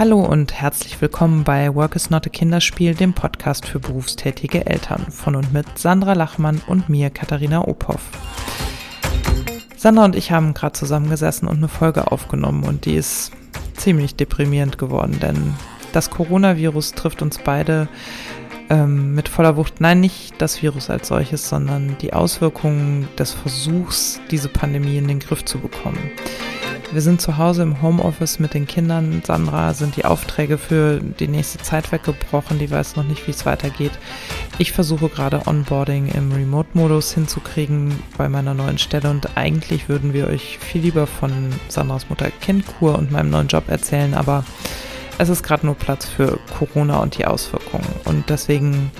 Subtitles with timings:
[0.00, 5.04] Hallo und herzlich willkommen bei Work is not a Kinderspiel, dem Podcast für berufstätige Eltern
[5.10, 8.00] von und mit Sandra Lachmann und mir, Katharina Ophoff.
[9.76, 13.32] Sandra und ich haben gerade zusammengesessen und eine Folge aufgenommen und die ist
[13.76, 15.52] ziemlich deprimierend geworden, denn
[15.92, 17.86] das Coronavirus trifft uns beide
[18.70, 19.82] ähm, mit voller Wucht.
[19.82, 25.18] Nein, nicht das Virus als solches, sondern die Auswirkungen des Versuchs, diese Pandemie in den
[25.18, 26.10] Griff zu bekommen.
[26.92, 29.22] Wir sind zu Hause im Homeoffice mit den Kindern.
[29.24, 32.58] Sandra sind die Aufträge für die nächste Zeit weggebrochen.
[32.58, 33.92] Die weiß noch nicht, wie es weitergeht.
[34.58, 40.26] Ich versuche gerade Onboarding im Remote-Modus hinzukriegen bei meiner neuen Stelle und eigentlich würden wir
[40.26, 41.30] euch viel lieber von
[41.68, 44.44] Sandras Mutter-Kind-Kur und meinem neuen Job erzählen, aber
[45.18, 47.86] es ist gerade nur Platz für Corona und die Auswirkungen.
[48.04, 48.90] Und deswegen,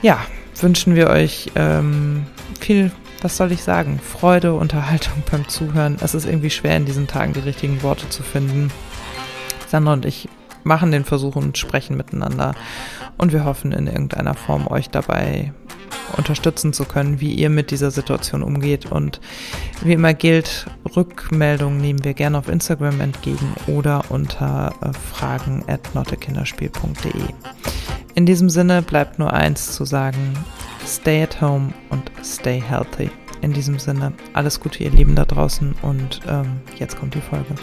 [0.00, 0.20] ja,
[0.60, 2.24] wünschen wir euch ähm,
[2.60, 2.92] viel
[3.24, 5.96] was soll ich sagen, Freude, Unterhaltung beim Zuhören.
[6.00, 8.70] Es ist irgendwie schwer in diesen Tagen die richtigen Worte zu finden.
[9.66, 10.28] Sandra und ich
[10.62, 12.54] machen den Versuch und sprechen miteinander
[13.16, 15.52] und wir hoffen in irgendeiner Form euch dabei
[16.16, 18.86] unterstützen zu können, wie ihr mit dieser Situation umgeht.
[18.86, 19.20] Und
[19.82, 25.94] wie immer gilt, Rückmeldungen nehmen wir gerne auf Instagram entgegen oder unter äh, fragen at
[25.94, 27.12] notekinderspiel.de.
[28.14, 30.34] In diesem Sinne bleibt nur eins zu sagen,
[30.86, 33.10] stay at home und stay healthy.
[33.40, 37.54] In diesem Sinne, alles Gute, ihr Lieben da draußen und ähm, jetzt kommt die Folge.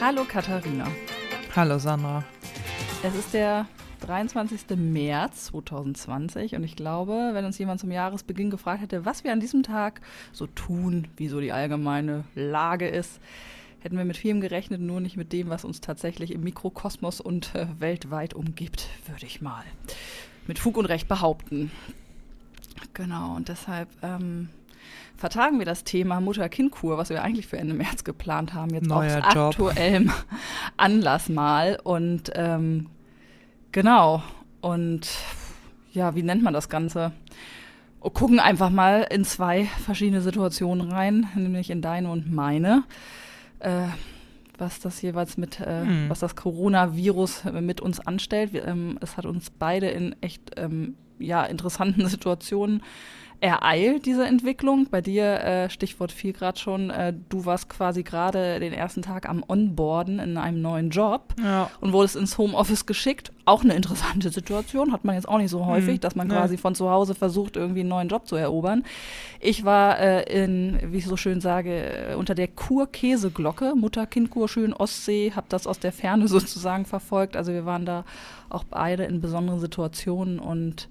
[0.00, 0.86] Hallo Katharina.
[1.54, 2.24] Hallo Sandra.
[3.02, 3.66] Es ist der
[4.00, 4.76] 23.
[4.76, 9.40] März 2020 und ich glaube, wenn uns jemand zum Jahresbeginn gefragt hätte, was wir an
[9.40, 10.00] diesem Tag
[10.32, 13.20] so tun, wie so die allgemeine Lage ist,
[13.80, 17.54] hätten wir mit vielem gerechnet, nur nicht mit dem, was uns tatsächlich im Mikrokosmos und
[17.54, 19.64] äh, weltweit umgibt, würde ich mal
[20.46, 21.70] mit Fug und Recht behaupten.
[22.92, 24.48] Genau, und deshalb ähm,
[25.16, 29.26] vertagen wir das Thema Mutter-Kind-Kur, was wir eigentlich für Ende März geplant haben, jetzt Neuer
[29.26, 29.48] aus Job.
[29.48, 30.12] aktuellem
[30.76, 31.78] Anlass mal.
[31.82, 32.88] Und ähm,
[33.74, 34.22] genau,
[34.62, 35.06] und
[35.92, 37.12] ja, wie nennt man das Ganze?
[38.00, 42.84] Gucken einfach mal in zwei verschiedene Situationen rein, nämlich in deine und meine
[43.60, 43.88] äh,
[44.58, 46.08] was das jeweils mit, äh, Hm.
[46.08, 48.52] was das Coronavirus äh, mit uns anstellt.
[48.52, 52.82] Wir, ähm, es hat uns beide in echt ähm, ja, interessanten Situationen
[53.44, 54.86] ereilt, diese Entwicklung.
[54.90, 59.28] Bei dir, äh, Stichwort viel gerade schon, äh, du warst quasi gerade den ersten Tag
[59.28, 61.70] am Onboarden in einem neuen Job Ja.
[61.82, 63.32] und wurdest ins Homeoffice geschickt.
[63.44, 66.56] Auch eine interessante Situation, hat man jetzt auch nicht so häufig, Hm, dass man quasi
[66.56, 68.82] von zu Hause versucht, irgendwie einen neuen Job zu erobern.
[69.40, 74.72] Ich war äh, in, wie ich so schön sage, äh, unter der Kur-Käseglocke, Mutter-Kind-Kur, schön
[74.72, 77.36] Ostsee, habe das aus der Ferne sozusagen verfolgt.
[77.36, 78.04] Also wir waren da
[78.48, 80.88] auch beide in besonderen Situationen und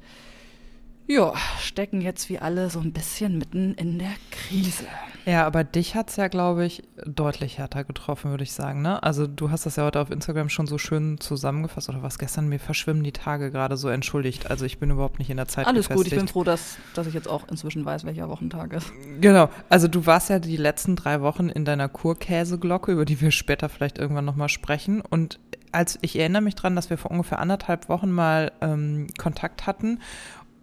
[1.08, 4.86] ja, stecken jetzt wie alle so ein bisschen mitten in der Krise.
[5.25, 8.81] Ja, aber dich hat's ja, glaube ich, deutlich härter getroffen, würde ich sagen.
[8.81, 9.02] Ne?
[9.03, 12.50] Also du hast das ja heute auf Instagram schon so schön zusammengefasst oder was gestern,
[12.50, 14.50] mir verschwimmen die Tage gerade so entschuldigt.
[14.50, 16.31] Also ich bin überhaupt nicht in der Zeit Alles gut, ich bin gefestigt.
[16.31, 18.92] froh, dass, dass ich jetzt auch inzwischen weiß, welcher Wochentag ist.
[19.22, 23.31] Genau, also du warst ja die letzten drei Wochen in deiner Kurkäseglocke, über die wir
[23.31, 25.02] später vielleicht irgendwann nochmal sprechen.
[25.02, 25.40] Und
[25.72, 30.00] als ich erinnere mich dran, dass wir vor ungefähr anderthalb Wochen mal ähm, Kontakt hatten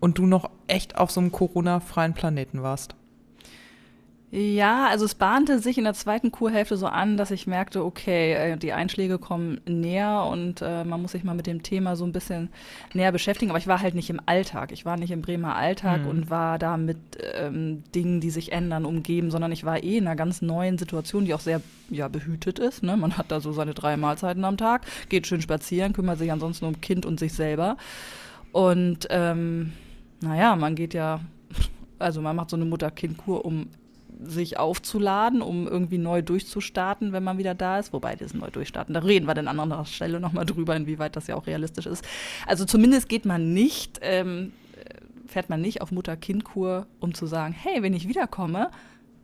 [0.00, 2.94] und du noch echt auf so einem Corona-freien Planeten warst.
[4.32, 8.34] Ja, also es bahnte sich in der zweiten Kurhälfte so an, dass ich merkte, okay,
[8.34, 12.04] äh, die Einschläge kommen näher und äh, man muss sich mal mit dem Thema so
[12.04, 12.48] ein bisschen
[12.94, 13.50] näher beschäftigen.
[13.50, 14.70] Aber ich war halt nicht im Alltag.
[14.70, 16.06] Ich war nicht im Bremer Alltag Hm.
[16.06, 16.98] und war da mit
[17.34, 21.24] ähm, Dingen, die sich ändern, umgeben, sondern ich war eh in einer ganz neuen Situation,
[21.24, 22.84] die auch sehr ja, behütet ist.
[22.84, 22.96] Ne?
[22.96, 26.66] Man hat da so seine drei Mahlzeiten am Tag, geht schön spazieren, kümmert sich ansonsten
[26.66, 27.76] um Kind und sich selber.
[28.52, 29.72] Und ähm,
[30.20, 31.20] naja, man geht ja,
[31.98, 33.68] also man macht so eine Mutter-Kind-Kur, um
[34.22, 37.92] sich aufzuladen, um irgendwie neu durchzustarten, wenn man wieder da ist.
[37.92, 41.26] Wobei, das neu durchstarten, da reden wir dann an anderer Stelle nochmal drüber, inwieweit das
[41.26, 42.04] ja auch realistisch ist.
[42.46, 47.54] Also zumindest geht man nicht, ähm, äh, fährt man nicht auf Mutter-Kind-Kur, um zu sagen,
[47.54, 48.70] hey, wenn ich wiederkomme,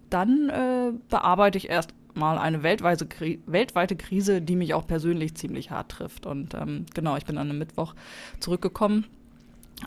[0.08, 5.34] dann äh, bearbeite ich erst mal eine weltweite, Kri weltweite Krise, die mich auch persönlich
[5.34, 6.24] ziemlich hart trifft.
[6.24, 7.94] Und ähm, genau, ich bin an einem Mittwoch
[8.40, 9.04] zurückgekommen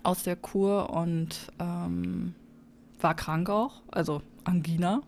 [0.03, 2.35] aus der Kur und ähm,
[3.01, 5.01] war krank auch, also Angina.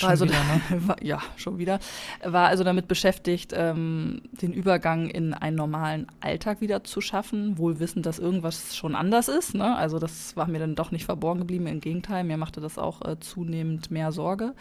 [0.00, 0.60] War also, wieder, ne?
[0.88, 1.78] war, ja, schon wieder.
[2.24, 7.78] War also damit beschäftigt, ähm, den Übergang in einen normalen Alltag wieder zu schaffen, wohl
[7.78, 9.54] wissend, dass irgendwas schon anders ist.
[9.54, 9.76] Ne?
[9.76, 11.66] Also das war mir dann doch nicht verborgen geblieben.
[11.66, 14.54] Im Gegenteil, mir machte das auch äh, zunehmend mehr Sorge.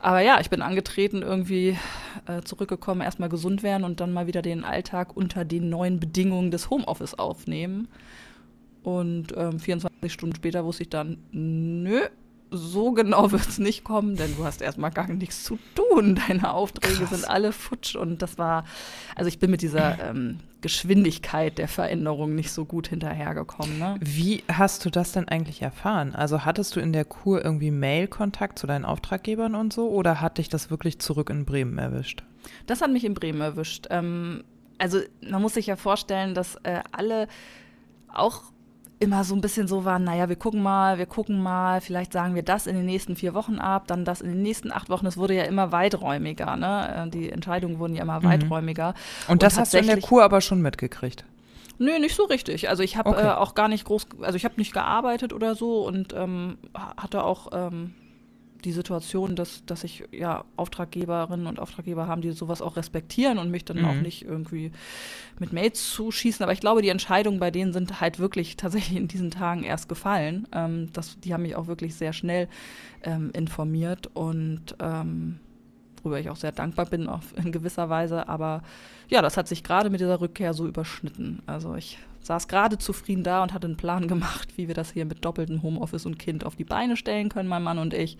[0.00, 1.76] Aber ja, ich bin angetreten, irgendwie
[2.26, 6.50] äh, zurückgekommen, erstmal gesund werden und dann mal wieder den Alltag unter den neuen Bedingungen
[6.50, 7.88] des Homeoffice aufnehmen.
[8.82, 12.00] Und ähm, 24 Stunden später wusste ich dann, nö,
[12.50, 16.18] so genau wird es nicht kommen, denn du hast erstmal gar nichts zu tun.
[16.28, 17.10] Deine Aufträge Krass.
[17.10, 18.64] sind alle futsch und das war,
[19.16, 23.78] also ich bin mit dieser ähm, Geschwindigkeit der Veränderung nicht so gut hinterhergekommen.
[23.78, 23.96] Ne?
[24.00, 26.14] Wie hast du das denn eigentlich erfahren?
[26.14, 30.38] Also hattest du in der Kur irgendwie Mail-Kontakt zu deinen Auftraggebern und so oder hat
[30.38, 32.24] dich das wirklich zurück in Bremen erwischt?
[32.66, 33.86] Das hat mich in Bremen erwischt.
[33.90, 34.44] Ähm,
[34.78, 37.28] also man muss sich ja vorstellen, dass äh, alle
[38.12, 38.42] auch
[39.00, 42.34] immer so ein bisschen so waren, naja, wir gucken mal, wir gucken mal, vielleicht sagen
[42.34, 45.06] wir das in den nächsten vier Wochen ab, dann das in den nächsten acht Wochen.
[45.06, 47.06] Es wurde ja immer weiträumiger, ne?
[47.06, 48.24] Äh, die Entscheidungen wurden ja immer mhm.
[48.24, 48.94] weiträumiger.
[49.26, 51.24] Und, Und das hast du in der Kur aber schon mitgekriegt?
[51.78, 52.68] Nö, nicht so richtig.
[52.68, 53.26] Also ich habe okay.
[53.26, 56.58] äh, auch gar nicht groß, also ich habe nicht gearbeitet oder so und ähm,
[56.96, 57.94] hatte auch ähm,
[58.64, 63.50] die Situation, dass, dass ich ja Auftraggeberinnen und Auftraggeber haben, die sowas auch respektieren und
[63.50, 63.84] mich dann mhm.
[63.84, 64.72] auch nicht irgendwie
[65.38, 66.42] mit Mails zuschießen.
[66.42, 69.88] Aber ich glaube, die Entscheidungen bei denen sind halt wirklich tatsächlich in diesen Tagen erst
[69.88, 70.48] gefallen.
[70.52, 72.48] Ähm, das, die haben mich auch wirklich sehr schnell
[73.02, 75.40] ähm, informiert und ähm,
[76.02, 78.28] worüber ich auch sehr dankbar bin, auch in gewisser Weise.
[78.28, 78.62] Aber
[79.08, 81.42] ja, das hat sich gerade mit dieser Rückkehr so überschnitten.
[81.46, 85.04] Also ich saß gerade zufrieden da und hatte einen Plan gemacht, wie wir das hier
[85.04, 88.18] mit doppeltem Homeoffice und Kind auf die Beine stellen können, mein Mann und ich.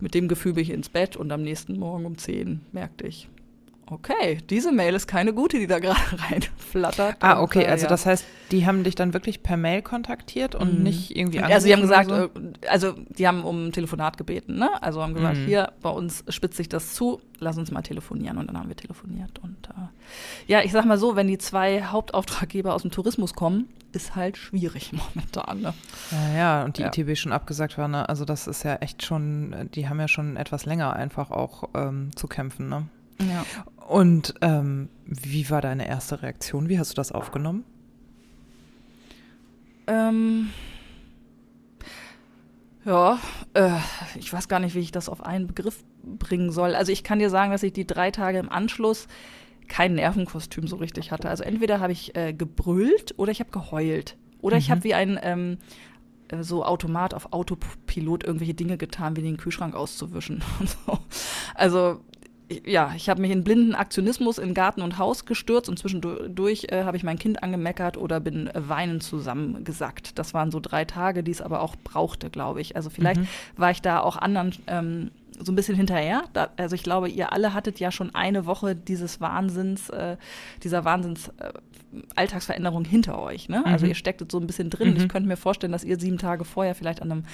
[0.00, 3.28] Mit dem Gefühl bin ich ins Bett und am nächsten Morgen um 10 merkte ich,
[3.90, 6.00] okay, diese Mail ist keine gute, die da gerade
[6.30, 7.16] reinflattert.
[7.20, 7.88] Ah, okay, und, äh, also ja.
[7.88, 10.82] das heißt, die haben dich dann wirklich per Mail kontaktiert und mhm.
[10.84, 12.14] nicht irgendwie Also die haben gesagt, so?
[12.14, 12.30] Äh,
[12.68, 14.70] also die haben um ein Telefonat gebeten, ne?
[14.82, 15.46] Also haben gesagt, mhm.
[15.46, 18.76] hier, bei uns spitzt sich das zu, lass uns mal telefonieren und dann haben wir
[18.76, 23.34] telefoniert und äh, ja, ich sag mal so, wenn die zwei Hauptauftraggeber aus dem Tourismus
[23.34, 25.74] kommen, ist halt schwierig momentan, ne?
[26.10, 26.88] Ja, ja, und die ja.
[26.88, 28.08] ITB schon abgesagt war, ne?
[28.08, 32.10] Also das ist ja echt schon, die haben ja schon etwas länger einfach auch ähm,
[32.14, 32.88] zu kämpfen, ne?
[33.18, 33.44] Ja.
[33.88, 36.68] Und ähm, wie war deine erste Reaktion?
[36.68, 37.64] Wie hast du das aufgenommen?
[39.86, 40.50] Ähm,
[42.84, 43.18] ja,
[43.54, 43.70] äh,
[44.16, 46.74] ich weiß gar nicht, wie ich das auf einen Begriff bringen soll.
[46.74, 49.06] Also ich kann dir sagen, dass ich die drei Tage im Anschluss
[49.68, 51.28] kein Nervenkostüm so richtig hatte.
[51.28, 54.16] Also entweder habe ich äh, gebrüllt oder ich habe geheult.
[54.40, 54.60] Oder mhm.
[54.60, 55.58] ich habe wie ein ähm,
[56.28, 60.42] äh, so Automat auf Autopilot irgendwelche Dinge getan, wie den Kühlschrank auszuwischen.
[60.86, 60.98] so.
[61.54, 62.00] Also
[62.64, 66.84] ja, ich habe mich in blinden Aktionismus in Garten und Haus gestürzt und zwischendurch äh,
[66.84, 70.18] habe ich mein Kind angemeckert oder bin äh, weinend zusammengesackt.
[70.18, 72.76] Das waren so drei Tage, die es aber auch brauchte, glaube ich.
[72.76, 73.28] Also vielleicht mhm.
[73.56, 75.10] war ich da auch anderen ähm,
[75.40, 76.24] so ein bisschen hinterher.
[76.32, 80.16] Da, also ich glaube, ihr alle hattet ja schon eine Woche dieses Wahnsinns, äh,
[80.62, 81.52] dieser Wahnsinns äh,
[82.14, 83.48] Alltagsveränderung hinter euch.
[83.48, 83.58] Ne?
[83.58, 83.72] Also mhm.
[83.72, 84.90] Also ihr stecktet so ein bisschen drin.
[84.90, 84.96] Mhm.
[84.96, 87.24] Ich könnte mir vorstellen, dass ihr sieben Tage vorher vielleicht an einem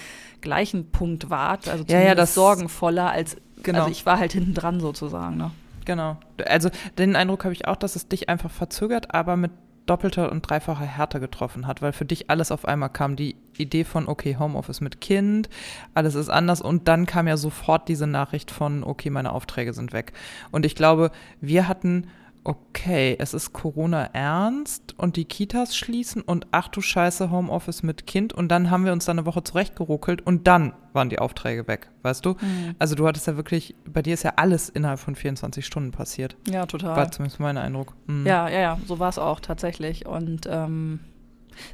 [0.41, 3.81] gleichen Punkt wart, also ja, ja, das sorgenvoller als genau.
[3.81, 5.37] also ich war halt hinten dran sozusagen.
[5.37, 5.51] Ne?
[5.85, 6.17] Genau.
[6.47, 9.53] Also den Eindruck habe ich auch, dass es dich einfach verzögert, aber mit
[9.87, 13.17] doppelter und dreifacher Härte getroffen hat, weil für dich alles auf einmal kam.
[13.17, 15.49] Die Idee von, okay, Homeoffice mit Kind,
[15.95, 19.93] alles ist anders und dann kam ja sofort diese Nachricht von, okay, meine Aufträge sind
[19.93, 20.13] weg.
[20.51, 22.09] Und ich glaube, wir hatten
[22.45, 28.07] okay, es ist Corona ernst und die Kitas schließen und ach du Scheiße, Homeoffice mit
[28.07, 31.69] Kind und dann haben wir uns da eine Woche zurechtgeruckelt und dann waren die Aufträge
[31.69, 32.31] weg, weißt du?
[32.31, 32.75] Mhm.
[32.79, 36.37] Also du hattest ja wirklich, bei dir ist ja alles innerhalb von 24 Stunden passiert.
[36.49, 36.97] Ja, total.
[36.97, 37.95] War zumindest mein Eindruck.
[38.07, 38.27] Mhm.
[38.27, 41.01] Ja, ja, ja, so war es auch tatsächlich und ähm,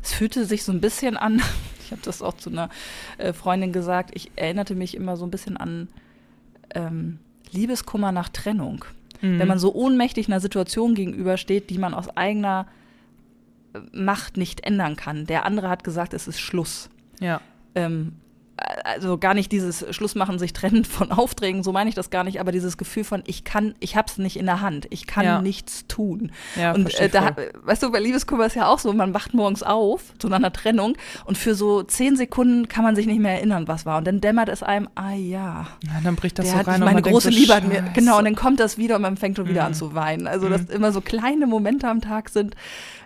[0.02, 1.40] es fühlte sich so ein bisschen an,
[1.84, 2.68] ich habe das auch zu einer
[3.16, 5.88] äh, Freundin gesagt, ich erinnerte mich immer so ein bisschen an
[6.74, 7.20] ähm,
[7.50, 8.84] Liebeskummer nach Trennung.
[9.20, 9.38] Mhm.
[9.38, 12.66] Wenn man so ohnmächtig einer Situation gegenübersteht, die man aus eigener
[13.92, 15.26] Macht nicht ändern kann.
[15.26, 16.88] Der andere hat gesagt, es ist Schluss.
[17.20, 17.40] Ja.
[17.74, 18.12] Ähm,
[18.84, 22.40] also gar nicht dieses Schlussmachen, sich trennen von Aufträgen, so meine ich das gar nicht,
[22.40, 25.42] aber dieses Gefühl von, ich kann, ich hab's nicht in der Hand, ich kann ja.
[25.42, 26.32] nichts tun.
[26.56, 29.62] Ja, und äh, da, weißt du, bei Liebeskummer ist ja auch so, man wacht morgens
[29.62, 33.68] auf zu einer Trennung und für so zehn Sekunden kann man sich nicht mehr erinnern,
[33.68, 33.98] was war.
[33.98, 35.66] Und dann dämmert es einem, ah ja.
[35.84, 36.80] ja dann bricht das der so hat rein.
[36.80, 39.48] Meine große Liebe hat mir, genau, und dann kommt das wieder und man fängt schon
[39.48, 39.66] wieder mhm.
[39.68, 40.26] an zu weinen.
[40.26, 40.52] Also, mhm.
[40.52, 42.54] dass immer so kleine Momente am Tag sind,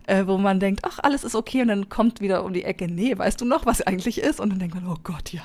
[0.06, 2.86] äh, wo man denkt, ach, alles ist okay und dann kommt wieder um die Ecke,
[2.88, 4.40] nee, weißt du noch, was eigentlich ist?
[4.40, 5.42] Und dann denkt man, oh Gott, ja.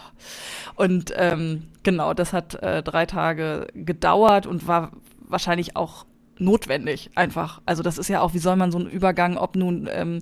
[0.76, 6.06] Und ähm, genau, das hat äh, drei Tage gedauert und war wahrscheinlich auch
[6.40, 7.62] notwendig einfach.
[7.66, 10.22] Also das ist ja auch, wie soll man so einen Übergang, ob nun ähm,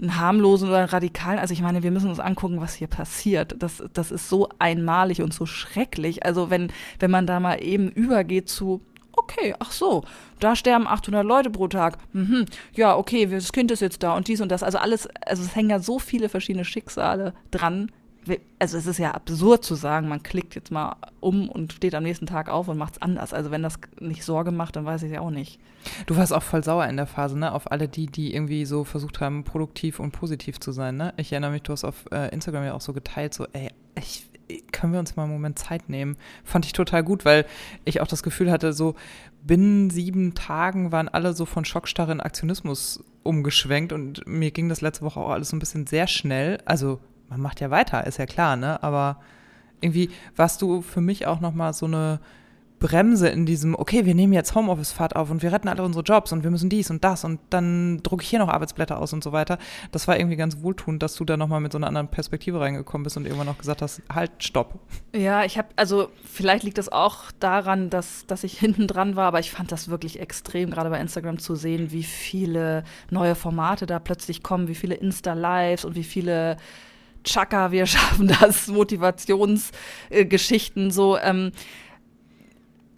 [0.00, 3.56] einen harmlosen oder einen radikalen, also ich meine, wir müssen uns angucken, was hier passiert.
[3.58, 6.24] Das, das ist so einmalig und so schrecklich.
[6.24, 8.80] Also wenn, wenn man da mal eben übergeht zu,
[9.22, 10.04] okay, ach so,
[10.40, 11.98] da sterben 800 Leute pro Tag.
[12.12, 12.46] Mhm.
[12.74, 14.62] Ja, okay, das Kind ist jetzt da und dies und das.
[14.62, 17.90] Also alles, also es hängen ja so viele verschiedene Schicksale dran.
[18.60, 22.04] Also es ist ja absurd zu sagen, man klickt jetzt mal um und steht am
[22.04, 23.34] nächsten Tag auf und macht es anders.
[23.34, 25.58] Also wenn das nicht Sorge macht, dann weiß ich es ja auch nicht.
[26.06, 27.52] Du warst auch voll sauer in der Phase, ne?
[27.52, 31.14] Auf alle die, die irgendwie so versucht haben, produktiv und positiv zu sein, ne?
[31.16, 34.24] Ich erinnere mich, du hast auf äh, Instagram ja auch so geteilt, so, ey, ich
[34.72, 36.16] können wir uns mal einen Moment Zeit nehmen.
[36.44, 37.46] Fand ich total gut, weil
[37.84, 38.94] ich auch das Gefühl hatte, so
[39.44, 44.80] binnen sieben Tagen waren alle so von Schockstarre in Aktionismus umgeschwenkt und mir ging das
[44.80, 46.58] letzte Woche auch alles so ein bisschen sehr schnell.
[46.64, 48.82] Also man macht ja weiter, ist ja klar, ne?
[48.82, 49.20] Aber
[49.80, 52.20] irgendwie warst du für mich auch nochmal so eine
[52.82, 56.32] Bremse in diesem, okay, wir nehmen jetzt Homeoffice-Fahrt auf und wir retten alle unsere Jobs
[56.32, 59.22] und wir müssen dies und das und dann drucke ich hier noch Arbeitsblätter aus und
[59.22, 59.58] so weiter.
[59.92, 63.04] Das war irgendwie ganz wohltuend, dass du da nochmal mit so einer anderen Perspektive reingekommen
[63.04, 64.80] bist und irgendwann noch gesagt hast, halt, stopp.
[65.14, 69.28] Ja, ich habe, also vielleicht liegt das auch daran, dass, dass ich hinten dran war,
[69.28, 73.86] aber ich fand das wirklich extrem, gerade bei Instagram zu sehen, wie viele neue Formate
[73.86, 76.56] da plötzlich kommen, wie viele Insta-Lives und wie viele
[77.22, 81.16] Chaka, wir schaffen das, Motivationsgeschichten, äh, so.
[81.16, 81.52] Ähm,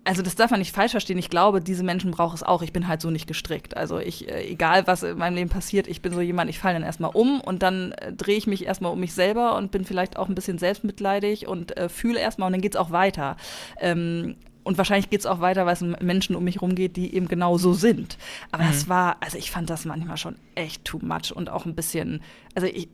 [0.05, 1.19] also das darf man nicht falsch verstehen.
[1.19, 2.63] Ich glaube, diese Menschen brauchen es auch.
[2.63, 3.77] Ich bin halt so nicht gestrickt.
[3.77, 6.75] Also ich, äh, egal was in meinem Leben passiert, ich bin so jemand, ich falle
[6.75, 9.85] dann erstmal um und dann äh, drehe ich mich erstmal um mich selber und bin
[9.85, 13.37] vielleicht auch ein bisschen selbstmitleidig und äh, fühle erstmal und dann geht es auch weiter.
[13.81, 17.15] Ähm, und wahrscheinlich geht es auch weiter, weil es Menschen um mich herum geht, die
[17.15, 18.17] eben genau so sind.
[18.51, 18.89] Aber mhm.
[18.89, 22.23] war, also ich fand das manchmal schon echt too much und auch ein bisschen,
[22.55, 22.89] also ich,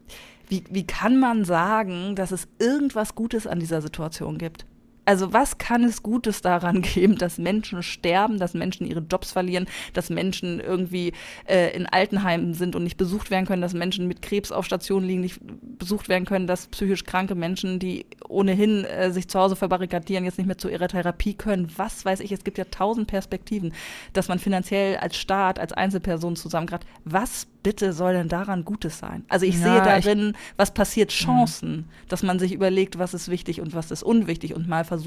[0.48, 4.66] wie, wie kann man sagen, dass es irgendwas Gutes an dieser Situation gibt?
[5.10, 9.66] Also was kann es Gutes daran geben, dass Menschen sterben, dass Menschen ihre Jobs verlieren,
[9.92, 11.14] dass Menschen irgendwie
[11.48, 15.08] äh, in Altenheimen sind und nicht besucht werden können, dass Menschen mit Krebs auf Stationen
[15.08, 15.40] liegen, nicht
[15.80, 20.38] besucht werden können, dass psychisch kranke Menschen, die ohnehin äh, sich zu Hause verbarrikadieren, jetzt
[20.38, 21.66] nicht mehr zu ihrer Therapie können.
[21.76, 23.72] Was weiß ich, es gibt ja tausend Perspektiven,
[24.12, 28.98] dass man finanziell als Staat, als Einzelperson zusammen gerade, was bitte soll denn daran Gutes
[28.98, 29.24] sein?
[29.28, 31.24] Also ich ja, sehe darin, ich, was passiert, mhm.
[31.24, 31.84] Chancen, mh.
[32.08, 34.99] dass man sich überlegt, was ist wichtig und was ist unwichtig und mal versucht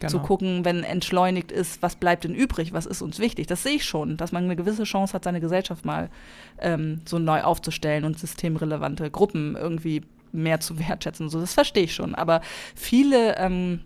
[0.00, 0.10] genau.
[0.10, 3.46] zu gucken, wenn entschleunigt ist, was bleibt denn übrig, was ist uns wichtig.
[3.46, 6.10] Das sehe ich schon, dass man eine gewisse Chance hat, seine Gesellschaft mal
[6.58, 10.02] ähm, so neu aufzustellen und systemrelevante Gruppen irgendwie
[10.32, 11.28] mehr zu wertschätzen.
[11.28, 12.14] So, das verstehe ich schon.
[12.14, 12.40] Aber
[12.74, 13.80] viele ähm,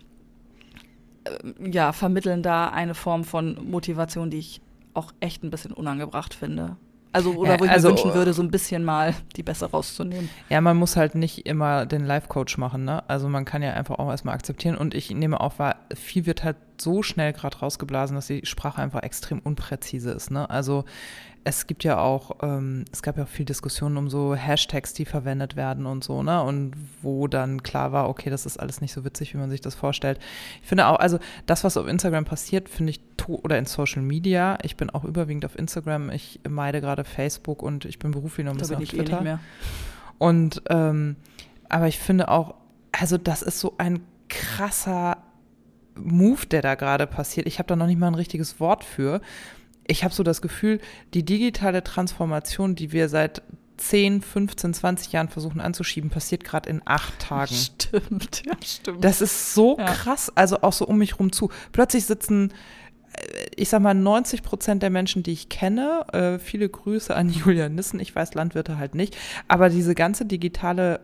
[1.23, 4.61] äh, ja, vermitteln da eine Form von Motivation, die ich
[4.93, 6.77] auch echt ein bisschen unangebracht finde.
[7.13, 10.29] Also, oder wo ich also, mir wünschen würde, so ein bisschen mal die besser rauszunehmen.
[10.49, 13.07] Ja, man muss halt nicht immer den Life-Coach machen, ne?
[13.07, 14.75] Also man kann ja einfach auch erstmal akzeptieren.
[14.75, 18.81] Und ich nehme auch wahr, viel wird halt so schnell gerade rausgeblasen, dass die Sprache
[18.81, 20.49] einfach extrem unpräzise ist, ne?
[20.49, 20.85] Also
[21.45, 25.05] es gibt ja auch, ähm, es gab ja auch viel Diskussionen um so Hashtags, die
[25.05, 26.41] verwendet werden und so, ne?
[26.41, 29.61] Und wo dann klar war, okay, das ist alles nicht so witzig, wie man sich
[29.61, 30.19] das vorstellt.
[30.61, 34.57] Ich finde auch, also das, was auf Instagram passiert, finde ich, oder in Social Media,
[34.63, 38.53] ich bin auch überwiegend auf Instagram, ich meide gerade Facebook und ich bin beruflich noch
[38.53, 39.25] ein bisschen auf eh Twitter.
[39.25, 39.37] Eh
[40.17, 41.17] und ähm,
[41.67, 42.55] aber ich finde auch,
[42.91, 45.17] also das ist so ein krasser
[45.95, 47.47] Move, der da gerade passiert.
[47.47, 49.21] Ich habe da noch nicht mal ein richtiges Wort für
[49.87, 50.79] ich habe so das Gefühl,
[51.13, 53.41] die digitale Transformation, die wir seit
[53.77, 57.53] 10, 15, 20 Jahren versuchen anzuschieben, passiert gerade in acht Tagen.
[57.53, 59.03] Stimmt, ja, stimmt.
[59.03, 59.85] Das ist so ja.
[59.85, 61.49] krass, also auch so um mich rum zu.
[61.71, 62.53] Plötzlich sitzen,
[63.13, 67.29] äh, ich sag mal, 90 Prozent der Menschen, die ich kenne, äh, viele Grüße an
[67.45, 71.01] Julia Nissen, ich weiß Landwirte halt nicht, aber diese ganze digitale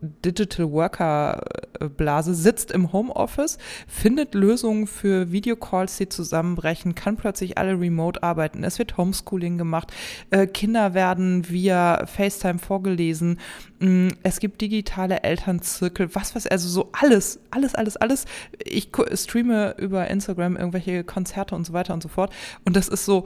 [0.00, 1.42] Digital Worker
[1.80, 8.22] äh, Blase sitzt im Homeoffice, findet Lösungen für Videocalls, die zusammenbrechen, kann plötzlich alle remote
[8.22, 8.64] arbeiten.
[8.64, 9.92] Es wird Homeschooling gemacht.
[10.30, 13.38] Äh, Kinder werden via FaceTime vorgelesen.
[13.80, 18.24] Mm, es gibt digitale Elternzirkel, was was, also so alles, alles, alles, alles.
[18.64, 22.32] Ich streame über Instagram irgendwelche Konzerte und so weiter und so fort.
[22.64, 23.24] Und das ist so,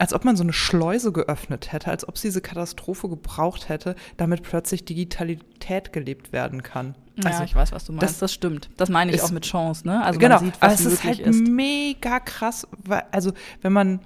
[0.00, 3.94] als ob man so eine Schleuse geöffnet hätte, als ob sie diese Katastrophe gebraucht hätte,
[4.16, 6.94] damit plötzlich Digitalität gelebt werden kann.
[7.16, 8.04] Ja, also, ich weiß, was du meinst.
[8.04, 8.70] Das, das stimmt.
[8.78, 10.02] Das meine ich ist, auch mit Chance, ne?
[10.02, 11.46] Also genau, man sieht, was aber es ist halt ist.
[11.46, 14.00] mega krass, weil, also wenn man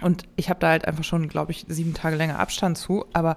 [0.00, 3.36] und ich habe da halt einfach schon, glaube ich, sieben Tage länger Abstand zu, aber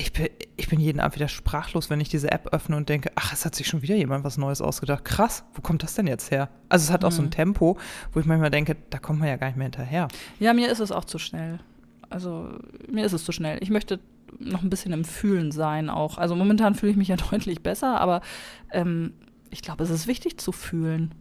[0.00, 3.12] ich bin, ich bin jeden Abend wieder sprachlos, wenn ich diese App öffne und denke,
[3.16, 5.04] ach, es hat sich schon wieder jemand was Neues ausgedacht.
[5.04, 6.48] Krass, wo kommt das denn jetzt her?
[6.70, 7.14] Also es hat auch mhm.
[7.14, 7.32] so ein mhm.
[7.32, 7.78] Tempo,
[8.12, 10.08] wo ich manchmal denke, da kommt man ja gar nicht mehr hinterher.
[10.38, 11.58] Ja, mir ist es auch zu schnell.
[12.08, 12.48] Also
[12.90, 13.58] mir ist es zu schnell.
[13.60, 14.00] Ich möchte
[14.38, 16.16] noch ein bisschen im Fühlen sein auch.
[16.16, 18.22] Also momentan fühle ich mich ja deutlich besser, aber
[18.72, 19.12] ähm,
[19.50, 21.14] ich glaube, es ist wichtig zu fühlen.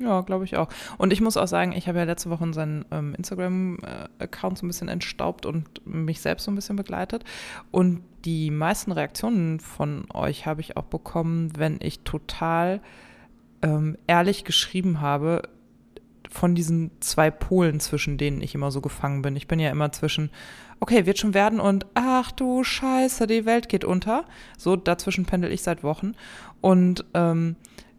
[0.00, 0.68] Ja, glaube ich auch.
[0.96, 4.68] Und ich muss auch sagen, ich habe ja letzte Woche seinen ähm, Instagram-Account so ein
[4.68, 7.24] bisschen entstaubt und mich selbst so ein bisschen begleitet.
[7.70, 12.80] Und die meisten Reaktionen von euch habe ich auch bekommen, wenn ich total
[13.60, 15.42] ähm, ehrlich geschrieben habe,
[16.30, 19.36] von diesen zwei Polen, zwischen denen ich immer so gefangen bin.
[19.36, 20.30] Ich bin ja immer zwischen,
[20.78, 24.24] okay, wird schon werden und ach du Scheiße, die Welt geht unter.
[24.56, 26.14] So, dazwischen pendel ich seit Wochen.
[26.60, 27.56] Und ähm,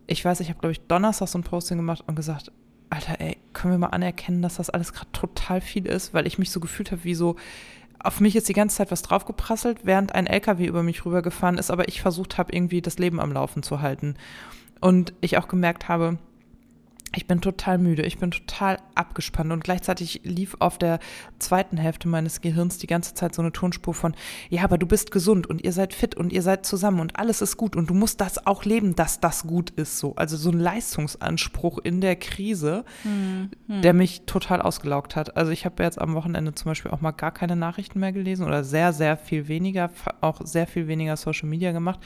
[0.07, 2.51] ich weiß, ich habe, glaube ich, Donnerstag so ein Posting gemacht und gesagt,
[2.89, 6.37] Alter, ey, können wir mal anerkennen, dass das alles gerade total viel ist, weil ich
[6.37, 7.37] mich so gefühlt habe, wie so,
[7.99, 11.71] auf mich ist die ganze Zeit was draufgeprasselt, während ein LKW über mich rübergefahren ist,
[11.71, 14.15] aber ich versucht habe, irgendwie das Leben am Laufen zu halten.
[14.79, 16.17] Und ich auch gemerkt habe,
[17.13, 20.99] ich bin total müde, ich bin total abgespannt und gleichzeitig lief auf der
[21.39, 24.15] zweiten Hälfte meines Gehirns die ganze Zeit so eine Tonspur von,
[24.49, 27.41] ja, aber du bist gesund und ihr seid fit und ihr seid zusammen und alles
[27.41, 30.15] ist gut und du musst das auch leben, dass das gut ist so.
[30.15, 33.81] Also so ein Leistungsanspruch in der Krise, hm, hm.
[33.81, 35.35] der mich total ausgelaugt hat.
[35.35, 38.45] Also ich habe jetzt am Wochenende zum Beispiel auch mal gar keine Nachrichten mehr gelesen
[38.45, 39.89] oder sehr, sehr viel weniger,
[40.21, 41.99] auch sehr viel weniger Social Media gemacht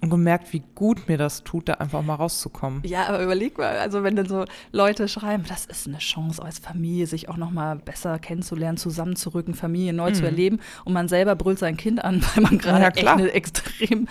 [0.00, 2.82] und gemerkt, wie gut mir das tut, da einfach mal rauszukommen.
[2.84, 6.58] Ja, aber überleg mal, also wenn dann so Leute schreiben, das ist eine Chance als
[6.58, 10.14] Familie, sich auch noch mal besser kennenzulernen, zusammenzurücken, Familie neu mhm.
[10.14, 10.60] zu erleben.
[10.84, 14.08] Und man selber brüllt sein Kind an, weil man gerade ja, eine extrem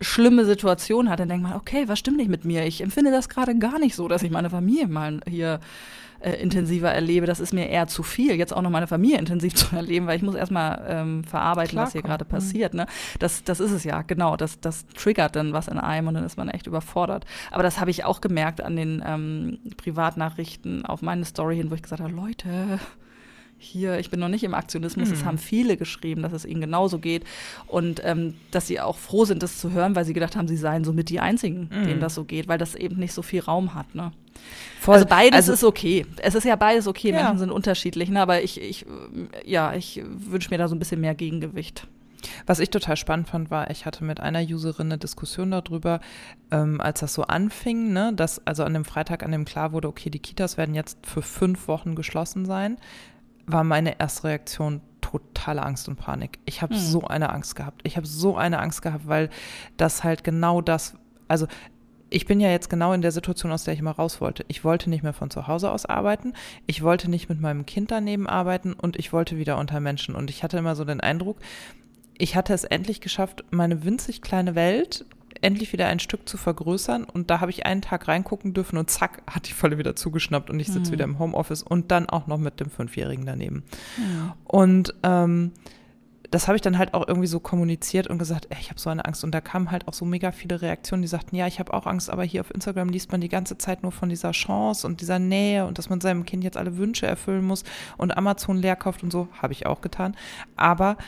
[0.00, 1.20] schlimme Situation hat.
[1.20, 2.64] Dann denkt man, okay, was stimmt nicht mit mir?
[2.66, 5.60] Ich empfinde das gerade gar nicht so, dass ich meine Familie mal hier
[6.20, 7.26] äh, intensiver erlebe.
[7.26, 10.16] Das ist mir eher zu viel, jetzt auch noch meine Familie intensiv zu erleben, weil
[10.16, 12.28] ich muss erstmal ähm, verarbeiten, Klar, was hier gerade mhm.
[12.28, 12.74] passiert.
[12.74, 12.86] Ne?
[13.18, 14.36] Das, das ist es ja, genau.
[14.36, 17.24] Das, das triggert dann was in einem und dann ist man echt überfordert.
[17.50, 21.74] Aber das habe ich auch gemerkt an den ähm, Privatnachrichten auf meine Story hin, wo
[21.74, 22.78] ich gesagt habe, Leute,
[23.58, 25.08] hier, ich bin noch nicht im Aktionismus.
[25.08, 25.14] Mhm.
[25.14, 27.24] Es haben viele geschrieben, dass es ihnen genauso geht
[27.66, 30.56] und ähm, dass sie auch froh sind, das zu hören, weil sie gedacht haben, sie
[30.56, 31.84] seien somit die Einzigen, mhm.
[31.84, 33.94] denen das so geht, weil das eben nicht so viel Raum hat.
[33.94, 34.12] Ne?
[34.80, 34.94] Voll.
[34.94, 36.06] Also beides also, ist okay.
[36.18, 37.10] Es ist ja beides okay.
[37.10, 37.16] Ja.
[37.16, 38.22] Menschen sind unterschiedlich, ne?
[38.22, 38.86] aber ich, ich,
[39.44, 41.86] ja, ich wünsche mir da so ein bisschen mehr Gegengewicht.
[42.46, 46.00] Was ich total spannend fand, war, ich hatte mit einer Userin eine Diskussion darüber,
[46.50, 49.88] ähm, als das so anfing, ne, dass also an dem Freitag, an dem klar wurde,
[49.88, 52.76] okay, die Kitas werden jetzt für fünf Wochen geschlossen sein,
[53.48, 56.38] war meine erste Reaktion totale Angst und Panik.
[56.44, 56.78] Ich habe mhm.
[56.78, 57.80] so eine Angst gehabt.
[57.84, 59.30] Ich habe so eine Angst gehabt, weil
[59.76, 60.94] das halt genau das,
[61.28, 61.46] also
[62.10, 64.44] ich bin ja jetzt genau in der Situation, aus der ich immer raus wollte.
[64.48, 66.32] Ich wollte nicht mehr von zu Hause aus arbeiten,
[66.66, 70.14] ich wollte nicht mit meinem Kind daneben arbeiten und ich wollte wieder unter Menschen.
[70.14, 71.38] Und ich hatte immer so den Eindruck,
[72.16, 75.06] ich hatte es endlich geschafft, meine winzig kleine Welt
[75.40, 77.04] endlich wieder ein Stück zu vergrößern.
[77.04, 80.50] Und da habe ich einen Tag reingucken dürfen und zack, hat die Falle wieder zugeschnappt
[80.50, 80.92] und ich sitze mhm.
[80.92, 83.64] wieder im Homeoffice und dann auch noch mit dem Fünfjährigen daneben.
[83.96, 84.32] Mhm.
[84.44, 85.52] Und ähm,
[86.30, 88.90] das habe ich dann halt auch irgendwie so kommuniziert und gesagt, ey, ich habe so
[88.90, 89.24] eine Angst.
[89.24, 91.86] Und da kamen halt auch so mega viele Reaktionen, die sagten, ja, ich habe auch
[91.86, 95.00] Angst, aber hier auf Instagram liest man die ganze Zeit nur von dieser Chance und
[95.00, 97.64] dieser Nähe und dass man seinem Kind jetzt alle Wünsche erfüllen muss
[97.96, 100.16] und Amazon leer kauft und so, habe ich auch getan.
[100.56, 100.98] Aber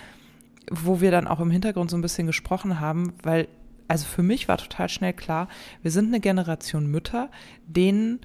[0.71, 3.49] wo wir dann auch im Hintergrund so ein bisschen gesprochen haben, weil,
[3.91, 5.49] also für mich war total schnell klar,
[5.83, 7.29] wir sind eine Generation Mütter,
[7.67, 8.21] denen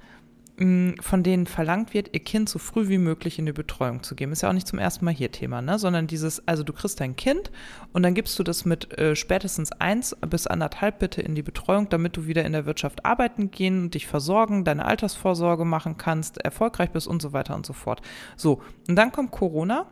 [1.00, 4.32] von denen verlangt wird, ihr Kind so früh wie möglich in die Betreuung zu geben.
[4.32, 5.78] Ist ja auch nicht zum ersten Mal hier Thema, ne?
[5.78, 7.50] sondern dieses, also du kriegst dein Kind
[7.92, 11.90] und dann gibst du das mit äh, spätestens eins bis anderthalb bitte in die Betreuung,
[11.90, 16.38] damit du wieder in der Wirtschaft arbeiten gehen und dich versorgen, deine Altersvorsorge machen kannst,
[16.38, 18.00] erfolgreich bist und so weiter und so fort.
[18.36, 19.84] So, und dann kommt Corona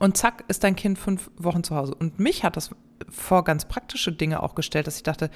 [0.00, 1.94] und zack ist dein Kind fünf Wochen zu Hause.
[1.94, 2.70] Und mich hat das
[3.08, 5.30] vor ganz praktische Dinge auch gestellt, dass ich dachte,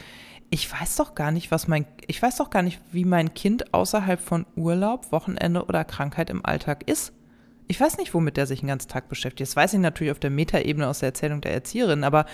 [0.51, 3.73] ich weiß doch gar nicht, was mein, ich weiß doch gar nicht, wie mein Kind
[3.73, 7.13] außerhalb von Urlaub, Wochenende oder Krankheit im Alltag ist.
[7.69, 9.49] Ich weiß nicht, womit der sich den ganzen Tag beschäftigt.
[9.49, 12.27] Das weiß ich natürlich auf der Metaebene aus der Erzählung der Erzieherin, aber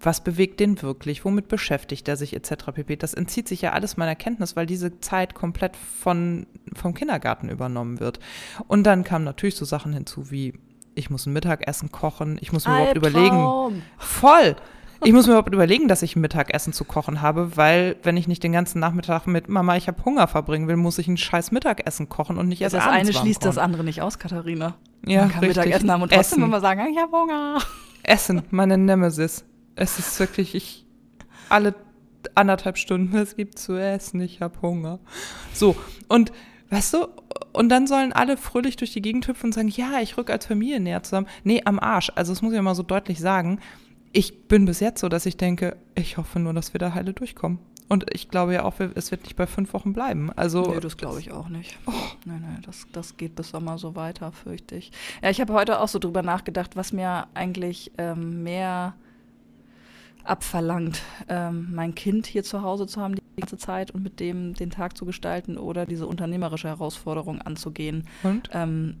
[0.00, 1.24] was bewegt den wirklich?
[1.24, 2.66] Womit beschäftigt er sich etc.
[2.74, 2.96] pp.
[2.96, 8.00] Das entzieht sich ja alles meiner Kenntnis, weil diese Zeit komplett von, vom Kindergarten übernommen
[8.00, 8.18] wird.
[8.66, 10.54] Und dann kamen natürlich so Sachen hinzu wie,
[11.00, 12.96] ich muss ein Mittagessen kochen, ich muss mir Albtraum.
[12.96, 13.14] überhaupt
[13.66, 13.82] überlegen.
[13.98, 14.56] Voll!
[15.02, 18.28] Ich muss mir überhaupt überlegen, dass ich ein Mittagessen zu kochen habe, weil wenn ich
[18.28, 21.52] nicht den ganzen Nachmittag mit Mama, ich habe Hunger verbringen will, muss ich ein scheiß
[21.52, 24.74] Mittagessen kochen und nicht erst Das eine schließt das andere nicht aus, Katharina.
[25.06, 25.56] Ja, Man kann richtig.
[25.64, 26.42] Mittagessen haben und trotzdem Essen.
[26.42, 27.60] immer sagen, ich habe Hunger.
[28.02, 29.46] Essen, meine Nemesis.
[29.74, 30.84] Es ist wirklich, ich
[31.48, 31.74] alle
[32.34, 34.98] anderthalb Stunden, es gibt zu essen, ich habe Hunger.
[35.54, 35.76] So,
[36.08, 36.30] und
[36.70, 37.08] weißt du,
[37.52, 40.46] und dann sollen alle fröhlich durch die Gegend hüpfen und sagen, ja, ich rück als
[40.46, 41.26] Familie näher zusammen.
[41.44, 42.10] Nee, am Arsch.
[42.14, 43.60] Also das muss ich mal so deutlich sagen
[44.12, 47.12] ich bin bis jetzt so, dass ich denke, ich hoffe nur, dass wir da heile
[47.12, 47.58] durchkommen.
[47.88, 50.30] Und ich glaube ja auch, es wird nicht bei fünf Wochen bleiben.
[50.36, 51.76] Also nee, das glaube ich auch nicht.
[51.86, 51.92] Oh.
[52.24, 54.92] Nein, nein, das, das geht bis Sommer so weiter, fürchte ich.
[55.22, 58.94] Ja, ich habe heute auch so drüber nachgedacht, was mir eigentlich ähm, mehr
[60.22, 64.70] abverlangt, ähm, mein Kind hier zu Hause zu haben ganze Zeit und mit dem den
[64.70, 68.04] Tag zu gestalten oder diese unternehmerische Herausforderung anzugehen.
[68.22, 68.50] Und?
[68.52, 68.96] Ähm,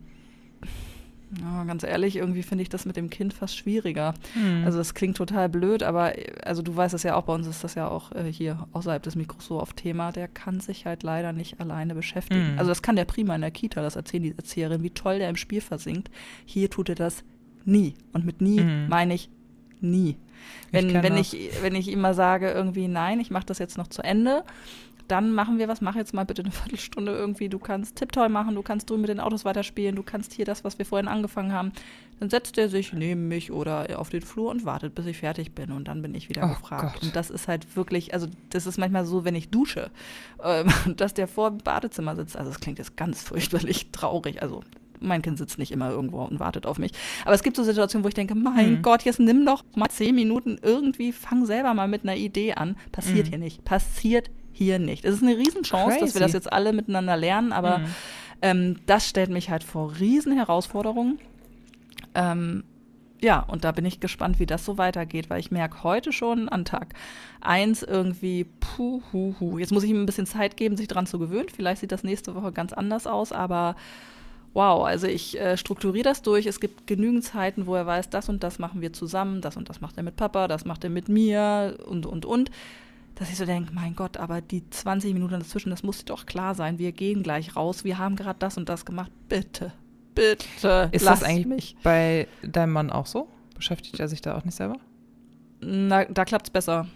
[1.40, 4.14] ja, ganz ehrlich, irgendwie finde ich das mit dem Kind fast schwieriger.
[4.34, 4.64] Mhm.
[4.64, 6.12] Also das klingt total blöd, aber
[6.44, 9.02] also du weißt es ja auch, bei uns ist das ja auch äh, hier außerhalb
[9.02, 12.54] des Mikros so oft Thema, der kann sich halt leider nicht alleine beschäftigen.
[12.54, 12.58] Mhm.
[12.58, 15.28] Also das kann der prima in der Kita, das erzählen die Erzieherin, wie toll der
[15.28, 16.10] im Spiel versinkt.
[16.44, 17.22] Hier tut er das
[17.64, 17.94] nie.
[18.12, 18.88] Und mit nie mhm.
[18.88, 19.30] meine ich
[19.80, 20.16] nie.
[20.70, 23.78] Wenn ich, wenn, ich, wenn ich ihm mal sage, irgendwie, nein, ich mache das jetzt
[23.78, 24.44] noch zu Ende,
[25.10, 28.54] dann machen wir was, mach jetzt mal bitte eine Viertelstunde irgendwie, du kannst Tipptoy machen,
[28.54, 31.52] du kannst drüben mit den Autos weiterspielen, du kannst hier das, was wir vorhin angefangen
[31.52, 31.72] haben.
[32.20, 35.54] Dann setzt er sich neben mich oder auf den Flur und wartet, bis ich fertig
[35.54, 36.94] bin und dann bin ich wieder Oh gefragt.
[36.94, 37.02] Gott.
[37.02, 39.90] Und das ist halt wirklich, also das ist manchmal so, wenn ich dusche,
[40.44, 42.36] ähm, dass der vor dem Badezimmer sitzt.
[42.36, 44.42] Also das klingt jetzt ganz fürchterlich traurig.
[44.42, 44.62] Also
[45.00, 46.92] mein Kind sitzt nicht immer irgendwo und wartet auf mich.
[47.24, 48.82] Aber es gibt so Situationen, wo ich denke, mein Mhm.
[48.82, 52.76] Gott, jetzt nimm doch mal zehn Minuten irgendwie, fang selber mal mit einer Idee an.
[52.92, 53.30] Passiert Mhm.
[53.30, 53.64] hier nicht.
[53.64, 55.04] Passiert hier nicht.
[55.04, 56.20] Es ist eine Riesenchance, dass wir Crazy.
[56.20, 57.84] das jetzt alle miteinander lernen, aber Mhm.
[58.42, 61.18] ähm, das stellt mich halt vor riesen Herausforderungen.
[62.14, 62.64] Ähm,
[63.22, 66.48] ja, und da bin ich gespannt, wie das so weitergeht, weil ich merke heute schon
[66.48, 66.94] an Tag
[67.42, 69.58] eins irgendwie, puh, hu, hu.
[69.58, 71.48] Jetzt muss ich ihm ein bisschen Zeit geben, sich dran zu gewöhnen.
[71.54, 73.76] Vielleicht sieht das nächste Woche ganz anders aus, aber
[74.54, 76.46] wow, also ich äh, strukturiere das durch.
[76.46, 79.68] Es gibt genügend Zeiten, wo er weiß, das und das machen wir zusammen, das und
[79.68, 82.50] das macht er mit Papa, das macht er mit mir und, und, und.
[83.14, 86.26] Dass ich so denke, mein Gott, aber die 20 Minuten dazwischen, das muss dir doch
[86.26, 86.78] klar sein.
[86.78, 89.10] Wir gehen gleich raus, wir haben gerade das und das gemacht.
[89.28, 89.72] Bitte,
[90.14, 91.76] bitte, Ist das eigentlich mich.
[91.82, 93.28] bei deinem Mann auch so?
[93.54, 94.76] Beschäftigt er sich da auch nicht selber?
[95.62, 96.86] Na, da klappt es besser.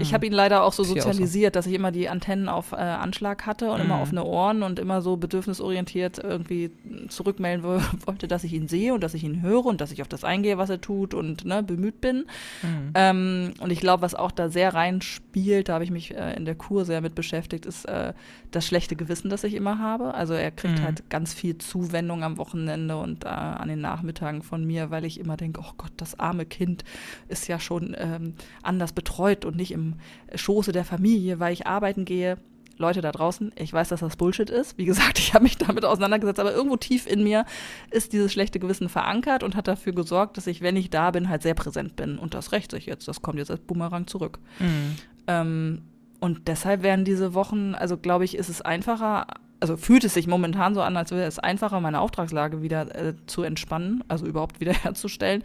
[0.00, 0.14] Ich Mhm.
[0.14, 3.70] habe ihn leider auch so sozialisiert, dass ich immer die Antennen auf äh, Anschlag hatte
[3.70, 4.02] und immer Mhm.
[4.02, 6.70] offene Ohren und immer so bedürfnisorientiert irgendwie
[7.08, 10.00] zurückmelden wo- wollte, dass ich ihn sehe und dass ich ihn höre und dass ich
[10.00, 12.24] auf das eingehe, was er tut und ne, bemüht bin.
[12.62, 12.90] Mhm.
[12.94, 16.46] Ähm, und ich glaube, was auch da sehr reinspielt, da habe ich mich äh, in
[16.46, 18.14] der Kur sehr mit beschäftigt, ist äh,
[18.50, 20.14] das schlechte Gewissen, das ich immer habe.
[20.14, 20.84] Also er kriegt Mhm.
[20.84, 25.20] halt ganz viel Zuwendung am Wochenende und äh, an den Nachmittagen von mir, weil ich
[25.20, 26.84] immer denke, oh Gott, das arme Kind
[27.28, 29.94] ist ja schon ähm, anders betreut und nicht im
[30.34, 32.38] Schoße der Familie, weil ich arbeiten gehe.
[32.76, 34.76] Leute da draußen, ich weiß, dass das Bullshit ist.
[34.78, 37.44] Wie gesagt, ich habe mich damit auseinandergesetzt, aber irgendwo tief in mir
[37.90, 41.28] ist dieses schlechte Gewissen verankert und hat dafür gesorgt, dass ich, wenn ich da bin,
[41.28, 42.18] halt sehr präsent bin.
[42.18, 43.06] Und das rächt sich jetzt.
[43.06, 44.40] Das kommt jetzt als Boomerang zurück.
[44.58, 44.96] Mhm.
[45.28, 45.82] Ähm,
[46.20, 49.26] und deshalb werden diese Wochen, also glaube ich, ist es einfacher,
[49.60, 53.14] also fühlt es sich momentan so an, als wäre es einfacher, meine Auftragslage wieder äh,
[53.26, 55.42] zu entspannen, also überhaupt wiederherzustellen,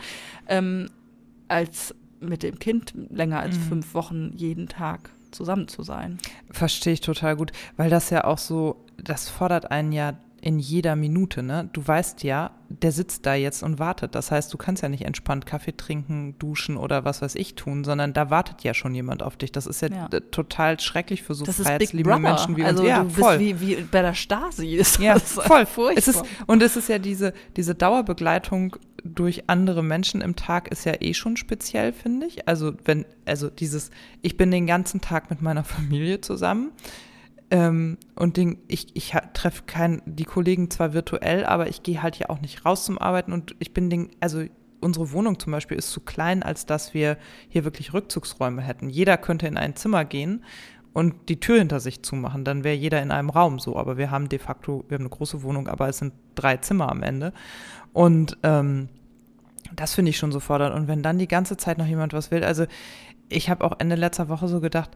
[0.47, 0.89] ähm,
[1.47, 3.62] als mit dem Kind länger als Mhm.
[3.63, 6.17] fünf Wochen jeden Tag zusammen zu sein.
[6.51, 10.95] Verstehe ich total gut, weil das ja auch so, das fordert einen ja in jeder
[10.95, 11.69] Minute, ne?
[11.73, 14.15] Du weißt ja, der sitzt da jetzt und wartet.
[14.15, 17.84] Das heißt, du kannst ja nicht entspannt Kaffee trinken, duschen oder was weiß ich tun,
[17.84, 19.51] sondern da wartet ja schon jemand auf dich.
[19.51, 20.08] Das ist ja, Ja.
[20.32, 22.19] total schrecklich für so freiheitsliebende.
[22.19, 22.89] Menschen wie also uns.
[22.89, 23.38] Ja, du voll.
[23.39, 24.75] bist wie, wie bei der Stasi.
[24.77, 25.65] Ist Ja, das voll.
[25.65, 25.97] Furchtbar.
[25.97, 30.85] Es ist, und es ist ja diese, diese Dauerbegleitung durch andere Menschen im Tag ist
[30.85, 32.47] ja eh schon speziell, finde ich.
[32.47, 36.71] Also wenn, also dieses, ich bin den ganzen Tag mit meiner Familie zusammen.
[37.51, 42.17] Ähm, und den, ich, ich treffe kein, die Kollegen zwar virtuell, aber ich gehe halt
[42.19, 44.43] ja auch nicht raus zum Arbeiten und ich bin den, also
[44.81, 47.17] unsere Wohnung zum Beispiel ist zu klein, als dass wir
[47.49, 48.89] hier wirklich Rückzugsräume hätten.
[48.89, 50.43] Jeder könnte in ein Zimmer gehen
[50.93, 53.78] und die Tür hinter sich zumachen, dann wäre jeder in einem Raum so.
[53.78, 56.89] Aber wir haben de facto, wir haben eine große Wohnung, aber es sind drei Zimmer
[56.89, 57.34] am Ende.
[57.93, 58.89] Und ähm,
[59.75, 60.75] das finde ich schon so fordernd.
[60.75, 62.65] Und wenn dann die ganze Zeit noch jemand was will, also
[63.30, 64.89] ich habe auch Ende letzter Woche so gedacht,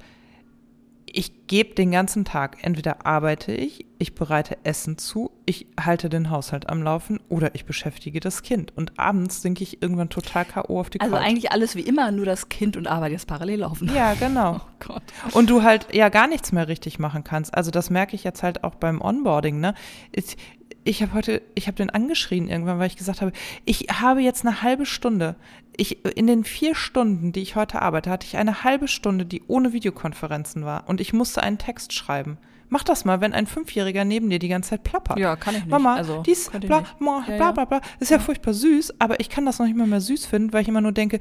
[1.16, 6.32] ich gebe den ganzen Tag, entweder arbeite ich, ich bereite Essen zu, ich halte den
[6.32, 8.76] Haushalt am Laufen oder ich beschäftige das Kind.
[8.76, 10.80] Und abends sinke ich irgendwann total K.O.
[10.80, 11.24] auf die Also Couch.
[11.24, 13.90] eigentlich alles wie immer, nur das Kind und Arbeit jetzt parallel laufen.
[13.96, 14.60] Ja, genau.
[14.84, 15.04] Oh Gott.
[15.32, 17.54] Und du halt ja gar nichts mehr richtig machen kannst.
[17.54, 19.76] Also das merke ich jetzt halt auch beim Onboarding, ne?
[20.12, 20.36] Ich,
[20.84, 23.32] ich habe heute, ich habe den angeschrien irgendwann, weil ich gesagt habe,
[23.66, 25.36] ich habe jetzt eine halbe Stunde.
[25.76, 29.42] Ich, in den vier Stunden, die ich heute arbeite, hatte ich eine halbe Stunde, die
[29.48, 30.88] ohne Videokonferenzen war.
[30.88, 32.38] Und ich musste einen Text schreiben.
[32.70, 35.20] Mach das mal, wenn ein Fünfjähriger neben dir die ganze Zeit plappert.
[35.20, 35.72] Ja, kann ich nicht.
[35.72, 37.00] Mama, also, dies, bla, nicht.
[37.00, 37.52] ma, Ja, bla, ja.
[37.52, 37.80] bla, bla.
[37.80, 40.54] Das ist ja, furchtbar süß, aber ich kann das noch nicht mal mehr süß finden,
[40.54, 41.20] weil ich immer nur denke,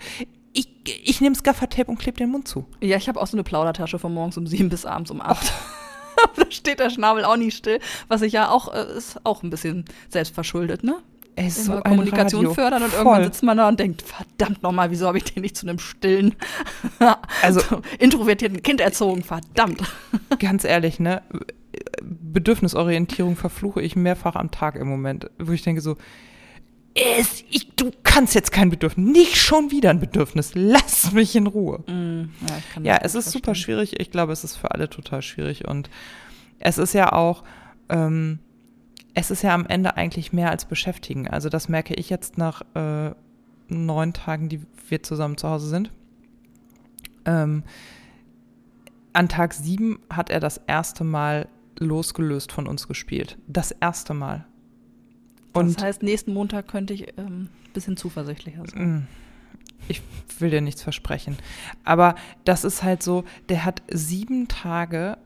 [0.54, 0.68] ich,
[1.04, 2.66] ich nehme Gaffertape und klebe den Mund zu.
[2.80, 5.52] Ja, ich habe auch so eine Plaudertasche von morgens um sieben bis abends um acht.
[6.36, 9.50] da steht der Schnabel auch nicht still, was ich ja auch, äh, ist auch ein
[9.50, 10.96] bisschen selbstverschuldet, ne?
[11.34, 12.54] Ey, so Kommunikation Radio.
[12.54, 12.98] fördern und Voll.
[12.98, 15.78] irgendwann sitzt man da und denkt, verdammt nochmal, wieso habe ich den nicht zu einem
[15.78, 16.34] stillen,
[17.42, 17.62] Also-
[17.98, 19.80] introvertierten Kind erzogen, verdammt.
[20.38, 21.22] Ganz ehrlich, ne?
[22.02, 25.96] Bedürfnisorientierung verfluche ich mehrfach am Tag im Moment, wo ich denke so,
[26.94, 31.46] es, ich, du kannst jetzt kein Bedürfnis, nicht schon wieder ein Bedürfnis, lass mich in
[31.46, 31.82] Ruhe.
[31.88, 33.64] ja, kann Ja, das es ist super verstehen.
[33.64, 34.00] schwierig.
[34.00, 35.66] Ich glaube, es ist für alle total schwierig.
[35.66, 35.88] Und
[36.58, 37.44] es ist ja auch,
[37.88, 38.38] ähm,
[39.14, 41.28] es ist ja am Ende eigentlich mehr als beschäftigen.
[41.28, 43.12] Also das merke ich jetzt nach äh,
[43.68, 45.90] neun Tagen, die wir zusammen zu Hause sind.
[47.24, 47.62] Ähm,
[49.14, 53.38] an Tag sieben hat er das erste Mal losgelöst von uns gespielt.
[53.46, 54.46] Das erste Mal.
[55.52, 58.94] Und das heißt, nächsten Montag könnte ich ein ähm, bisschen zuversichtlicher sein.
[58.94, 59.06] Mm.
[59.88, 60.00] Ich
[60.38, 61.36] will dir nichts versprechen.
[61.84, 65.18] Aber das ist halt so, der hat sieben Tage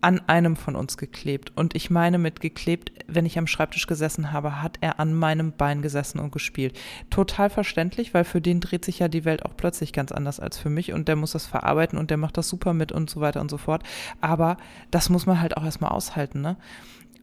[0.00, 1.52] an einem von uns geklebt.
[1.56, 5.52] Und ich meine mit geklebt, wenn ich am Schreibtisch gesessen habe, hat er an meinem
[5.52, 6.78] Bein gesessen und gespielt.
[7.10, 10.58] Total verständlich, weil für den dreht sich ja die Welt auch plötzlich ganz anders als
[10.58, 13.20] für mich und der muss das verarbeiten und der macht das super mit und so
[13.20, 13.82] weiter und so fort.
[14.20, 14.58] Aber
[14.90, 16.56] das muss man halt auch erstmal aushalten, ne?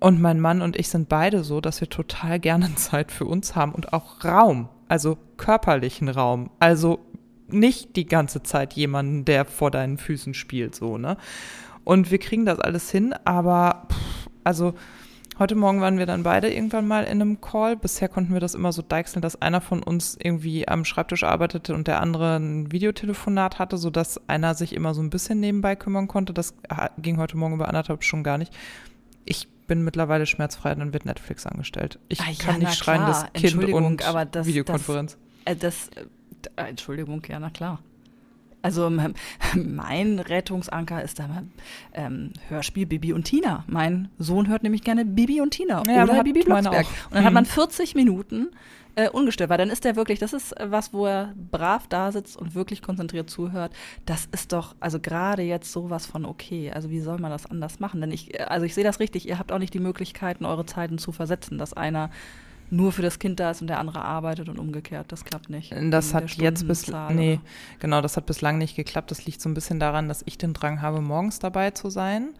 [0.03, 3.55] Und mein Mann und ich sind beide so, dass wir total gerne Zeit für uns
[3.55, 6.49] haben und auch Raum, also körperlichen Raum.
[6.59, 6.99] Also
[7.47, 11.15] nicht die ganze Zeit jemanden, der vor deinen Füßen spielt, so, ne?
[11.85, 14.73] Und wir kriegen das alles hin, aber pff, also
[15.39, 17.77] heute Morgen waren wir dann beide irgendwann mal in einem Call.
[17.77, 21.73] Bisher konnten wir das immer so deichseln, dass einer von uns irgendwie am Schreibtisch arbeitete
[21.73, 26.09] und der andere ein Videotelefonat hatte, sodass einer sich immer so ein bisschen nebenbei kümmern
[26.09, 26.33] konnte.
[26.33, 26.55] Das
[26.97, 28.53] ging heute Morgen über anderthalb Stunden gar nicht.
[29.23, 31.99] Ich bin mittlerweile schmerzfrei, dann wird Netflix angestellt.
[32.09, 35.17] Ich ah, kann ja, nicht schreien, das Kind und das, Videokonferenz.
[35.45, 35.89] Das, äh, das,
[36.55, 37.79] äh, Entschuldigung, ja, na klar.
[38.63, 38.89] Also
[39.55, 41.43] mein Rettungsanker ist da
[41.93, 43.65] ähm, Hörspiel Bibi und Tina.
[43.67, 46.87] Mein Sohn hört nämlich gerne Bibi und Tina ja, oder Bibi Blocksberg.
[47.09, 47.99] Und dann hat man 40 mhm.
[48.01, 48.47] Minuten
[48.95, 52.11] äh, ungestört, weil dann ist der wirklich, das ist äh, was, wo er brav da
[52.11, 53.73] sitzt und wirklich konzentriert zuhört.
[54.05, 56.71] Das ist doch, also gerade jetzt sowas von okay.
[56.71, 57.99] Also wie soll man das anders machen?
[57.99, 60.65] Denn ich, äh, also ich sehe das richtig, ihr habt auch nicht die Möglichkeiten, eure
[60.65, 62.11] Zeiten zu versetzen, dass einer
[62.73, 65.11] nur für das Kind da ist und der andere arbeitet und umgekehrt.
[65.11, 65.73] Das klappt nicht.
[65.91, 67.39] Das hat jetzt bis nee,
[67.79, 69.11] genau, das hat bislang nicht geklappt.
[69.11, 72.33] Das liegt so ein bisschen daran, dass ich den Drang habe, morgens dabei zu sein,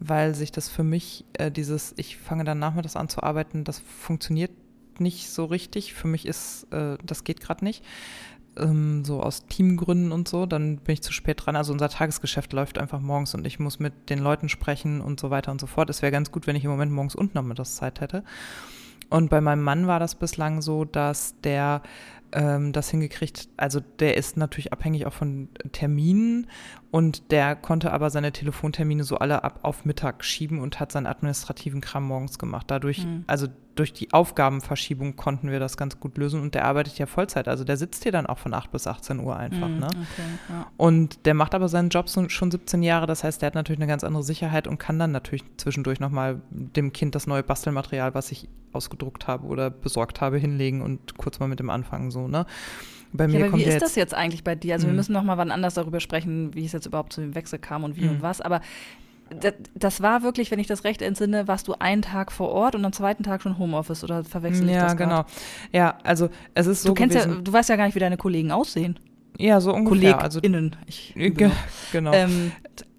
[0.00, 3.78] weil sich das für mich äh, dieses, ich fange dann nachmittags an zu arbeiten, das
[3.78, 4.50] funktioniert
[4.98, 5.94] nicht so richtig.
[5.94, 7.84] Für mich ist, äh, das geht gerade nicht.
[8.56, 11.54] Ähm, so aus Teamgründen und so, dann bin ich zu spät dran.
[11.54, 15.30] Also unser Tagesgeschäft läuft einfach morgens und ich muss mit den Leuten sprechen und so
[15.30, 15.88] weiter und so fort.
[15.88, 18.24] Es wäre ganz gut, wenn ich im Moment morgens und nachmittags Zeit hätte.
[19.10, 21.82] Und bei meinem Mann war das bislang so, dass der
[22.32, 26.46] ähm, das hingekriegt, also der ist natürlich abhängig auch von Terminen
[26.90, 31.06] und der konnte aber seine Telefontermine so alle ab auf Mittag schieben und hat seinen
[31.06, 32.66] administrativen Kram morgens gemacht.
[32.70, 33.24] Dadurch, mhm.
[33.26, 33.46] also
[33.78, 37.46] durch die Aufgabenverschiebung konnten wir das ganz gut lösen und der arbeitet ja Vollzeit.
[37.46, 39.68] Also der sitzt hier dann auch von 8 bis 18 Uhr einfach.
[39.68, 39.86] Mhm, ne?
[39.86, 40.66] Okay, ja.
[40.76, 43.06] Und der macht aber seinen Job so, schon 17 Jahre.
[43.06, 46.40] Das heißt, der hat natürlich eine ganz andere Sicherheit und kann dann natürlich zwischendurch nochmal
[46.50, 51.38] dem Kind das neue Bastelmaterial, was ich ausgedruckt habe oder besorgt habe, hinlegen und kurz
[51.38, 52.10] mal mit dem anfangen.
[52.10, 52.46] So, ne?
[53.12, 54.74] Bei mir ja, aber wie ist das jetzt eigentlich bei dir?
[54.74, 54.96] Also wir mhm.
[54.96, 57.84] müssen noch mal wann anders darüber sprechen, wie es jetzt überhaupt zu dem Wechsel kam
[57.84, 58.10] und wie mhm.
[58.10, 58.40] und was.
[58.40, 58.60] Aber
[59.40, 62.74] das, das, war wirklich, wenn ich das recht entsinne, warst du einen Tag vor Ort
[62.74, 64.92] und am zweiten Tag schon Homeoffice oder verwechsel ich ja, das?
[64.92, 65.24] Ja, genau.
[65.72, 66.90] Ja, also es ist so.
[66.90, 68.98] Du kennst gewesen, ja, du weißt ja gar nicht, wie deine Kollegen aussehen.
[69.38, 70.20] Ja, so ungefähr.
[70.20, 70.76] Also KollegInnen.
[70.86, 71.52] Ich, genau.
[71.92, 72.12] genau.
[72.12, 72.52] Ähm,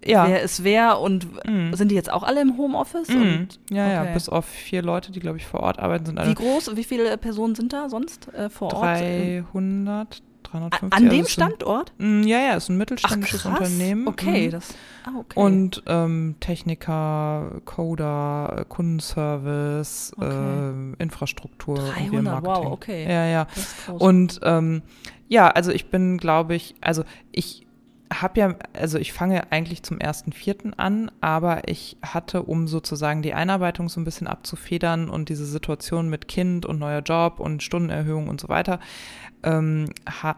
[0.04, 0.26] ja.
[0.26, 1.74] Wer ist wer und mm.
[1.74, 3.10] sind die jetzt auch alle im Homeoffice?
[3.10, 3.94] Und, ja, okay.
[3.94, 6.06] ja, bis auf vier Leute, die, glaube ich, vor Ort arbeiten.
[6.06, 10.92] Sind alle wie groß, wie viele Personen sind da sonst äh, vor 300, 350.
[10.92, 11.92] An dem also Standort?
[11.98, 14.08] Ein, ja, ja, ist ein mittelständisches Ach, Unternehmen.
[14.08, 14.50] Okay, mhm.
[14.50, 14.74] das.
[15.04, 15.38] Ah, okay.
[15.38, 20.94] Und ähm, Techniker, Coder, Kundenservice, okay.
[20.98, 21.78] äh, Infrastruktur.
[21.78, 23.04] 300, wow, okay.
[23.04, 23.46] Ja, ja.
[23.98, 24.82] Und ähm,
[25.28, 27.66] ja, also ich bin, glaube ich, also ich
[28.12, 33.22] habe ja, also ich fange eigentlich zum ersten Vierten an, aber ich hatte, um sozusagen
[33.22, 37.62] die Einarbeitung so ein bisschen abzufedern und diese Situation mit Kind und neuer Job und
[37.62, 38.80] Stundenerhöhung und so weiter,
[39.44, 39.86] ähm,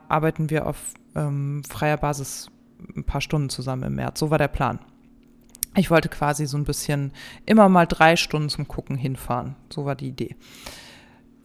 [0.09, 2.51] arbeiten wir auf ähm, freier Basis
[2.95, 4.19] ein paar Stunden zusammen im März.
[4.21, 4.79] So war der Plan.
[5.75, 7.13] Ich wollte quasi so ein bisschen
[7.47, 9.57] immer mal drei Stunden zum Gucken hinfahren.
[9.73, 10.37] So war die Idee.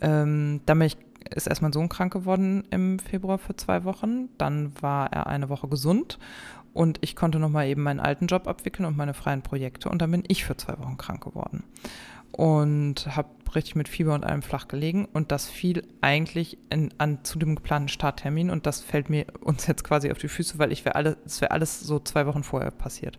[0.02, 0.98] Ähm, dann ich,
[1.34, 4.30] ist erst mein Sohn krank geworden im Februar für zwei Wochen.
[4.38, 6.20] Dann war er eine Woche gesund
[6.74, 9.90] und ich konnte nochmal eben meinen alten Job abwickeln und meine freien Projekte.
[9.90, 11.64] Und dann bin ich für zwei Wochen krank geworden
[12.32, 17.24] und habe richtig mit Fieber und allem flach gelegen und das fiel eigentlich in, an
[17.24, 20.72] zu dem geplanten Starttermin und das fällt mir uns jetzt quasi auf die Füße, weil
[20.72, 23.18] ich wäre alles, es wäre alles so zwei Wochen vorher passiert.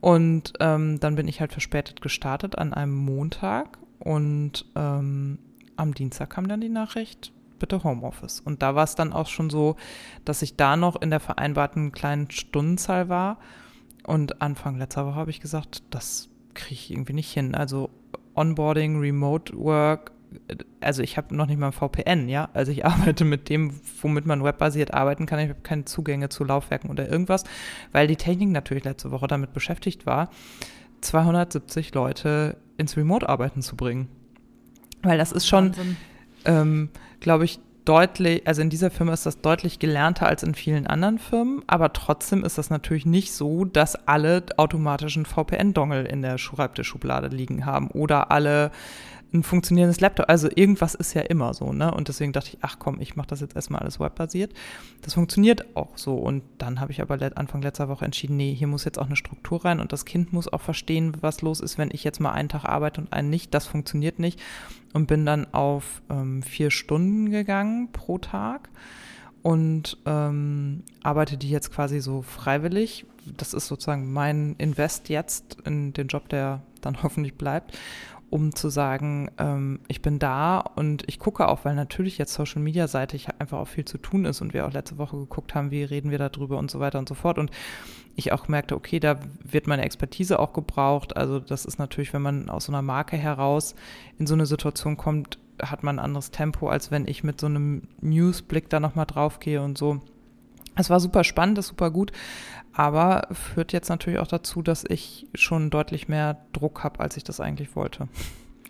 [0.00, 5.38] Und ähm, dann bin ich halt verspätet gestartet an einem Montag und ähm,
[5.78, 8.40] am Dienstag kam dann die Nachricht, bitte Homeoffice.
[8.40, 9.76] Und da war es dann auch schon so,
[10.24, 13.38] dass ich da noch in der vereinbarten kleinen Stundenzahl war.
[14.06, 17.54] Und Anfang letzter Woche habe ich gesagt, das kriege ich irgendwie nicht hin.
[17.54, 17.90] Also
[18.34, 20.12] Onboarding, Remote Work,
[20.80, 22.48] also ich habe noch nicht mal ein VPN, ja.
[22.52, 25.38] Also ich arbeite mit dem, womit man webbasiert arbeiten kann.
[25.40, 27.44] Ich habe keine Zugänge zu Laufwerken oder irgendwas,
[27.92, 30.30] weil die Technik natürlich letzte Woche damit beschäftigt war,
[31.00, 34.08] 270 Leute ins Remote-Arbeiten zu bringen.
[35.02, 35.72] Weil das ist schon,
[36.44, 40.86] ähm, glaube ich, deutlich, also in dieser Firma ist das deutlich gelernter als in vielen
[40.86, 46.36] anderen Firmen, aber trotzdem ist das natürlich nicht so, dass alle automatischen VPN-Dongle in der
[46.36, 48.72] Schreibtischschublade liegen haben oder alle
[49.32, 50.28] ein funktionierendes Laptop.
[50.28, 51.92] Also irgendwas ist ja immer so, ne?
[51.92, 54.52] Und deswegen dachte ich, ach komm, ich mache das jetzt erstmal alles webbasiert.
[55.02, 56.14] Das funktioniert auch so.
[56.14, 59.16] Und dann habe ich aber Anfang letzter Woche entschieden, nee, hier muss jetzt auch eine
[59.16, 62.32] Struktur rein und das Kind muss auch verstehen, was los ist, wenn ich jetzt mal
[62.32, 63.52] einen Tag arbeite und einen nicht.
[63.52, 64.40] Das funktioniert nicht.
[64.94, 68.70] Und bin dann auf ähm, vier Stunden gegangen pro Tag
[69.42, 73.04] und ähm, arbeite die jetzt quasi so freiwillig.
[73.36, 77.76] Das ist sozusagen mein Invest jetzt in den Job, der dann hoffentlich bleibt
[78.30, 82.60] um zu sagen, ähm, ich bin da und ich gucke auch, weil natürlich jetzt Social
[82.60, 85.70] Media seitig einfach auch viel zu tun ist und wir auch letzte Woche geguckt haben,
[85.70, 87.38] wie reden wir darüber und so weiter und so fort.
[87.38, 87.50] Und
[88.16, 91.16] ich auch merkte, okay, da wird meine Expertise auch gebraucht.
[91.16, 93.74] Also das ist natürlich, wenn man aus so einer Marke heraus
[94.18, 97.46] in so eine Situation kommt, hat man ein anderes Tempo, als wenn ich mit so
[97.46, 100.02] einem Newsblick da nochmal drauf gehe und so.
[100.78, 102.12] Es war super spannend, ist super gut,
[102.72, 107.24] aber führt jetzt natürlich auch dazu, dass ich schon deutlich mehr Druck habe, als ich
[107.24, 108.08] das eigentlich wollte.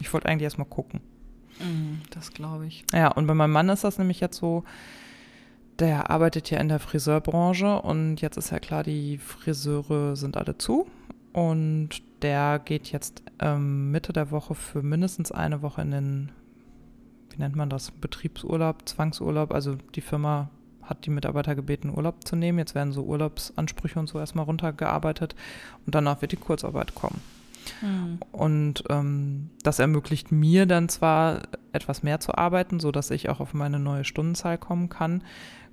[0.00, 1.00] Ich wollte eigentlich erstmal gucken.
[1.58, 2.84] Mm, das glaube ich.
[2.92, 4.64] Ja, und bei meinem Mann ist das nämlich jetzt so,
[5.78, 10.56] der arbeitet ja in der Friseurbranche und jetzt ist ja klar, die Friseure sind alle
[10.56, 10.86] zu.
[11.32, 16.32] Und der geht jetzt ähm, Mitte der Woche für mindestens eine Woche in den,
[17.30, 19.52] wie nennt man das, Betriebsurlaub, Zwangsurlaub.
[19.52, 20.50] Also die Firma
[20.88, 22.58] hat die Mitarbeiter gebeten, Urlaub zu nehmen.
[22.58, 25.34] Jetzt werden so Urlaubsansprüche und so erstmal runtergearbeitet
[25.86, 27.20] und danach wird die Kurzarbeit kommen.
[27.82, 28.18] Mhm.
[28.32, 33.54] Und ähm, das ermöglicht mir dann zwar etwas mehr zu arbeiten, sodass ich auch auf
[33.54, 35.22] meine neue Stundenzahl kommen kann.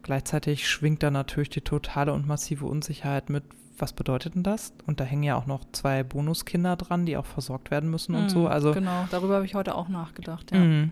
[0.04, 3.44] Gleichzeitig schwingt da natürlich die totale und massive Unsicherheit mit,
[3.78, 4.74] was bedeutet denn das?
[4.86, 8.24] Und da hängen ja auch noch zwei Bonuskinder dran, die auch versorgt werden müssen mhm,
[8.24, 8.48] und so.
[8.48, 10.60] Also, genau, darüber habe ich heute auch nachgedacht, ja.
[10.60, 10.92] Mhm.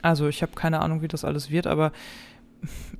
[0.00, 1.92] Also ich habe keine Ahnung, wie das alles wird, aber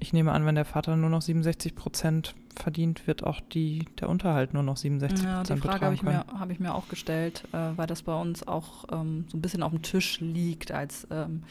[0.00, 4.08] ich nehme an, wenn der Vater nur noch 67 Prozent verdient, wird auch die, der
[4.08, 6.88] Unterhalt nur noch 67 Prozent ja, Die Frage habe ich, mir, hab ich mir auch
[6.88, 10.72] gestellt, äh, weil das bei uns auch ähm, so ein bisschen auf dem Tisch liegt
[10.72, 11.42] als ähm,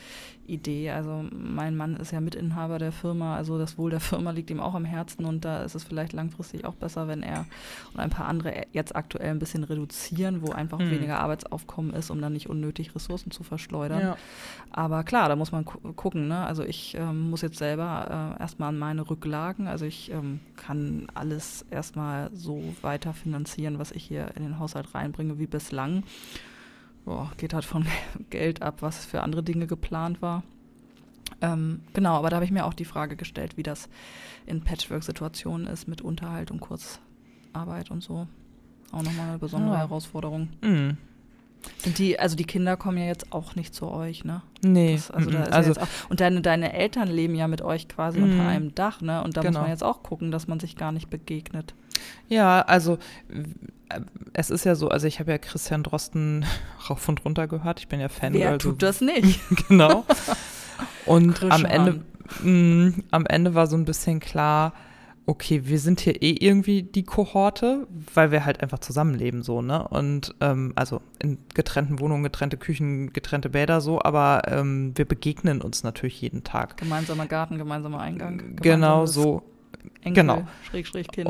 [0.47, 0.91] Idee.
[0.91, 4.59] Also mein Mann ist ja Mitinhaber der Firma, also das Wohl der Firma liegt ihm
[4.59, 7.45] auch am Herzen und da ist es vielleicht langfristig auch besser, wenn er
[7.93, 10.91] und ein paar andere jetzt aktuell ein bisschen reduzieren, wo einfach mhm.
[10.91, 14.01] weniger Arbeitsaufkommen ist, um dann nicht unnötig Ressourcen zu verschleudern.
[14.01, 14.17] Ja.
[14.71, 16.27] Aber klar, da muss man gu gucken.
[16.27, 16.45] Ne?
[16.45, 20.39] Also ich ähm, muss jetzt selber äh, erstmal an meine Rücklagen, also ich ähm,
[20.97, 26.03] kann alles erstmal so weiter finanzieren, was ich hier in den Haushalt reinbringe wie bislang
[27.07, 27.85] boah, geht halt von
[28.29, 30.43] Geld ab, was für andere Dinge geplant war.
[31.41, 33.89] Ähm, genau, aber da habe ich mir auch die Frage gestellt, wie das
[34.45, 38.27] in Patchwork-Situationen ist mit Unterhalt und Kurzarbeit und so.
[38.91, 39.79] Auch nochmal eine besondere ja.
[39.79, 40.49] Herausforderung.
[40.61, 40.97] Mhm.
[41.79, 44.41] Sind die, also die Kinder kommen ja jetzt auch nicht zu euch, ne?
[44.63, 44.95] Nee.
[44.95, 47.87] Das, also da ist also ja auch, und deine, deine Eltern leben ja mit euch
[47.87, 48.47] quasi unter mhm.
[48.47, 49.23] einem Dach, ne?
[49.23, 49.59] Und da genau.
[49.59, 51.73] muss man jetzt auch gucken, dass man sich gar nicht begegnet.
[52.27, 52.97] Ja, also
[54.33, 56.45] es ist ja so, also ich habe ja Christian Drosten
[56.89, 57.79] rauf und runter gehört.
[57.79, 58.33] Ich bin ja Fan.
[58.33, 59.39] Wer also, tut das nicht?
[59.67, 60.05] genau.
[61.05, 62.01] Und am Ende,
[62.43, 64.73] mh, mm, am Ende war so ein bisschen klar,
[65.27, 69.85] okay, wir sind hier eh irgendwie die Kohorte, weil wir halt einfach zusammenleben so, ne?
[69.87, 75.61] Und ähm, also in getrennten Wohnungen, getrennte Küchen, getrennte Bäder so, aber ähm, wir begegnen
[75.61, 76.77] uns natürlich jeden Tag.
[76.77, 78.55] Gemeinsamer Garten, gemeinsamer Eingang.
[78.55, 79.43] Genau so.
[80.01, 80.47] Enkel, genau.
[80.69, 81.29] Schrägstrich Kind.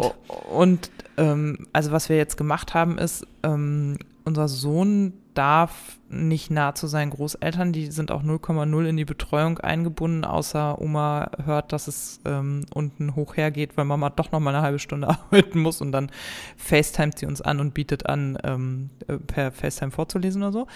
[0.51, 6.73] Und ähm, also was wir jetzt gemacht haben, ist, ähm, unser Sohn darf nicht nah
[6.73, 11.87] zu seinen Großeltern, die sind auch 0,0 in die Betreuung eingebunden, außer Oma hört, dass
[11.87, 15.81] es ähm, unten hoch hergeht, weil Mama doch noch mal eine halbe Stunde arbeiten muss
[15.81, 16.11] und dann
[16.55, 20.67] FaceTimet sie uns an und bietet an, ähm, äh, per FaceTime vorzulesen oder so.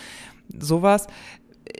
[0.59, 1.07] Sowas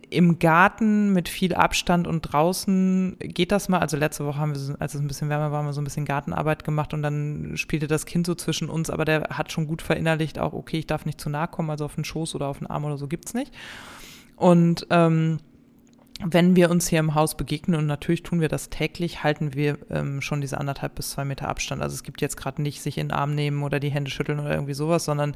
[0.10, 3.80] im Garten mit viel Abstand und draußen geht das mal.
[3.80, 5.86] Also letzte Woche haben wir, als es ein bisschen wärmer war, haben wir so ein
[5.86, 9.68] bisschen Gartenarbeit gemacht und dann spielte das Kind so zwischen uns, aber der hat schon
[9.68, 12.48] gut verinnerlicht, auch okay, ich darf nicht zu nahe kommen, also auf den Schoß oder
[12.48, 13.54] auf den Arm oder so gibt's nicht.
[14.36, 15.40] Und ähm,
[16.24, 19.78] wenn wir uns hier im Haus begegnen, und natürlich tun wir das täglich, halten wir
[19.90, 21.82] ähm, schon diese anderthalb bis zwei Meter Abstand.
[21.82, 24.40] Also es gibt jetzt gerade nicht sich in den Arm nehmen oder die Hände schütteln
[24.40, 25.36] oder irgendwie sowas, sondern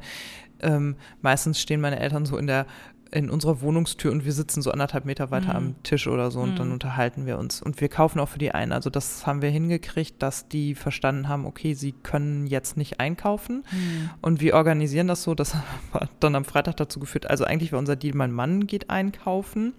[0.60, 2.66] ähm, meistens stehen meine Eltern so in der
[3.10, 5.56] in unserer Wohnungstür und wir sitzen so anderthalb Meter weiter mhm.
[5.56, 6.56] am Tisch oder so und mhm.
[6.56, 7.62] dann unterhalten wir uns.
[7.62, 8.72] Und wir kaufen auch für die ein.
[8.72, 13.64] Also das haben wir hingekriegt, dass die verstanden haben, okay, sie können jetzt nicht einkaufen.
[13.70, 14.10] Mhm.
[14.22, 15.54] Und wir organisieren das so, das
[15.92, 19.74] hat dann am Freitag dazu geführt, also eigentlich war unser Deal, mein Mann geht einkaufen.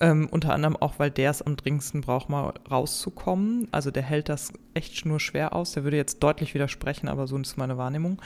[0.00, 3.66] Ähm, unter anderem auch, weil der es am dringendsten braucht, mal rauszukommen.
[3.72, 5.72] Also der hält das echt nur schwer aus.
[5.72, 8.22] Der würde jetzt deutlich widersprechen, aber so ist meine Wahrnehmung.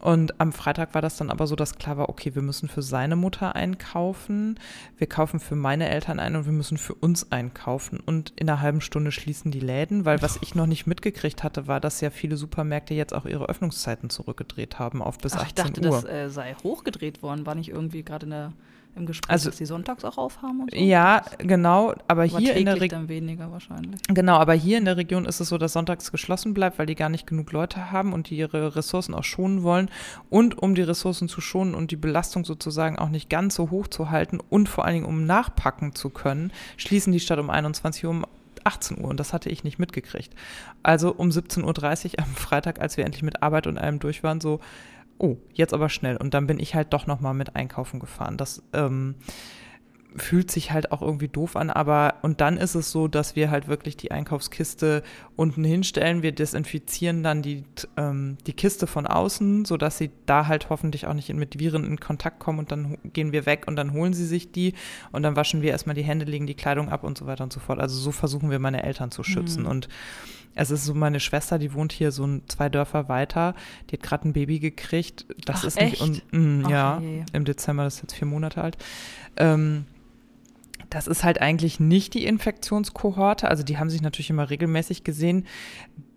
[0.00, 2.80] Und am Freitag war das dann aber so, dass klar war, okay, wir müssen für
[2.80, 4.58] seine Mutter einkaufen,
[4.96, 8.00] wir kaufen für meine Eltern ein und wir müssen für uns einkaufen.
[8.00, 11.66] Und in einer halben Stunde schließen die Läden, weil was ich noch nicht mitgekriegt hatte,
[11.66, 15.46] war, dass ja viele Supermärkte jetzt auch ihre Öffnungszeiten zurückgedreht haben auf bis Ach, 18
[15.46, 15.68] Uhr.
[15.68, 16.02] Ich dachte, Uhr.
[16.02, 17.44] das äh, sei hochgedreht worden.
[17.44, 18.52] War nicht irgendwie gerade in der
[19.00, 20.76] im Gespräch, Also- dass sie sonntags auch aufhaben und so.
[20.76, 23.08] Ja, genau, aber aber hier in der Region.
[23.08, 24.00] weniger wahrscheinlich.
[24.08, 26.94] Genau, aber hier in der Region ist es so, dass sonntags geschlossen bleibt, weil die
[26.94, 29.90] gar nicht genug Leute haben und die ihre Ressourcen auch schonen wollen.
[30.28, 33.88] Und um die Ressourcen zu schonen und die Belastung sozusagen auch nicht ganz so hoch
[33.88, 38.04] zu halten und vor allen Dingen um nachpacken zu können, schließen die Stadt um 21
[38.04, 38.26] Uhr um
[38.62, 40.34] 18 Uhr und das hatte ich nicht mitgekriegt.
[40.82, 44.40] Also um 17.30 Uhr am Freitag, als wir endlich mit Arbeit und allem durch waren,
[44.40, 44.60] so,
[45.20, 46.16] oh, jetzt aber schnell.
[46.16, 48.36] Und dann bin ich halt doch nochmal mit einkaufen gefahren.
[48.36, 49.16] Das ähm,
[50.16, 53.50] fühlt sich halt auch irgendwie doof an, aber und dann ist es so, dass wir
[53.50, 55.02] halt wirklich die Einkaufskiste
[55.36, 56.22] unten hinstellen.
[56.22, 57.64] Wir desinfizieren dann die,
[57.96, 62.00] ähm, die Kiste von außen, sodass sie da halt hoffentlich auch nicht mit Viren in
[62.00, 64.74] Kontakt kommen und dann gehen wir weg und dann holen sie sich die
[65.12, 67.52] und dann waschen wir erstmal die Hände, legen die Kleidung ab und so weiter und
[67.52, 67.78] so fort.
[67.78, 69.68] Also so versuchen wir meine Eltern zu schützen Mhm.
[69.68, 69.88] und
[70.56, 73.54] es ist so, meine Schwester, die wohnt hier so ein, zwei Dörfer weiter,
[73.88, 75.24] die hat gerade ein Baby gekriegt.
[75.46, 76.02] Das Ach, ist nicht, echt?
[76.02, 77.22] und, mm, ja, je.
[77.32, 78.76] im Dezember, das ist jetzt vier Monate alt.
[79.36, 79.84] Ähm,
[80.90, 83.48] das ist halt eigentlich nicht die Infektionskohorte.
[83.48, 85.46] Also die haben sich natürlich immer regelmäßig gesehen.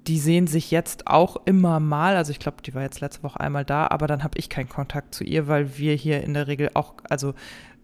[0.08, 2.16] Die sehen sich jetzt auch immer mal.
[2.18, 4.70] Also ich glaube, die war jetzt letzte Woche einmal da, aber dann habe ich keinen
[4.70, 7.34] Kontakt zu ihr, weil wir hier in der Regel auch, also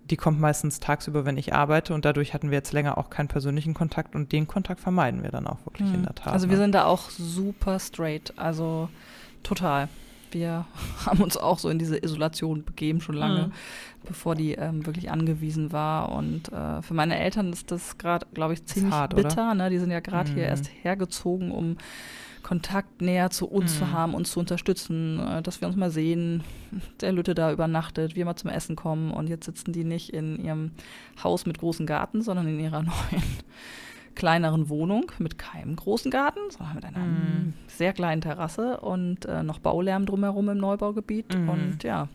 [0.09, 3.27] die kommt meistens tagsüber, wenn ich arbeite und dadurch hatten wir jetzt länger auch keinen
[3.27, 6.33] persönlichen Kontakt und den Kontakt vermeiden wir dann auch wirklich in der Tat.
[6.33, 6.51] Also ne?
[6.51, 8.89] wir sind da auch super straight, also
[9.43, 9.87] total.
[10.31, 10.65] Wir
[11.05, 13.51] haben uns auch so in diese Isolation begeben, schon lange, Mhm.
[14.07, 16.11] bevor die ähm, wirklich angewiesen war.
[16.11, 19.53] Und äh, für meine Eltern ist das gerade, glaube ich, ziemlich hart, bitter.
[19.53, 19.69] Ne?
[19.69, 20.49] Die sind ja gerade hier Mhm.
[20.49, 21.77] erst hergezogen, um
[22.41, 23.91] Kontakt näher zu uns zu Mhm.
[23.91, 26.43] haben, uns zu unterstützen, äh, dass wir uns mal sehen,
[27.01, 30.43] der Lütte da übernachtet, wir mal zum Essen kommen und jetzt sitzen die nicht in
[30.43, 30.71] ihrem
[31.23, 33.23] Haus mit großem Garten, sondern in ihrer neuen
[34.15, 37.53] kleineren Wohnung mit keinem großen Garten, sondern mit einer Mhm.
[37.67, 41.49] sehr kleinen Terrasse und äh, noch Baulärm drumherum im Neubaugebiet Mhm.
[41.49, 42.07] und ja,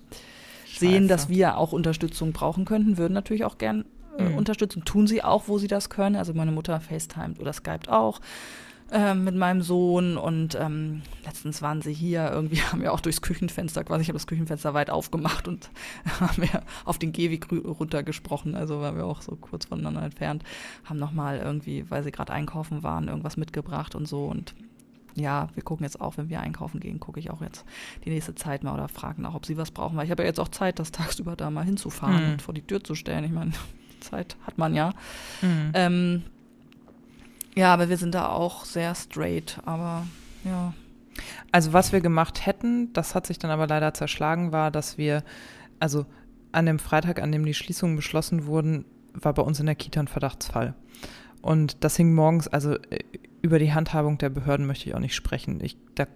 [0.67, 1.33] sehen, dass Scheiße.
[1.35, 3.85] wir auch Unterstützung brauchen könnten, würden natürlich auch gern
[4.19, 4.35] äh, Mhm.
[4.37, 4.85] unterstützen.
[4.85, 6.15] Tun sie auch, wo sie das können.
[6.15, 8.21] Also meine Mutter FaceTimet oder Skypt auch
[8.93, 13.23] ähm, mit meinem Sohn und ähm, letztens waren sie hier, irgendwie haben wir auch durchs
[13.23, 15.71] Küchenfenster quasi, ich habe das Küchenfenster weit aufgemacht und
[16.21, 20.45] haben wir auf den Gehweg runtergesprochen, also waren wir auch so kurz voneinander entfernt,
[20.85, 24.55] haben nochmal irgendwie, weil sie gerade einkaufen waren, irgendwas mitgebracht und so und
[25.17, 27.65] ja, wir gucken jetzt auch, wenn wir einkaufen gehen, gucke ich auch jetzt
[28.05, 30.29] die nächste Zeit mal oder frage nach, ob sie was brauchen, weil ich habe ja
[30.29, 32.33] jetzt auch Zeit, das tagsüber da mal hinzufahren Mhm.
[32.33, 33.23] und vor die Tür zu stellen.
[33.25, 33.53] Ich meine,
[34.01, 34.93] Zeit hat man ja.
[35.41, 35.71] Mhm.
[35.73, 36.23] Ähm,
[37.55, 40.07] ja, aber wir sind da auch sehr straight, aber
[40.45, 40.75] ja.
[41.53, 45.23] Also was wir gemacht hätten, das hat sich dann aber leider zerschlagen, war, dass wir,
[45.79, 46.07] also
[46.51, 50.01] an dem Freitag, an dem die Schließungen beschlossen wurden, war bei uns in der Kita
[50.01, 50.75] ein Verdachtsfall.
[51.41, 52.99] Und das hing morgens, also äh,
[53.43, 55.61] über die Handhabung der Behörden möchte ich auch nicht sprechen.
[55.63, 56.07] Ich, da,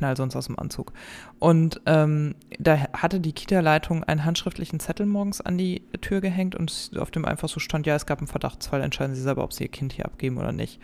[0.00, 0.92] knall sonst aus dem Anzug.
[1.38, 6.92] Und ähm, da hatte die Kita-Leitung einen handschriftlichen Zettel morgens an die Tür gehängt und
[6.98, 9.64] auf dem einfach so stand, ja, es gab einen Verdachtsfall, entscheiden Sie selber, ob Sie
[9.64, 10.80] Ihr Kind hier abgeben oder nicht.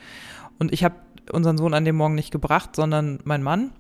[0.59, 0.95] Und ich habe
[1.33, 3.73] unseren Sohn an dem Morgen nicht gebracht, sondern mein Mann.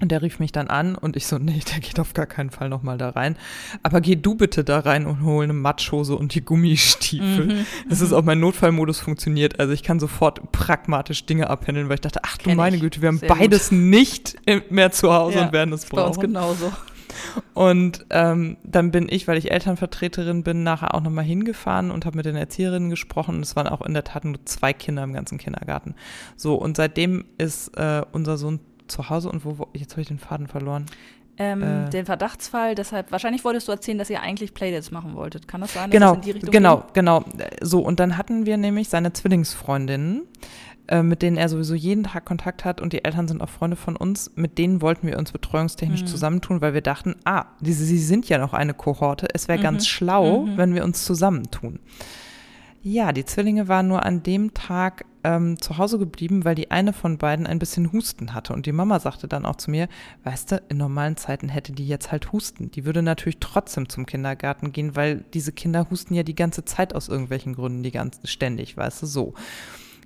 [0.00, 2.50] Und der rief mich dann an und ich so, nee, der geht auf gar keinen
[2.50, 3.36] Fall nochmal da rein.
[3.82, 7.46] Aber geh du bitte da rein und hol eine Matschhose und die Gummistiefel.
[7.46, 7.66] Mhm.
[7.88, 9.58] Das ist auch mein Notfallmodus funktioniert.
[9.58, 12.82] Also ich kann sofort pragmatisch Dinge abhändeln, weil ich dachte, ach du Kenn meine ich.
[12.82, 13.38] Güte, wir haben Sehr gut.
[13.38, 14.36] beides nicht
[14.70, 16.28] mehr zu Hause Ja, und werden es Bei uns brauchen.
[16.28, 16.72] genauso.
[17.54, 22.16] Und ähm, dann bin ich, weil ich Elternvertreterin bin, nachher auch nochmal hingefahren und habe
[22.16, 23.36] mit den Erzieherinnen gesprochen.
[23.36, 25.94] Und es waren auch in der Tat nur zwei Kinder im ganzen Kindergarten.
[26.36, 30.08] So, und seitdem ist äh, unser Sohn zu Hause und wo, wo jetzt habe ich
[30.08, 30.86] den Faden verloren.
[31.40, 31.90] Ähm, Äh.
[31.90, 35.46] Den Verdachtsfall, deshalb, wahrscheinlich wolltest du erzählen, dass ihr eigentlich Playdates machen wolltet.
[35.46, 36.86] Kann das sein, Genau, Richtung genau, ging?
[36.94, 37.24] genau.
[37.60, 40.22] So, und dann hatten wir nämlich seine Zwillingsfreundinnen,
[40.88, 43.76] äh, mit denen er sowieso jeden Tag Kontakt hat und die Eltern sind auch Freunde
[43.76, 44.32] von uns.
[44.34, 46.06] Mit denen wollten wir uns betreuungstechnisch Mhm.
[46.06, 49.28] zusammentun, weil wir dachten, ah, diese, sie sind ja noch eine Kohorte.
[49.32, 49.62] Es wäre Mhm.
[49.62, 50.56] ganz schlau, Mhm.
[50.56, 51.78] wenn wir uns zusammentun.
[52.82, 56.94] Ja, die Zwillinge waren nur an dem Tag ähm, zu Hause geblieben, weil die eine
[56.94, 58.54] von beiden ein bisschen Husten hatte.
[58.54, 59.88] Und die Mama sagte dann auch zu mir,
[60.24, 62.70] weißt du, in normalen Zeiten hätte die jetzt halt Husten.
[62.70, 66.94] Die würde natürlich trotzdem zum Kindergarten gehen, weil diese Kinder husten ja die ganze Zeit
[66.94, 69.34] aus irgendwelchen Gründen, die ganz ständig, weißt du, so.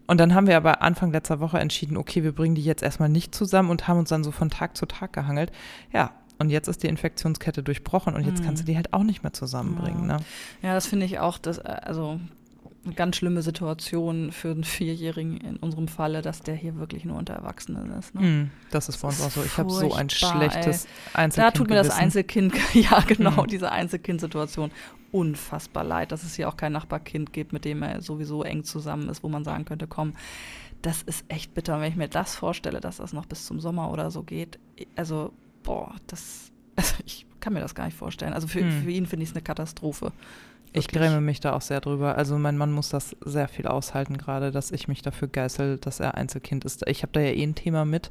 [0.09, 3.09] Und dann haben wir aber Anfang letzter Woche entschieden, okay, wir bringen die jetzt erstmal
[3.09, 5.53] nicht zusammen und haben uns dann so von Tag zu Tag gehangelt.
[5.93, 6.11] Ja,
[6.41, 8.47] und jetzt ist die Infektionskette durchbrochen und jetzt Mhm.
[8.47, 10.09] kannst du die halt auch nicht mehr zusammenbringen.
[10.09, 10.17] Ne?
[10.63, 12.19] Ja, das finde ich auch, das, äh, also
[12.85, 17.17] eine ganz schlimme Situation für einen Vierjährigen in unserem Falle, dass der hier wirklich nur
[17.17, 18.15] unter Erwachsenen ist.
[18.15, 18.21] Ne?
[18.21, 19.43] Mm, Das ist bei uns auch so.
[19.45, 21.57] Ich habe so ein schlechtes Da Einzelkind.
[21.57, 23.47] tut mir das Einzelkind, ja genau, Mhm.
[23.47, 24.71] diese Einzelkindsituation
[25.13, 29.09] unfassbar leid, dass es hier auch kein Nachbarkind gibt, mit dem er sowieso eng zusammen
[29.09, 30.15] ist, wo man sagen könnte, komm,
[30.81, 31.77] das ist echt bitter.
[31.77, 34.59] Und wenn ich mir das vorstelle, dass das noch bis zum Sommer oder so geht,
[34.97, 38.33] also, boah, das, also ich kann mir das gar nicht vorstellen.
[38.33, 38.83] Also für, Hm.
[38.83, 40.13] für ihn finde ich es eine Katastrophe.
[40.75, 41.03] Ich Wirklich.
[41.03, 42.17] gräme mich da auch sehr drüber.
[42.17, 46.01] Also mein Mann muss das sehr viel aushalten gerade, dass ich mich dafür geißel, dass
[46.01, 46.87] er Einzelkind ist.
[46.89, 48.11] Ich habe da ja eh ein Thema mit.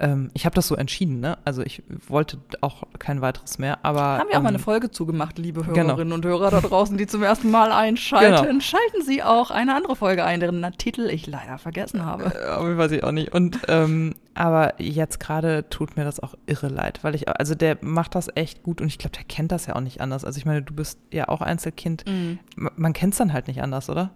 [0.00, 1.38] Ähm, ich habe das so entschieden, ne?
[1.44, 4.90] Also ich wollte auch kein weiteres mehr, aber Haben wir auch mal ähm, eine Folge
[4.90, 5.90] zugemacht, liebe genau.
[5.90, 8.46] Hörerinnen und Hörer da draußen, die zum ersten Mal einschalten.
[8.46, 8.60] Genau.
[8.60, 12.32] Schalten Sie auch eine andere Folge ein, deren Titel ich leider vergessen habe.
[12.34, 13.34] Äh, Aber weiß ich auch nicht.
[13.34, 17.76] Und ähm, aber jetzt gerade tut mir das auch irre leid, weil ich, also der
[17.82, 20.24] macht das echt gut und ich glaube, der kennt das ja auch nicht anders.
[20.24, 22.04] Also ich meine, du bist ja auch Einzelkind.
[22.06, 22.38] Mhm.
[22.56, 24.10] Man kennt es dann halt nicht anders, oder?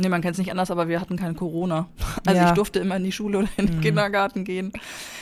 [0.00, 1.86] Nee, man kennt es nicht anders, aber wir hatten kein Corona.
[2.26, 2.48] Also Ja.
[2.48, 3.80] ich durfte immer in die Schule oder in den Mhm.
[3.82, 4.72] Kindergarten gehen.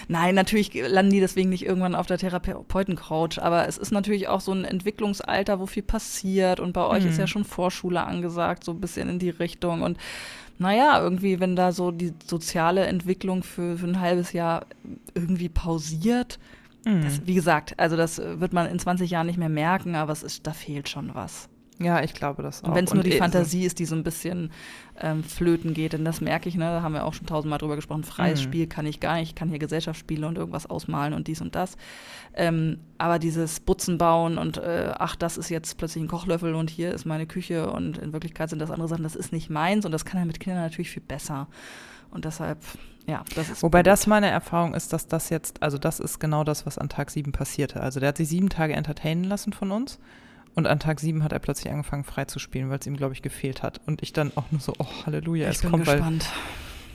[0.09, 4.41] Nein, natürlich landen die deswegen nicht irgendwann auf der Therapeutencouch, aber es ist natürlich auch
[4.41, 7.21] so ein Entwicklungsalter, wo viel passiert und bei euch ist Mhm.
[7.21, 9.99] ja schon Vorschule angesagt, so ein bisschen in die Richtung und
[10.59, 14.67] naja, irgendwie, wenn da so die soziale Entwicklung für, für ein halbes Jahr
[15.15, 16.39] irgendwie pausiert,
[16.87, 17.03] Mhm.
[17.03, 20.23] das, wie gesagt, also das wird man in 20 Jahren nicht mehr merken, aber es
[20.23, 21.50] ist, da fehlt schon was.
[21.83, 22.69] Ja, ich glaube das auch.
[22.69, 24.53] Und wenn es nur die eh, Fantasie ist, die so ein bisschen
[25.01, 27.77] ähm, flöten geht, denn das merke ich, ne, da haben wir auch schon tausendmal drüber
[27.77, 28.45] gesprochen, freies Mhm.
[28.45, 31.55] Spiel kann ich gar nicht, ich kann hier Gesellschaftsspiele und irgendwas ausmalen und dies und
[31.55, 31.79] das.
[32.35, 36.69] Ähm, aber dieses Butzen bauen und äh, ach, das ist jetzt plötzlich ein Kochlöffel und
[36.69, 39.87] hier ist meine Küche und in Wirklichkeit sind das andere Sachen, das ist nicht meins
[39.87, 41.49] und das kann er mit Kindern natürlich viel besser.
[42.11, 42.59] Und deshalb,
[43.07, 43.63] ja, das ist.
[43.63, 43.87] Wobei gut.
[43.87, 47.11] das meine Erfahrung ist, dass das jetzt, also das ist genau das, was an Tag
[47.11, 47.81] sieben passierte.
[47.81, 49.99] Also der hat sich sieben Tage entertainen lassen von uns
[50.55, 53.15] und an Tag sieben hat er plötzlich angefangen frei zu spielen, weil es ihm, glaube
[53.15, 53.81] ich, gefehlt hat.
[53.87, 56.27] Und ich dann auch nur so, oh Halleluja, ich es bin kommt, weil gespannt.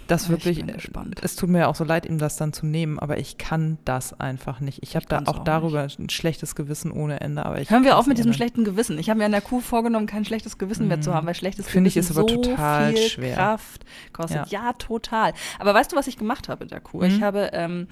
[0.07, 1.19] das Ich wirklich, bin gespannt.
[1.23, 3.77] es tut mir ja auch so leid, ihm das dann zu nehmen, aber ich kann
[3.85, 4.83] das einfach nicht.
[4.83, 7.83] Ich habe Ich da auch auch darüber ein schlechtes Gewissen ohne Ende, aber ich Hören
[7.83, 8.99] wir auf mit nicht diesem schlechten Gewissen.
[8.99, 11.67] Ich habe mir an der Kuh vorgenommen, kein schlechtes Gewissen mehr zu haben, weil schlechtes
[11.67, 13.35] Finde ich, Gewissen ist aber so total viel schwer.
[13.35, 14.47] Kraft kostet.
[14.51, 14.65] Ja.
[14.65, 14.73] Ja.
[14.73, 15.33] total.
[15.59, 16.99] Aber weißt du, was ich gemacht habe mit der Kuh?
[16.99, 17.05] Mhm.
[17.05, 17.87] Ich habe ähm,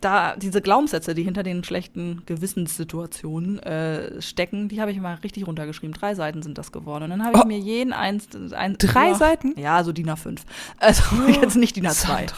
[0.00, 5.46] da diese Glaubenssätze, die hinter den schlechten Gewissenssituationen äh, stecken, die habe ich mal richtig
[5.46, 5.94] runtergeschrieben.
[5.94, 7.04] Drei Seiten sind das geworden.
[7.04, 7.46] Und dann habe ich Oh.
[7.46, 9.58] mir jeden eins, ein, Drei ja, Seiten?
[9.58, 10.40] Ja, so DIN A5.
[10.78, 11.02] Also
[11.40, 11.90] jetzt nicht DIN A2.
[11.94, 12.34] Sandra.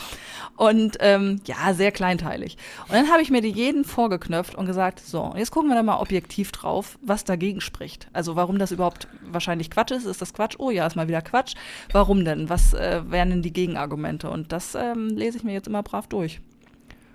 [0.57, 2.57] Und ähm, ja, sehr kleinteilig.
[2.89, 5.85] Und dann habe ich mir die jeden vorgeknöpft und gesagt, so, jetzt gucken wir da
[5.85, 8.09] mal objektiv drauf, was dagegen spricht.
[8.13, 10.05] Also warum das überhaupt wahrscheinlich Quatsch ist.
[10.05, 10.57] Ist das Quatsch?
[10.59, 11.55] Oh ja, ist mal wieder Quatsch.
[11.93, 12.49] Warum denn?
[12.49, 14.31] Was äh, wären denn die Gegenargumente?
[14.31, 16.41] Und das ähm, lese ich mir jetzt immer brav durch.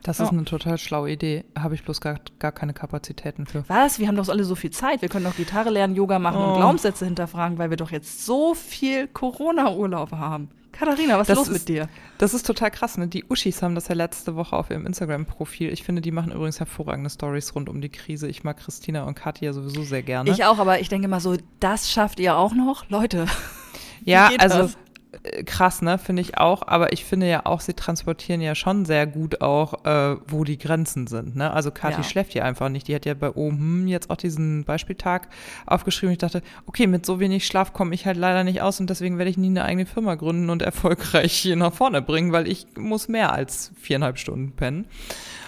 [0.03, 0.25] Das Ja.
[0.25, 1.45] ist eine total schlaue Idee.
[1.57, 3.63] Habe ich bloß gar, gar keine Kapazitäten für.
[3.69, 3.99] Was?
[3.99, 5.01] Wir haben doch alle so viel Zeit.
[5.01, 6.51] Wir können doch Gitarre lernen, Yoga machen Oh.
[6.51, 10.49] und Glaubenssätze hinterfragen, weil wir doch jetzt so viel Corona-Urlaub haben.
[10.73, 11.87] Katharina, was ist Das los ist- mit dir?
[12.17, 13.07] Das ist total krass, ne?
[13.07, 15.69] Die Uschis haben das ja letzte Woche auf ihrem Instagram-Profil.
[15.71, 18.27] Ich finde, die machen übrigens hervorragende Stories rund um die Krise.
[18.27, 20.31] Ich mag Christina und Katja sowieso sehr gerne.
[20.31, 22.89] Ich auch, aber ich denke mal so, das schafft ihr auch noch?
[22.89, 23.25] Leute.
[24.03, 24.77] ja, also das?
[25.23, 25.97] Äh, krass, ne?
[25.97, 26.67] Finde ich auch.
[26.67, 30.57] Aber ich finde ja auch, sie transportieren ja schon sehr gut auch, äh, wo die
[30.57, 31.35] Grenzen sind.
[31.35, 31.51] Ne?
[31.51, 32.03] Also Kathi Ja.
[32.03, 32.87] schläft ja einfach nicht.
[32.87, 35.27] Die hat ja bei oben jetzt auch diesen Beispieltag
[35.65, 36.11] aufgeschrieben.
[36.13, 39.17] Ich dachte, okay, mit so wenig Schlaf komme ich halt leider nicht aus und deswegen
[39.17, 42.65] werde ich nie eine eigene Firma gründen und erfolgreich hier nach vorne bringen, weil ich
[42.77, 44.85] muss mehr als viereinhalb Stunden pennen.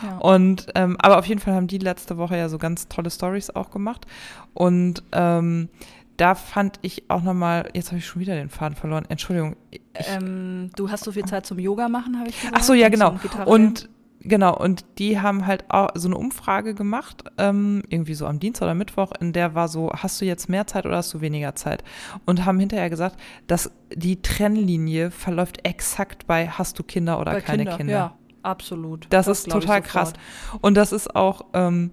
[0.03, 0.18] Ja.
[0.18, 3.49] Und ähm, aber auf jeden Fall haben die letzte Woche ja so ganz tolle Stories
[3.49, 4.05] auch gemacht.
[4.53, 5.70] Und ähm,
[6.18, 9.05] da fand ich auch nochmal, jetzt habe ich schon wieder den Faden verloren.
[9.09, 9.55] Entschuldigung.
[9.72, 12.55] Ich, Ähm, du hast so viel Zeit zum Yoga machen, habe ich gesagt.
[12.57, 13.16] ach so, ja, genau.
[13.45, 13.89] Und
[14.22, 18.66] genau, und die haben halt auch so eine Umfrage gemacht, ähm, irgendwie so am Dienstag
[18.66, 21.55] oder Mittwoch, in der war so, hast du jetzt mehr Zeit oder hast du weniger
[21.55, 21.84] Zeit?
[22.26, 27.41] Und haben hinterher gesagt, dass die Trennlinie verläuft exakt bei hast du Kinder oder bei
[27.41, 27.78] keine Kinder.
[27.78, 27.93] Kinder.
[27.93, 29.07] Ja, absolut.
[29.09, 30.13] Das, ist glaub ich total krass.
[30.61, 31.91] Und das ist auch, ähm,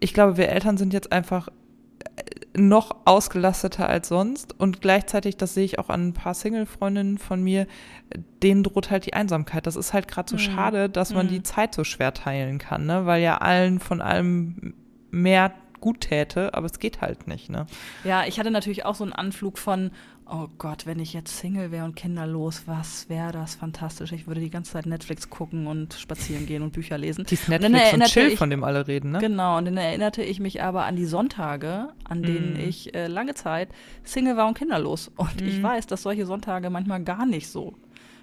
[0.00, 1.48] ich glaube, wir Eltern sind jetzt einfach
[2.56, 7.42] noch ausgelasteter als sonst und gleichzeitig, das sehe ich auch an ein paar Single-Freundinnen von
[7.42, 7.66] mir,
[8.42, 9.66] denen droht halt die Einsamkeit.
[9.66, 10.40] Das ist halt gerade so Mhm.
[10.54, 11.30] schade, dass man Mhm.
[11.30, 13.06] die Zeit so schwer teilen kann, ne?
[13.06, 14.74] weil ja allen von allem
[15.10, 17.48] mehr gut täte, aber es geht halt nicht.
[17.50, 17.66] Ne?
[18.04, 19.92] Ja, ich hatte natürlich auch so einen Anflug von,
[20.32, 24.12] oh Gott, wenn ich jetzt Single wäre und kinderlos, was wäre das fantastisch.
[24.12, 27.24] Ich würde die ganze Zeit Netflix gucken und spazieren gehen und Bücher lesen.
[27.28, 29.18] Dies Netflix und erinnerte Chill, ich- von dem alle reden, ne?
[29.18, 32.60] Genau, und dann erinnerte ich mich aber an die Sonntage, an denen Mhm.
[32.60, 33.68] ich äh, lange Zeit
[34.04, 35.10] Single war und kinderlos.
[35.16, 35.62] Und ich Mhm.
[35.64, 37.74] weiß, dass solche Sonntage manchmal gar nicht so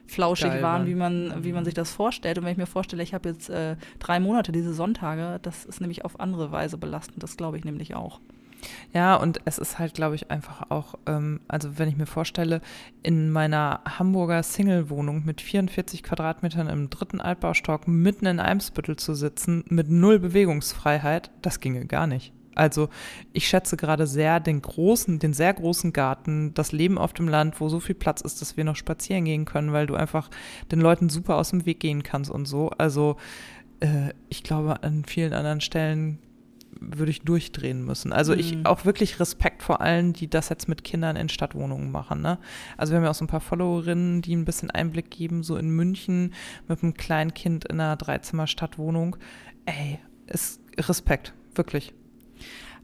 [0.06, 0.88] flauschig Geil waren, waren.
[0.88, 2.38] wie man, wie man sich das vorstellt.
[2.38, 5.82] Und wenn ich mir vorstelle, ich habe jetzt äh, drei Monate diese Sonntage, das ist
[5.82, 7.22] nämlich auf andere Weise belastend.
[7.24, 8.22] Das glaube ich nämlich auch.
[8.94, 12.62] Ja, und es ist halt, glaube ich, einfach auch, ähm, also wenn ich mir vorstelle,
[13.04, 19.64] in meiner Hamburger Single-Wohnung mit 44 Quadratmetern im dritten Altbaustock mitten in Eimsbüttel zu sitzen,
[19.70, 22.34] mit null Bewegungsfreiheit, das ginge gar nicht.
[22.58, 22.90] Also
[23.34, 27.62] ich schätze gerade sehr den großen, den sehr großen Garten, das Leben auf dem Land,
[27.62, 30.30] wo so viel Platz ist, dass wir noch spazieren gehen können, weil du einfach
[30.72, 32.72] den Leuten super aus dem Weg gehen kannst und so.
[32.72, 33.18] Also
[33.80, 36.18] äh, ich glaube, an vielen anderen Stellen
[36.82, 38.14] würde ich durchdrehen müssen.
[38.14, 38.66] Also ich Mhm.
[38.66, 42.22] auch wirklich Respekt vor allen, die das jetzt mit Kindern in Stadtwohnungen machen.
[42.22, 42.38] Ne?
[42.78, 45.58] Also wir haben ja auch so ein paar Followerinnen, die ein bisschen Einblick geben, so
[45.58, 46.34] in München
[46.68, 49.18] mit einem kleinen Kind in einer Dreizimmer-Stadtwohnung.
[49.66, 51.94] Ey, ist Respekt, wirklich.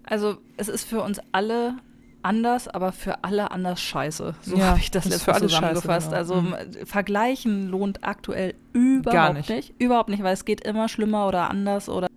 [0.05, 1.75] Also es ist für uns alle
[2.21, 4.33] anders, aber für alle anders scheiße.
[4.41, 6.07] So Ja, habe ich das letzte alle scheiße, zusammengefasst.
[6.07, 6.17] genau.
[6.17, 6.55] Also Mhm.
[6.85, 9.73] vergleichen lohnt aktuell überhaupt nicht.
[9.79, 12.07] Überhaupt nicht, weil es geht immer schlimmer oder anders oder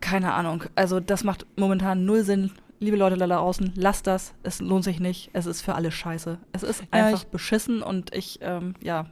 [0.00, 0.64] keine Ahnung.
[0.74, 2.50] Also das macht momentan null Sinn.
[2.82, 4.32] Liebe Leute da draußen, lasst das.
[4.42, 5.30] Es lohnt sich nicht.
[5.34, 6.38] Es ist für alle scheiße.
[6.52, 9.06] Es ist Ja, einfach ich- beschissen und ich, ähm, ja.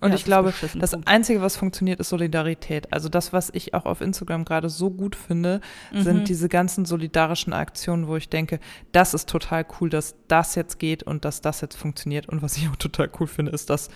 [0.00, 1.06] Und ja, ich glaube, das Punkt.
[1.06, 2.92] Einzige, was funktioniert, ist Solidarität.
[2.94, 5.60] Also das, was ich auch auf Instagram gerade so gut finde,
[5.92, 6.02] Mhm.
[6.02, 8.58] sind diese ganzen solidarischen Aktionen, wo ich denke,
[8.92, 12.26] das ist total cool, dass das jetzt geht und dass das jetzt funktioniert.
[12.28, 13.90] Und was ich auch total cool finde, ist, dass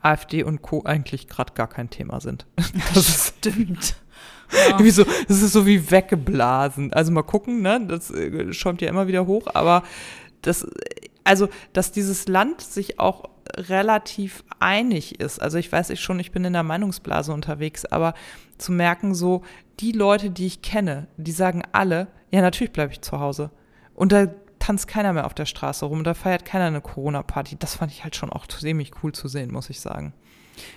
[0.00, 0.84] AfD und Co.
[0.84, 2.46] eigentlich gerade gar kein Thema sind.
[2.94, 3.34] Das ist
[4.68, 6.92] Irgendwie so, das ist so wie weggeblasen.
[6.92, 7.80] Also mal gucken, ne?
[7.86, 9.82] Das äh, schäumt ja immer wieder hoch, aber
[10.42, 10.66] das,
[11.24, 15.40] also, dass dieses Land sich auch relativ einig ist.
[15.40, 18.14] Also ich weiß ich schon, ich bin in der Meinungsblase unterwegs, aber
[18.58, 19.42] zu merken, so,
[19.80, 23.50] die Leute, die ich kenne, die sagen alle, ja, natürlich bleibe ich zu Hause.
[23.94, 24.26] Und da
[24.58, 27.56] tanzt keiner mehr auf der Straße rum, da feiert keiner eine Corona-Party.
[27.58, 30.12] Das fand ich halt schon auch ziemlich cool zu sehen, muss ich sagen.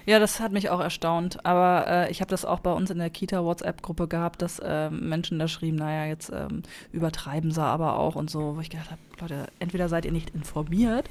[0.05, 1.45] Ja, das hat mich auch erstaunt.
[1.45, 5.39] Aber äh, ich habe das auch bei uns in der Kita-WhatsApp-Gruppe gehabt, dass ähm, Menschen
[5.39, 9.01] da schrieben, naja, jetzt ähm, übertreiben sie aber auch und so, wo ich gedacht habe,
[9.19, 11.09] Leute, entweder seid ihr nicht informiert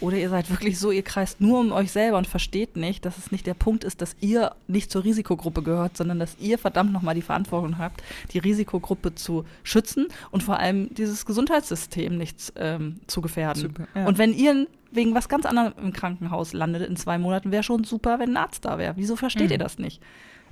[0.00, 3.18] oder ihr seid wirklich so, ihr kreist nur um euch selber und versteht nicht, dass
[3.18, 6.92] es nicht der Punkt ist, dass ihr nicht zur Risikogruppe gehört, sondern dass ihr verdammt
[6.92, 8.02] nochmal die Verantwortung habt,
[8.32, 13.62] die Risikogruppe zu schützen und vor allem dieses Gesundheitssystem nicht ähm, zu gefährden.
[13.62, 14.06] Super, ja.
[14.06, 17.84] Und wenn ihr wegen was ganz anderem im Krankenhaus landet in zwei Monaten, wäre schon
[17.84, 18.94] super, wenn ein Arzt da wäre.
[18.96, 19.52] Wieso versteht Mhm.
[19.52, 20.02] ihr das nicht?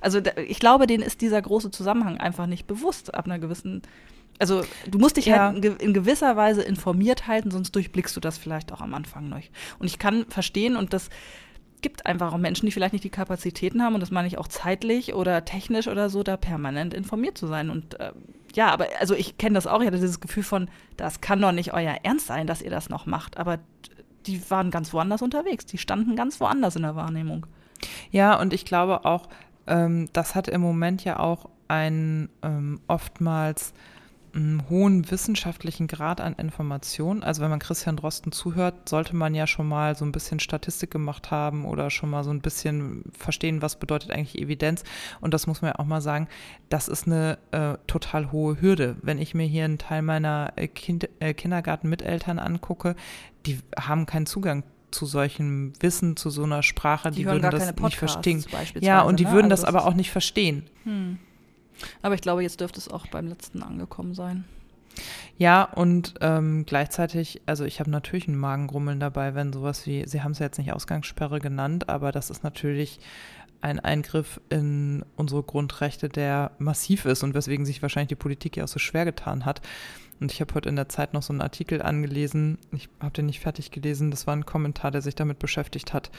[0.01, 3.81] Also ich glaube, denen ist dieser große Zusammenhang einfach nicht bewusst ab einer gewissen.
[4.39, 5.47] Also du musst dich Ja.
[5.47, 8.93] halt in, ge- in gewisser Weise informiert halten, sonst durchblickst du das vielleicht auch am
[8.93, 9.51] Anfang nicht.
[9.77, 11.09] Und ich kann verstehen und das
[11.81, 14.47] gibt einfach auch Menschen, die vielleicht nicht die Kapazitäten haben und das meine ich auch
[14.47, 17.69] zeitlich oder technisch oder so, da permanent informiert zu sein.
[17.69, 18.11] Und äh,
[18.53, 21.51] ja, aber also ich kenne das auch, ich hatte dieses Gefühl von, das kann doch
[21.51, 23.37] nicht euer Ernst sein, dass ihr das noch macht.
[23.37, 23.59] Aber
[24.25, 27.45] die waren ganz woanders unterwegs, die standen ganz woanders in der Wahrnehmung.
[28.11, 29.27] Ja, und ich glaube auch,
[29.67, 33.73] ähm, das hat im Moment ja auch einen ähm, oftmals
[34.39, 37.23] einen hohen wissenschaftlichen Grad an Information.
[37.23, 40.91] Also wenn man Christian Drosten zuhört, sollte man ja schon mal so ein bisschen Statistik
[40.91, 44.83] gemacht haben oder schon mal so ein bisschen verstehen, was bedeutet eigentlich Evidenz.
[45.21, 46.27] Und das muss man ja auch mal sagen,
[46.69, 48.95] das ist eine äh, total hohe Hürde.
[49.01, 52.95] Wenn ich mir hier einen Teil meiner äh, kind, äh, Kindergarten-Miteltern angucke,
[53.45, 57.51] die haben keinen Zugang zu solchem Wissen, zu so einer Sprache, die, hören würden gar
[57.51, 58.43] das nicht verstehen.
[58.79, 59.31] Ja, und die ne?
[59.31, 60.63] würden Also das aber auch nicht verstehen.
[60.83, 61.19] Hm.
[62.01, 64.45] Aber ich glaube, jetzt dürfte es auch beim letzten angekommen sein.
[65.37, 70.21] Ja, und ähm, gleichzeitig, also ich habe natürlich ein Magengrummeln dabei, wenn sowas wie, Sie
[70.21, 72.99] haben es ja jetzt nicht Ausgangssperre genannt, aber das ist natürlich
[73.61, 78.63] ein Eingriff in unsere Grundrechte, der massiv ist und weswegen sich wahrscheinlich die Politik ja
[78.63, 79.61] auch so schwer getan hat.
[80.19, 83.25] Und ich habe heute in der Zeit noch so einen Artikel angelesen, ich habe den
[83.25, 86.11] nicht fertig gelesen, das war ein Kommentar, der sich damit beschäftigt hat,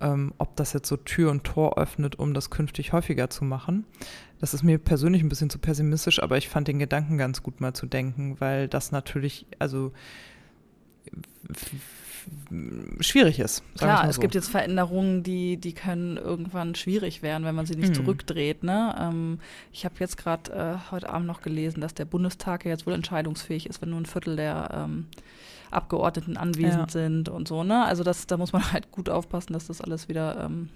[0.00, 3.86] ähm, ob das jetzt so Tür und Tor öffnet, um das künftig häufiger zu machen.
[4.42, 7.60] Das ist mir persönlich ein bisschen zu pessimistisch, aber ich fand den Gedanken ganz gut
[7.60, 9.92] mal zu denken, weil das natürlich, also
[13.00, 13.62] schwierig ist.
[13.76, 14.20] Klar, mal es so.
[14.22, 17.94] gibt jetzt Veränderungen, die, die können irgendwann schwierig werden, wenn man sie nicht Mhm.
[17.94, 18.62] zurückdreht.
[18.62, 18.94] Ne?
[18.98, 19.38] Ähm,
[19.72, 22.94] ich habe jetzt gerade äh, heute Abend noch gelesen, dass der Bundestag ja jetzt wohl
[22.94, 25.06] entscheidungsfähig ist, wenn nur ein Viertel der ähm,
[25.70, 27.00] Abgeordneten anwesend Ja.
[27.00, 27.64] sind und so.
[27.64, 27.84] Ne?
[27.84, 30.68] Also das, da muss man halt gut aufpassen, dass das alles wieder ähm,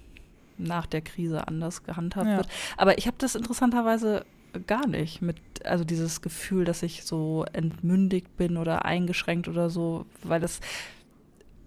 [0.57, 2.37] nach der Krise anders gehandhabt Ja.
[2.37, 2.47] wird.
[2.77, 4.25] Aber ich habe das interessanterweise
[4.65, 10.05] gar nicht mit, also dieses Gefühl, dass ich so entmündigt bin oder eingeschränkt oder so,
[10.23, 10.59] weil das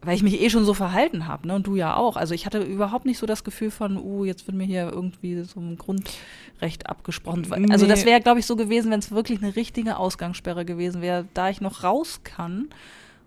[0.02, 1.54] weil ich mich eh schon so verhalten habe, ne?
[1.54, 2.16] Und du ja auch.
[2.16, 5.42] Also ich hatte überhaupt nicht so das Gefühl von, uh, jetzt wird mir hier irgendwie
[5.42, 7.44] so ein Grundrecht abgesprochen.
[7.70, 7.90] Also Nee.
[7.92, 11.50] das wäre, glaube ich, so gewesen, wenn es wirklich eine richtige Ausgangssperre gewesen wäre, da
[11.50, 12.68] ich noch raus kann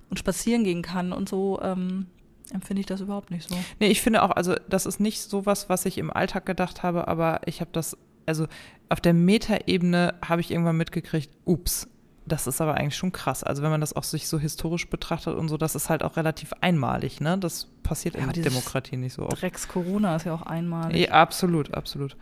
[0.10, 2.08] und spazieren gehen kann und so, ähm,
[2.54, 3.56] empfinde ich das überhaupt nicht so.
[3.80, 7.08] Nee, ich finde auch, also das ist nicht sowas, was ich im Alltag gedacht habe,
[7.08, 8.48] aber ich habe das, also
[8.90, 11.88] auf der Metaebene habe ich irgendwann mitgekriegt, ups,
[12.26, 13.44] das ist aber eigentlich schon krass.
[13.44, 16.16] Also wenn man das auch sich so historisch betrachtet und so, das ist halt auch
[16.16, 17.38] relativ einmalig, ne?
[17.38, 19.42] Das passiert Ja, in Demokratie nicht so oft.
[19.42, 21.08] Drecks Corona ist ja auch einmalig.
[21.08, 22.16] Ja, absolut, absolut.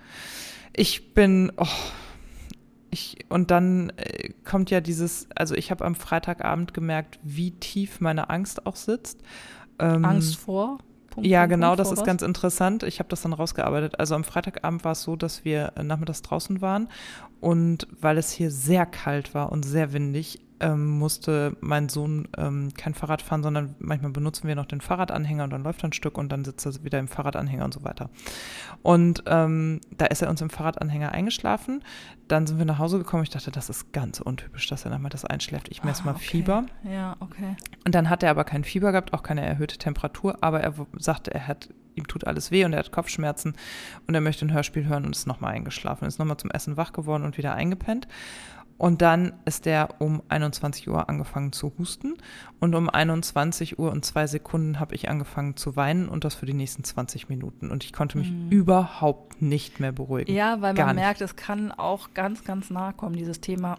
[0.73, 1.67] Ich bin, oh,
[2.89, 8.01] ich, und dann äh, kommt ja dieses, also ich habe am Freitagabend gemerkt, wie tief
[8.01, 9.19] meine Angst auch sitzt.
[9.79, 10.79] Ähm, Angst vor?
[11.09, 12.05] Punkt, ja, Punkt, genau, Punkt, das vor ist was?
[12.05, 12.83] ganz interessant.
[12.83, 13.99] Ich habe das dann rausgearbeitet.
[13.99, 16.87] Also am Freitagabend war es so, dass wir äh, nachmittags draußen waren
[17.41, 22.73] und weil es hier sehr kalt war und sehr windig, ähm, musste mein Sohn ähm,
[22.75, 25.93] kein Fahrrad fahren, sondern manchmal benutzen wir noch den Fahrradanhänger und dann läuft er ein
[25.93, 28.09] Stück und dann sitzt er wieder im Fahrradanhänger und so weiter.
[28.81, 31.83] Und ähm, da ist er uns im Fahrradanhänger eingeschlafen.
[32.27, 33.23] Dann sind wir nach Hause gekommen.
[33.23, 35.69] Ich dachte, das ist ganz untypisch, dass er nachmittags einschläft.
[35.69, 36.23] Ich messe Ah, mal okay.
[36.25, 36.65] Fieber.
[36.83, 37.55] Ja, okay.
[37.85, 41.33] Und dann hat er aber kein Fieber gehabt, auch keine erhöhte Temperatur, aber er sagte,
[41.33, 43.55] er hat, ihm tut alles weh und er hat Kopfschmerzen
[44.07, 46.93] und er möchte ein Hörspiel hören und ist nochmal eingeschlafen, ist nochmal zum Essen wach
[46.93, 48.07] geworden und wieder eingepennt.
[48.81, 52.15] Und dann ist er um 21 Uhr angefangen zu husten
[52.59, 56.47] und um 21 Uhr und zwei Sekunden habe ich angefangen zu weinen und das für
[56.47, 57.69] die nächsten 20 Minuten.
[57.69, 58.49] Und ich konnte mich Mhm.
[58.49, 60.33] überhaupt nicht mehr beruhigen.
[60.33, 61.05] Ja, weil Gar man nicht.
[61.05, 63.77] merkt, es kann auch ganz, ganz nahe kommen, dieses Thema.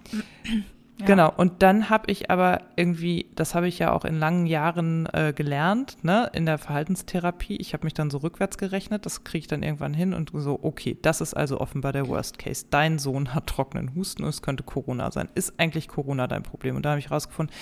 [1.03, 1.07] Ja.
[1.07, 5.07] Genau, und dann habe ich aber irgendwie, das habe ich ja auch in langen Jahren
[5.13, 7.57] äh, gelernt, ne, in der Verhaltenstherapie.
[7.57, 10.61] Ich habe mich dann so rückwärts gerechnet, das kriege ich dann irgendwann hin und so,
[10.63, 12.67] okay, das ist also offenbar der Worst Case.
[12.71, 15.29] Dein Sohn hat trockenen Husten und es könnte Corona sein.
[15.35, 16.77] Ist eigentlich Corona dein Problem?
[16.77, 17.55] Und da habe ich rausgefunden,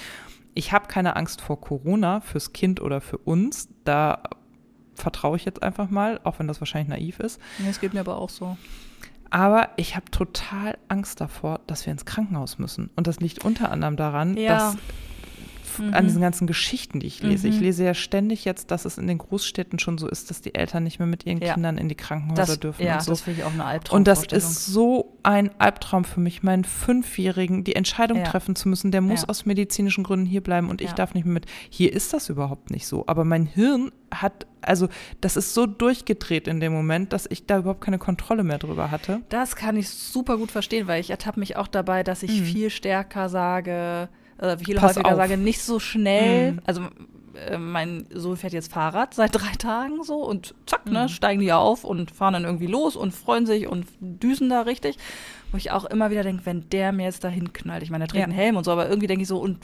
[0.52, 3.70] ich habe keine Angst vor Corona fürs Kind oder für uns.
[3.84, 4.22] Da
[4.94, 7.40] vertraue ich jetzt einfach mal, auch wenn das wahrscheinlich naiv ist.
[7.58, 8.58] Nee, es geht mir aber auch so.
[9.30, 12.90] Aber ich habe total Angst davor, dass wir ins Krankenhaus müssen.
[12.96, 14.56] Und das liegt unter anderem daran, Ja.
[14.58, 14.76] dass
[15.78, 15.94] Mhm.
[15.94, 17.46] an diesen ganzen Geschichten, die ich lese.
[17.48, 17.54] Mhm.
[17.54, 20.54] Ich lese ja ständig jetzt, dass es in den Großstädten schon so ist, dass die
[20.54, 21.54] Eltern nicht mehr mit ihren Ja.
[21.54, 23.12] Kindern in die Krankenhäuser Das, dürfen ja, und so.
[23.12, 23.98] das finde ich auch eine Albtraum.
[23.98, 28.24] Und das ist so ein Albtraum für mich, meinen Fünfjährigen die Entscheidung Ja.
[28.24, 28.90] treffen zu müssen.
[28.90, 29.28] Der muss Ja.
[29.28, 31.46] aus medizinischen Gründen hier bleiben und ich darf nicht mehr mit.
[31.68, 33.04] Hier ist das überhaupt nicht so.
[33.06, 34.88] Aber mein Hirn hat, also
[35.20, 38.90] das ist so durchgedreht in dem Moment, dass ich da überhaupt keine Kontrolle mehr drüber
[38.90, 39.20] hatte.
[39.28, 42.44] Das kann ich super gut verstehen, weil ich ertappe mich auch dabei, dass ich Mhm.
[42.44, 44.08] viel stärker sage,
[44.40, 45.16] äh, viel Pass häufiger auf.
[45.16, 46.52] sage, nicht so schnell.
[46.52, 46.60] Mhm.
[46.64, 46.82] Also
[47.48, 50.92] äh, mein Sohn fährt jetzt Fahrrad seit drei Tagen so und zack, Mhm.
[50.92, 54.62] ne, steigen die auf und fahren dann irgendwie los und freuen sich und düsen da
[54.62, 54.96] richtig.
[55.52, 58.08] Wo ich auch immer wieder denke, wenn der mir jetzt dahin knallt, ich meine, der
[58.08, 58.24] trägt Ja.
[58.24, 59.58] einen Helm und so, aber irgendwie denke ich so, und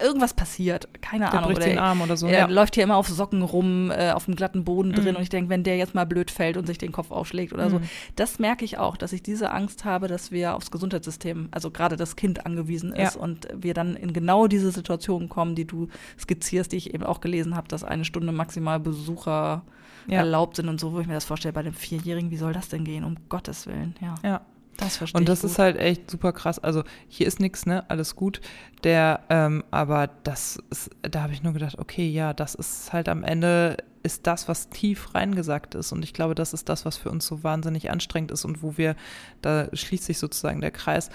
[0.00, 1.44] irgendwas passiert, keine Der Ahnung.
[1.46, 2.26] bricht oder den Arm oder so.
[2.26, 2.46] er ja.
[2.46, 5.16] läuft hier immer auf Socken rum, äh, auf dem glatten Boden drin Mhm.
[5.16, 7.70] und ich denke, wenn der jetzt mal blöd fällt und sich den Kopf aufschlägt oder
[7.70, 7.88] so, Mhm.
[8.16, 11.96] das merke ich auch, dass ich diese Angst habe, dass wir aufs Gesundheitssystem, also gerade
[11.96, 13.20] das Kind angewiesen ist Ja.
[13.20, 17.20] und wir dann in genau diese Situationen kommen, die du skizzierst, die ich eben auch
[17.20, 19.62] gelesen habe, dass eine Stunde maximal Besucher
[20.06, 20.18] Ja.
[20.18, 22.68] erlaubt sind und so, wo ich mir das vorstelle, bei dem Vierjährigen, wie soll das
[22.68, 24.14] denn gehen, um Gottes Willen, ja.
[24.24, 24.40] ja.
[24.78, 26.58] Das verstehe Und das ich ist halt echt super krass.
[26.58, 27.88] Also hier ist nichts, ne?
[27.90, 28.40] Alles gut.
[28.84, 33.08] Der, ähm, aber das ist, da habe ich nur gedacht, okay, ja, das ist halt
[33.08, 35.90] am Ende ist das, was tief reingesagt ist.
[35.90, 38.78] Und ich glaube, das ist das, was für uns so wahnsinnig anstrengend ist und wo
[38.78, 38.94] wir,
[39.42, 41.10] da schließt sich sozusagen der Kreis,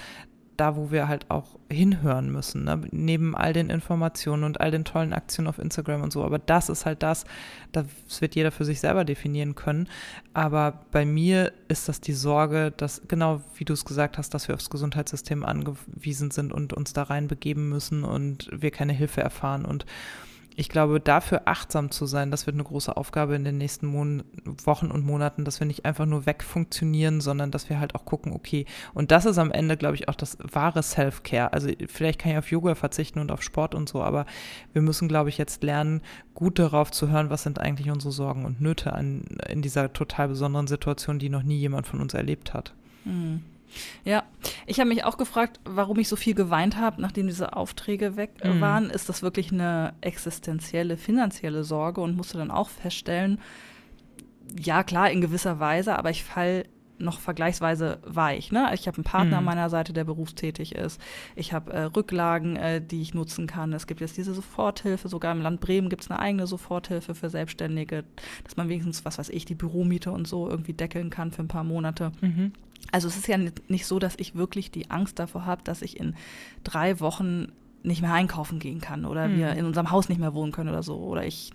[0.57, 2.81] da wo wir halt auch hinhören müssen, ne?
[2.91, 6.23] neben all den Informationen und all den tollen Aktionen auf Instagram und so.
[6.23, 7.25] Aber das ist halt das,
[7.71, 7.85] das
[8.19, 9.87] wird jeder für sich selber definieren können.
[10.33, 14.47] Aber bei mir ist das die Sorge, dass, genau wie du es gesagt hast, dass
[14.47, 19.65] wir aufs Gesundheitssystem angewiesen sind und uns da reinbegeben müssen und wir keine Hilfe erfahren.
[19.65, 19.85] Und
[20.55, 24.23] ich glaube, dafür achtsam zu sein, das wird eine große Aufgabe in den nächsten Mon
[24.63, 28.33] Wochen und Monaten, dass wir nicht einfach nur wegfunktionieren, sondern dass wir halt auch gucken,
[28.33, 31.53] okay, und das ist am Ende, glaube ich, auch das wahre Self-Care.
[31.53, 34.25] Also vielleicht kann ich auf Yoga verzichten und auf Sport und so, aber
[34.73, 36.01] wir müssen, glaube ich, jetzt lernen,
[36.35, 40.27] gut darauf zu hören, was sind eigentlich unsere Sorgen und Nöte an, in dieser total
[40.27, 42.73] besonderen Situation, die noch nie jemand von uns erlebt hat.
[43.05, 43.43] Mhm.
[44.05, 44.23] Ja,
[44.65, 48.31] ich habe mich auch gefragt, warum ich so viel geweint habe, nachdem diese Aufträge weg
[48.43, 48.61] Mhm.
[48.61, 48.89] waren.
[48.89, 53.39] Ist das wirklich eine existenzielle, finanzielle Sorge und musste dann auch feststellen,
[54.59, 56.65] ja klar, in gewisser Weise, aber ich fall
[56.99, 58.51] noch vergleichsweise weich.
[58.51, 58.69] Ne?
[58.75, 59.47] Ich habe einen Partner an Mhm.
[59.47, 61.01] meiner Seite, der berufstätig ist.
[61.35, 63.73] Ich habe äh, Rücklagen, äh, die ich nutzen kann.
[63.73, 65.09] Es gibt jetzt diese Soforthilfe.
[65.09, 68.03] Sogar im Land Bremen gibt es eine eigene Soforthilfe für Selbstständige,
[68.43, 71.47] dass man wenigstens, was weiß ich, die Büromiete und so irgendwie deckeln kann für ein
[71.47, 72.11] paar Monate.
[72.21, 72.53] Mhm.
[72.93, 73.37] Also es ist ja
[73.67, 76.15] nicht so, dass ich wirklich die Angst davor habe, dass ich in
[76.63, 79.37] drei Wochen nicht mehr einkaufen gehen kann oder Mhm.
[79.37, 80.95] wir in unserem Haus nicht mehr wohnen können oder so.
[80.97, 81.51] Oder ich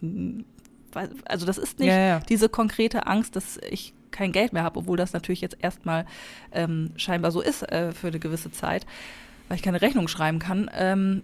[1.26, 2.20] also das ist nicht Ja, ja.
[2.28, 6.06] diese konkrete Angst, dass ich kein Geld mehr habe, obwohl das natürlich jetzt erstmal
[6.52, 8.86] ähm, scheinbar so ist äh, für eine gewisse Zeit,
[9.48, 10.68] weil ich keine Rechnung schreiben kann.
[10.74, 11.22] Ähm,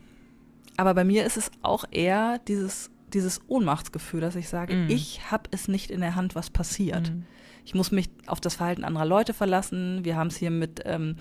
[0.77, 4.91] aber bei mir ist es auch eher dieses, dieses Ohnmachtsgefühl, dass ich sage, Mhm.
[4.91, 7.11] ich habe es nicht in der Hand, was passiert.
[7.11, 7.25] Mhm.
[7.65, 10.05] Ich muss mich auf das Verhalten anderer Leute verlassen.
[10.05, 11.17] Wir haben es hier mit ähm,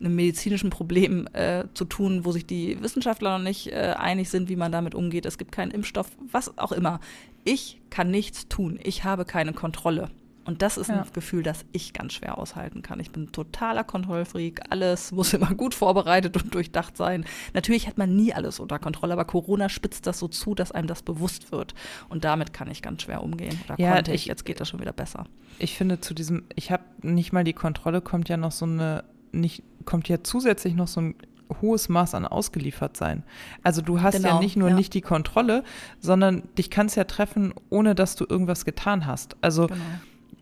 [0.00, 4.48] einem medizinischen Problem äh, zu tun, wo sich die Wissenschaftler noch nicht äh, einig sind,
[4.48, 5.26] wie man damit umgeht.
[5.26, 7.00] Es gibt keinen Impfstoff, was auch immer.
[7.44, 8.78] Ich kann nichts tun.
[8.82, 10.10] Ich habe keine Kontrolle.
[10.44, 11.00] Und das ist Ja.
[11.02, 13.00] ein Gefühl, das ich ganz schwer aushalten kann.
[13.00, 14.60] Ich bin totaler Kontrollfreak.
[14.70, 17.24] Alles muss immer gut vorbereitet und durchdacht sein.
[17.54, 20.86] Natürlich hat man nie alles unter Kontrolle, aber Corona spitzt das so zu, dass einem
[20.86, 21.74] das bewusst wird.
[22.08, 23.58] Und damit kann ich ganz schwer umgehen.
[23.68, 25.24] Da Ja, konnte ich, ich- jetzt geht das schon wieder besser.
[25.58, 29.04] Ich finde zu diesem, ich habe nicht mal die Kontrolle, kommt ja noch so eine,
[29.32, 31.14] nicht, kommt ja zusätzlich noch so ein
[31.60, 33.22] hohes Maß an ausgeliefert sein.
[33.62, 34.74] Also du hast ja Genau, nicht nur ja.
[34.74, 35.62] nicht die Kontrolle,
[36.00, 39.36] sondern dich kannst ja treffen, ohne dass du irgendwas getan hast.
[39.42, 39.80] Also Genau.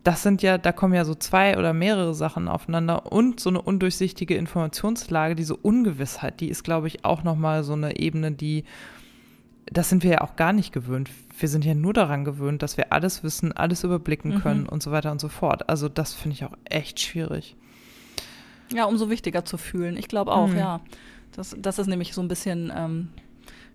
[0.03, 3.61] Das sind ja, da kommen ja so zwei oder mehrere Sachen aufeinander und so eine
[3.61, 8.65] undurchsichtige Informationslage, diese Ungewissheit, die ist, glaube ich, auch nochmal so eine Ebene, die,
[9.65, 11.09] das sind wir ja auch gar nicht gewöhnt.
[11.39, 14.39] Wir sind ja nur daran gewöhnt, dass wir alles wissen, alles überblicken Mhm.
[14.41, 15.69] können und so weiter und so fort.
[15.69, 17.55] Also das finde ich auch echt schwierig.
[18.73, 19.97] Ja, umso wichtiger zu fühlen.
[19.97, 20.57] Ich glaube auch, Mhm.
[20.57, 20.81] ja.
[21.31, 23.09] Das, das ist nämlich so ein bisschen ähm,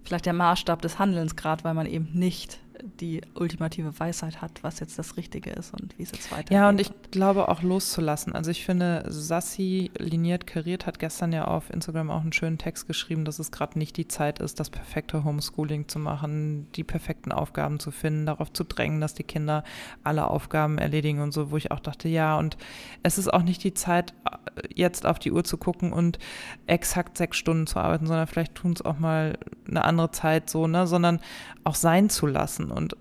[0.04, 2.60] vielleicht der Maßstab des Handelns, gerade weil man eben nicht
[3.00, 6.52] die ultimative Weisheit hat, was jetzt das Richtige ist und wie es jetzt weitergeht.
[6.52, 8.34] Ja, und ich glaube auch loszulassen.
[8.34, 12.86] Also ich finde, Sassi liniert kariert hat gestern ja auf Instagram auch einen schönen Text
[12.86, 17.32] geschrieben, dass es gerade nicht die Zeit ist, das perfekte Homeschooling zu machen, die perfekten
[17.32, 19.64] Aufgaben zu finden, darauf zu drängen, dass die Kinder
[20.04, 22.56] alle Aufgaben erledigen und so, wo ich auch dachte, ja, und
[23.02, 26.18] es ist auch nicht die Zeit, äh, jetzt auf die Uhr zu gucken und
[26.66, 30.66] exakt sechs Stunden zu arbeiten, sondern vielleicht tun es auch mal eine andere Zeit so,
[30.66, 31.20] ne, sondern
[31.64, 32.96] auch sein zu lassen und,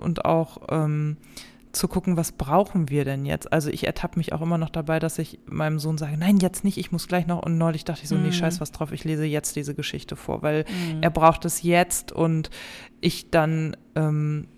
[0.00, 1.16] und auch ähm,
[1.72, 3.50] zu gucken, was brauchen wir denn jetzt?
[3.52, 6.64] Also ich ertappe mich auch immer noch dabei, dass ich meinem Sohn sage, nein, jetzt
[6.64, 7.42] nicht, ich muss gleich noch.
[7.42, 8.32] Und neulich dachte ich so, nee, Mhm.
[8.32, 11.02] scheiß was drauf, ich lese jetzt diese Geschichte vor, weil Mhm.
[11.02, 12.50] er braucht es jetzt und
[13.00, 14.48] ich dann, ähm,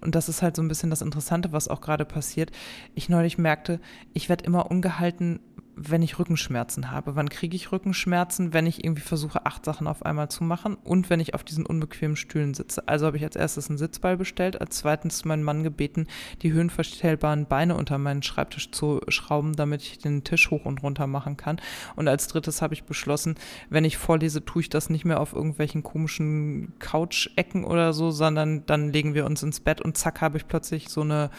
[0.00, 2.50] und das ist halt so ein bisschen das Interessante, was auch gerade passiert.
[2.96, 3.78] Ich neulich merkte,
[4.12, 5.38] ich werde immer ungehalten,
[5.78, 7.16] wenn ich Rückenschmerzen habe.
[7.16, 8.54] Wann kriege ich Rückenschmerzen?
[8.54, 11.66] Wenn ich irgendwie versuche, acht Sachen auf einmal zu machen und wenn ich auf diesen
[11.66, 12.88] unbequemen Stühlen sitze.
[12.88, 16.06] Also habe ich als erstes einen Sitzball bestellt, als zweitens meinen Mann gebeten,
[16.40, 21.06] die höhenverstellbaren Beine unter meinen Schreibtisch zu schrauben, damit ich den Tisch hoch und runter
[21.06, 21.60] machen kann.
[21.94, 23.34] Und als drittes habe ich beschlossen,
[23.68, 28.64] wenn ich vorlese, tue ich das nicht mehr auf irgendwelchen komischen Couch-Ecken oder so, sondern
[28.64, 31.30] dann legen wir uns ins Bett und zack habe ich plötzlich so eine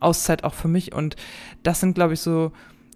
[0.00, 0.94] Auszeit auch für mich.
[0.94, 1.16] Und
[1.62, 2.52] das sind, glaube ich, so,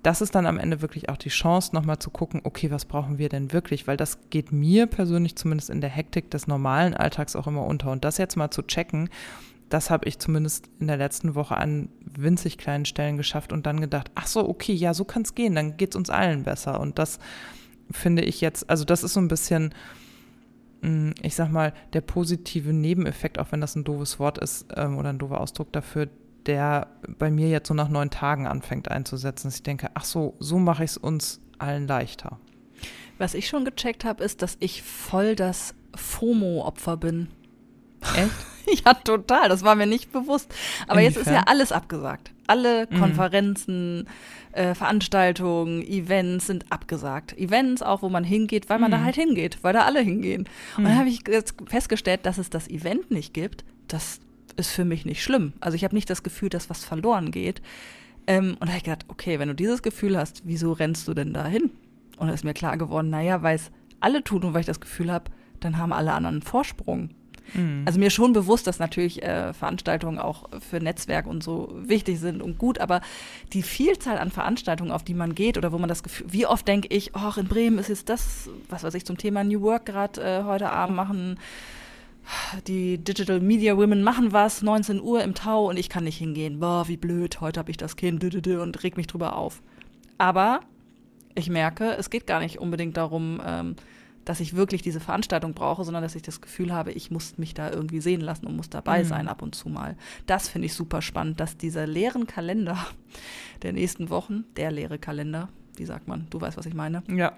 [0.07, 3.19] das ist dann am Ende wirklich auch die Chance, nochmal zu gucken, okay, was brauchen
[3.19, 3.89] wir denn wirklich?
[3.89, 7.91] Weil das geht mir persönlich zumindest in der Hektik des normalen Alltags auch immer unter.
[7.91, 9.09] Und das jetzt mal zu checken,
[9.69, 13.81] das habe ich zumindest in der letzten Woche an winzig kleinen Stellen geschafft und dann
[13.81, 16.79] gedacht, ach so, okay, ja, so kann es gehen, dann geht es uns allen besser.
[16.79, 17.19] Und das
[17.91, 19.75] finde ich jetzt, also das ist so ein bisschen,
[20.83, 24.99] mh, ich sag mal, der positive Nebeneffekt, auch wenn das ein doofes Wort ist ähm,
[24.99, 26.09] oder ein doofer Ausdruck dafür,
[26.47, 26.89] der
[27.19, 30.59] bei mir jetzt so nach neun Tagen anfängt einzusetzen, dass ich denke, ach so, so
[30.59, 32.39] mache ich es uns allen leichter.
[33.19, 37.29] Was ich schon gecheckt habe, ist, dass ich voll das FOMO-Opfer bin.
[38.17, 38.31] Echt?
[38.85, 39.49] Ja, total.
[39.49, 40.53] Das war mir nicht bewusst.
[40.89, 41.49] Aber jetzt ist ja Inwiefern?
[41.55, 42.33] alles abgesagt.
[42.49, 42.99] Alle Mhm.
[42.99, 44.09] Konferenzen,
[44.51, 47.39] äh, Veranstaltungen, Events sind abgesagt.
[47.39, 49.05] Events auch, wo man hingeht, weil man da Mhm.
[49.05, 50.49] halt hingeht, weil da alle hingehen.
[50.77, 50.99] Und dann Mhm.
[50.99, 53.65] habe ich jetzt festgestellt, dass es das Event nicht gibt.
[53.87, 54.19] Das
[54.57, 55.53] ist für mich nicht schlimm.
[55.61, 57.63] Also ich habe nicht das Gefühl, dass was verloren geht.
[58.27, 61.15] Ähm, und da habe ich gedacht, okay, wenn du dieses Gefühl hast, wieso rennst du
[61.15, 61.71] denn da hin?
[62.19, 64.81] Und da ist mir klar geworden, naja, weil es alle tun und weil ich das
[64.81, 65.31] Gefühl habe,
[65.61, 67.11] dann haben alle anderen einen Vorsprung.
[67.55, 67.83] Mhm.
[67.87, 72.43] Also mir schon bewusst, dass natürlich äh, Veranstaltungen auch für Netzwerk und so wichtig sind
[72.43, 73.01] und gut, aber
[73.53, 76.67] die Vielzahl an Veranstaltungen, auf die man geht oder wo man das Gefühl, wie oft
[76.67, 79.87] denke ich, ach, in Bremen ist jetzt das, was weiß ich, zum Thema New Work
[79.87, 81.39] gerade äh, heute Abend machen,
[82.67, 86.61] die Digital Media Women machen was, 19 Uhr im Tau und ich kann nicht hingehen.
[86.61, 89.63] Boah, wie blöd, heute habe ich das Kind und reg mich drüber auf.
[90.19, 90.61] Aber
[91.35, 93.77] ich merke, es geht gar nicht unbedingt darum, ähm,
[94.25, 97.55] dass ich wirklich diese Veranstaltung brauche, sondern dass ich das Gefühl habe, ich muss mich
[97.55, 99.07] da irgendwie sehen lassen und muss dabei Mhm.
[99.07, 99.97] sein ab und zu mal.
[100.27, 102.77] Das finde ich super spannend, dass dieser leeren Kalender
[103.63, 107.33] der nächsten Wochen, der leere Kalender, wie sagt man, du weißt, was ich meine, ja.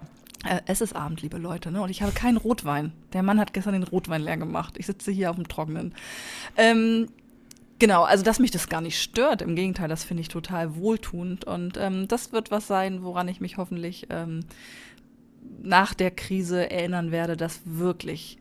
[0.45, 1.81] Äh, es ist Abend, liebe Leute, ne?
[1.81, 2.93] Und ich habe keinen Rotwein.
[3.13, 4.75] Der Mann hat gestern den Rotwein leer gemacht.
[4.77, 5.93] Ich sitze hier auf dem Trockenen.
[6.55, 7.07] Ähm,
[7.77, 9.41] genau, also dass mich das gar nicht stört.
[9.41, 11.45] Im Gegenteil, das finde ich total wohltuend.
[11.45, 14.41] Und ähm, das wird was sein, woran ich mich hoffentlich ähm,
[15.61, 18.37] nach der Krise erinnern werde, dass wirklich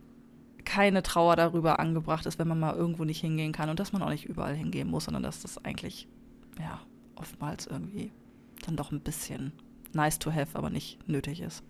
[0.64, 4.03] keine Trauer darüber angebracht ist, wenn man mal irgendwo nicht hingehen kann und dass man
[4.03, 6.07] auch nicht überall hingehen muss, sondern dass das eigentlich,
[6.61, 6.80] ja,
[7.16, 8.12] oftmals irgendwie
[8.66, 9.53] dann doch ein bisschen
[9.94, 11.64] nice to have, aber nicht nötig ist.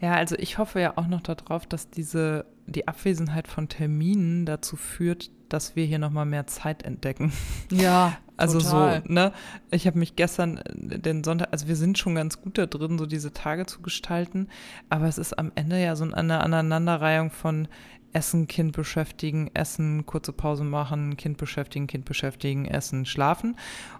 [0.00, 4.76] Ja, also ich hoffe ja auch noch darauf, dass diese die Abwesenheit von Terminen dazu
[4.76, 7.32] führt, dass wir hier noch mal mehr Zeit entdecken.
[7.70, 9.02] Ja, Also total.
[9.06, 9.32] so, ne?
[9.70, 12.98] Ich habe mich gestern äh, den Sonntag, also wir sind schon ganz gut da drin,
[12.98, 14.48] so diese Tage zu gestalten,
[14.88, 17.68] aber es ist am Ende ja so eine Aneinanderreihung von
[18.12, 23.56] Essen, Kind beschäftigen, Essen, kurze Pause machen, Kind beschäftigen, Kind beschäftigen, Essen, schlafen.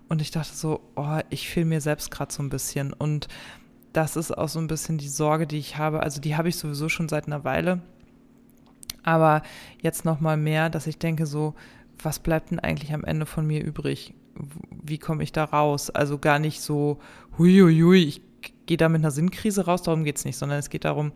[0.08, 2.92] Und ich dachte so, oh, ich fehle mir selbst gerade so ein bisschen.
[2.92, 3.26] Und
[3.94, 6.02] das ist auch so ein bisschen die Sorge, die ich habe.
[6.02, 7.80] Also die habe ich sowieso schon seit einer Weile.
[9.02, 9.42] Aber
[9.80, 11.54] jetzt noch mal mehr, dass ich denke so,
[12.02, 14.14] was bleibt denn eigentlich am Ende von mir übrig?
[14.82, 15.90] Wie komme ich da raus?
[15.90, 16.98] Also gar nicht so,
[17.38, 18.22] huiuiui, ich
[18.66, 21.12] gehe da mit einer Sinnkrise raus, darum geht es nicht, sondern es geht darum,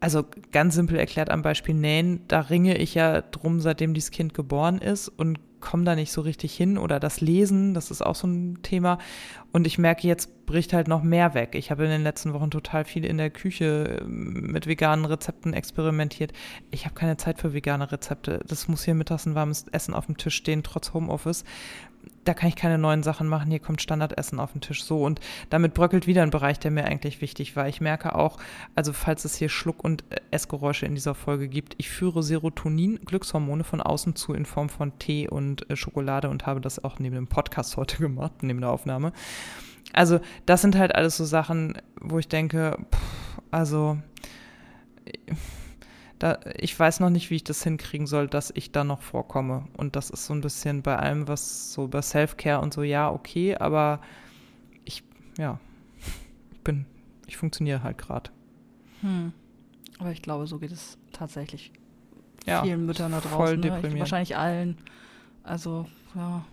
[0.00, 4.34] also ganz simpel erklärt am Beispiel Nähen, da ringe ich ja drum, seitdem dieses Kind
[4.34, 6.76] geboren ist und komme da nicht so richtig hin.
[6.76, 8.98] Oder das Lesen, das ist auch so ein Thema.
[9.52, 11.54] Und ich merke, jetzt bricht halt noch mehr weg.
[11.54, 15.54] Ich habe in den letzten Wochen total viel in der Küche ähm, mit veganen Rezepten
[15.54, 16.32] experimentiert.
[16.70, 18.40] Ich habe keine Zeit für vegane Rezepte.
[18.46, 21.44] Das muss hier mittags ein warmes Essen auf dem Tisch stehen, trotz Homeoffice
[22.24, 25.20] da kann ich keine neuen Sachen machen, hier kommt Standardessen auf den Tisch so und
[25.50, 27.68] damit bröckelt wieder ein Bereich, der mir eigentlich wichtig war.
[27.68, 28.38] Ich merke auch,
[28.74, 33.00] also falls es hier Schluck- und äh, Essgeräusche in dieser Folge gibt, ich führe Serotonin,
[33.04, 36.98] Glückshormone von außen zu in Form von Tee und äh, Schokolade und habe das auch
[36.98, 39.12] neben dem Podcast heute gemacht, neben der Aufnahme.
[39.92, 43.98] Also das sind halt alles so Sachen, wo ich denke, pff, also
[46.22, 49.64] da, ich weiß noch nicht, wie ich das hinkriegen soll, dass ich da noch vorkomme.
[49.76, 53.10] Und das ist so ein bisschen bei allem, was so über Self-Care und so, ja,
[53.10, 54.00] okay, aber
[54.84, 55.02] ich,
[55.36, 55.58] ja,
[56.52, 56.86] ich bin,
[57.26, 58.30] ich funktioniere halt gerade.
[59.00, 59.32] Hm.
[59.98, 61.72] Aber ich glaube, so geht es tatsächlich
[62.46, 63.36] ja, vielen Müttern da draußen.
[63.36, 63.88] Voll ne?
[63.88, 64.78] ich, wahrscheinlich allen.
[65.42, 66.44] Also, ja.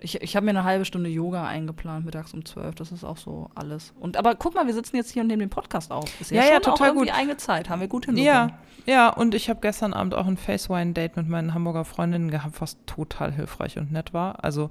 [0.00, 2.74] Ich, ich habe mir eine halbe Stunde Yoga eingeplant, mittags um zwölf.
[2.74, 3.92] Das ist auch so alles.
[4.00, 6.20] Und aber guck mal, wir sitzen jetzt hier und nehmen den Podcast auf.
[6.20, 7.12] Ist ja, ja, ja total gut.
[7.12, 7.68] eigene Zeit.
[7.68, 8.26] Haben wir gut hinbekommen.
[8.26, 9.08] Ja, ja.
[9.10, 13.32] Und ich habe gestern Abend auch ein Face-Wine-Date mit meinen Hamburger Freundinnen gehabt, was total
[13.32, 14.42] hilfreich und nett war.
[14.42, 14.70] Also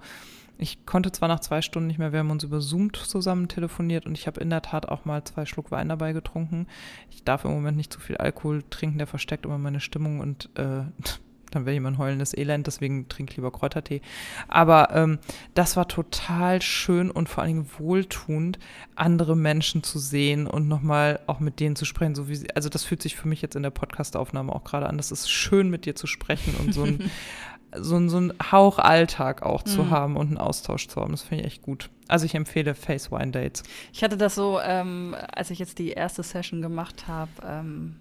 [0.62, 4.06] ich konnte zwar nach zwei Stunden nicht mehr, wir haben uns über Zoom zusammen telefoniert
[4.06, 6.68] und ich habe in der Tat auch mal zwei Schluck Wein dabei getrunken.
[7.10, 10.50] Ich darf im Moment nicht zu viel Alkohol trinken, der versteckt immer meine Stimmung und
[10.56, 10.84] äh,
[11.52, 14.02] dann wäre jemand heulendes Elend, deswegen trinke ich lieber Kräutertee.
[14.47, 15.20] Aber ähm,
[15.54, 18.60] das war total schön und vor allen Dingen wohltuend,
[18.95, 22.16] andere Menschen zu sehen und nochmal auch mit denen zu sprechen.
[22.16, 24.88] So wie sie, also das fühlt sich für mich jetzt in der Podcastaufnahme auch gerade
[24.88, 24.97] an.
[24.97, 27.12] Das ist schön, mit dir zu sprechen und so ein,
[27.76, 29.91] so ein, so ein Hauch Alltag auch zu mhm.
[29.91, 31.12] haben und einen Austausch zu haben.
[31.12, 31.89] Das finde ich echt gut.
[32.08, 33.64] Also ich empfehle Face Wine Dates.
[33.93, 37.95] Ich hatte das so, ähm, als ich jetzt die erste Session gemacht habe, ähm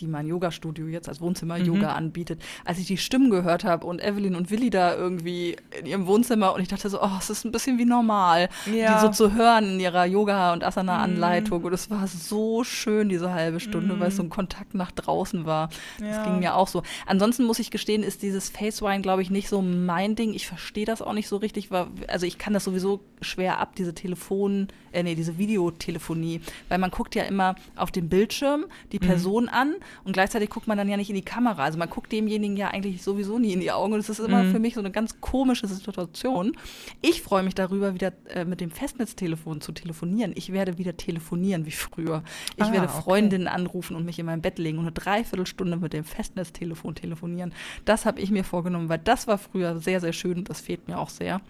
[0.00, 1.96] die mein Yoga-Studio jetzt als Wohnzimmer-Yoga mhm.
[1.96, 6.06] anbietet, als ich die Stimmen gehört habe und Evelyn und Willi da irgendwie in ihrem
[6.06, 8.94] Wohnzimmer und ich dachte so, oh, es ist ein bisschen wie normal, ja.
[8.94, 11.60] die so zu hören in ihrer Yoga- und Asana-Anleitung.
[11.60, 11.66] Mhm.
[11.66, 14.00] Und es war so schön, diese halbe Stunde, mhm.
[14.00, 15.68] weil es so ein Kontakt nach draußen war.
[16.00, 16.08] Ja.
[16.08, 16.82] Das ging mir auch so.
[17.06, 20.34] Ansonsten muss ich gestehen, ist dieses Face-Wine, glaube ich, nicht so mein Ding.
[20.34, 23.76] Ich verstehe das auch nicht so richtig, weil, also ich kann das sowieso schwer ab,
[23.76, 28.98] diese Telefon, äh, nee, diese Videotelefonie, weil man guckt ja immer auf dem Bildschirm die
[28.98, 29.06] mhm.
[29.06, 31.64] Person an und gleichzeitig guckt man dann ja nicht in die Kamera.
[31.64, 33.92] Also man guckt demjenigen ja eigentlich sowieso nie in die Augen.
[33.92, 34.52] Und es ist immer mhm.
[34.52, 36.56] für mich so eine ganz komische Situation.
[37.00, 40.32] Ich freue mich darüber, wieder äh, mit dem Festnetztelefon zu telefonieren.
[40.34, 42.22] Ich werde wieder telefonieren wie früher.
[42.56, 43.56] Ich ah, werde Freundinnen okay.
[43.56, 47.52] anrufen und mich in mein Bett legen und eine Dreiviertelstunde mit dem Festnetztelefon telefonieren.
[47.84, 50.88] Das habe ich mir vorgenommen, weil das war früher sehr, sehr schön und das fehlt
[50.88, 51.40] mir auch sehr.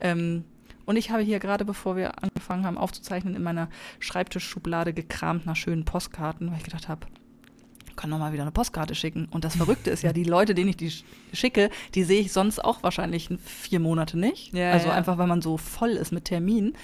[0.00, 0.44] Ähm,
[0.88, 3.68] und ich habe hier gerade, bevor wir angefangen haben aufzuzeichnen, in meiner
[3.98, 7.06] Schreibtischschublade gekramt nach schönen Postkarten, weil ich gedacht habe,
[7.98, 9.28] kann noch mal wieder eine Postkarte schicken.
[9.30, 10.92] Und das Verrückte ist ja, die Leute, denen ich die
[11.32, 14.54] schicke, die sehe ich sonst auch wahrscheinlich vier Monate nicht.
[14.54, 14.94] Ja, also ja.
[14.94, 16.74] einfach, weil man so voll ist mit Terminen.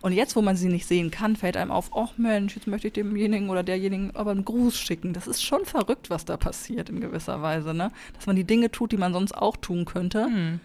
[0.00, 2.88] Und jetzt, wo man sie nicht sehen kann, fällt einem auf, ach Mensch, jetzt möchte
[2.88, 5.12] ich demjenigen oder derjenigen aber einen Gruß schicken.
[5.12, 7.92] Das ist schon verrückt, was da passiert in gewisser Weise, ne?
[8.14, 10.24] Dass man die Dinge tut, die man sonst auch tun könnte.
[10.24, 10.60] Hm.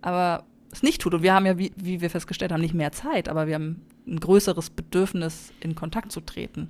[0.00, 1.14] Aber es nicht tut.
[1.14, 3.82] Und wir haben ja, wie, wie wir festgestellt haben, nicht mehr Zeit, aber wir haben
[4.06, 6.68] ein größeres Bedürfnis, in Kontakt zu treten.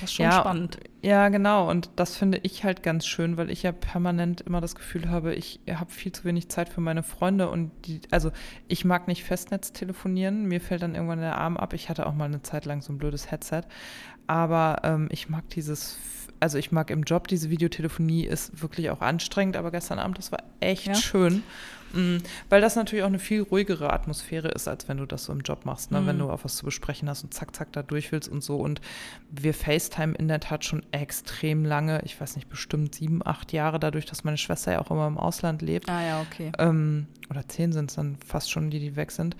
[0.00, 0.78] Das ist schon ja, spannend.
[1.02, 1.70] Ja, genau.
[1.70, 5.34] Und das finde ich halt ganz schön, weil ich ja permanent immer das Gefühl habe,
[5.34, 8.32] ich habe viel zu wenig Zeit für meine Freunde und die, also
[8.68, 10.46] ich mag nicht Festnetz telefonieren.
[10.46, 11.72] Mir fällt dann irgendwann der Arm ab.
[11.72, 13.62] Ich hatte auch mal eine Zeit lang so ein blödes Headset.
[14.26, 15.98] Aber ähm, ich mag dieses,
[16.40, 20.32] also ich mag im Job diese Videotelefonie, ist wirklich auch anstrengend, aber gestern Abend, das
[20.32, 20.94] war echt ja.
[20.94, 21.42] schön.
[21.94, 22.22] Mhm.
[22.48, 25.40] Weil das natürlich auch eine viel ruhigere Atmosphäre ist, als wenn du das so im
[25.40, 26.00] Job machst, ne?
[26.00, 26.06] Mhm.
[26.06, 28.56] wenn du auch was zu besprechen hast und zack, zack, da durch willst und so.
[28.56, 28.80] Und
[29.30, 33.78] wir FaceTime in der Tat schon extrem lange, ich weiß nicht, bestimmt sieben, acht Jahre,
[33.78, 35.88] dadurch, dass meine Schwester ja auch immer im Ausland lebt.
[35.88, 36.52] Ah ja, okay.
[36.58, 39.36] Ähm, oder zehn sind es dann fast schon, die, die weg sind,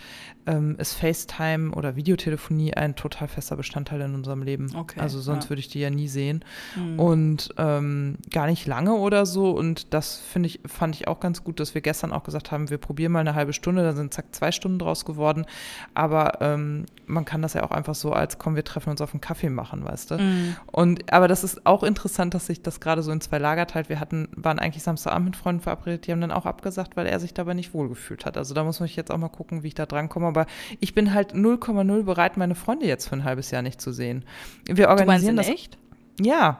[0.46, 4.74] ähm, ist FaceTime oder Videotelefonie ein total fester Bestandteil in unserem Leben.
[4.74, 5.50] Okay, also sonst ja.
[5.50, 6.44] würde ich die ja nie sehen.
[6.76, 6.98] Mhm.
[6.98, 9.50] Und ähm, gar nicht lange oder so.
[9.50, 12.52] Und das finde ich, fand ich auch ganz gut, dass wir gestern auch gesagt gesagt
[12.52, 15.46] haben, wir probieren mal eine halbe Stunde, dann sind zack zwei Stunden draus geworden.
[15.94, 19.12] Aber ähm, man kann das ja auch einfach so als, komm, wir treffen uns auf
[19.12, 20.18] einen Kaffee machen, weißt du.
[20.18, 20.56] Mhm.
[20.70, 23.88] Und aber das ist auch interessant, dass sich das gerade so in zwei Lager teilt.
[23.88, 27.20] Wir hatten, waren eigentlich Samstagabend mit Freunden verabredet, die haben dann auch abgesagt, weil er
[27.20, 28.36] sich dabei nicht wohlgefühlt hat.
[28.36, 30.26] Also da muss man jetzt auch mal gucken, wie ich da drankomme.
[30.26, 30.46] Aber
[30.80, 34.24] ich bin halt 0,0 bereit, meine Freunde jetzt für ein halbes Jahr nicht zu sehen.
[34.66, 35.50] Wir organisieren du das.
[35.50, 35.78] echt?
[36.20, 36.58] Ja.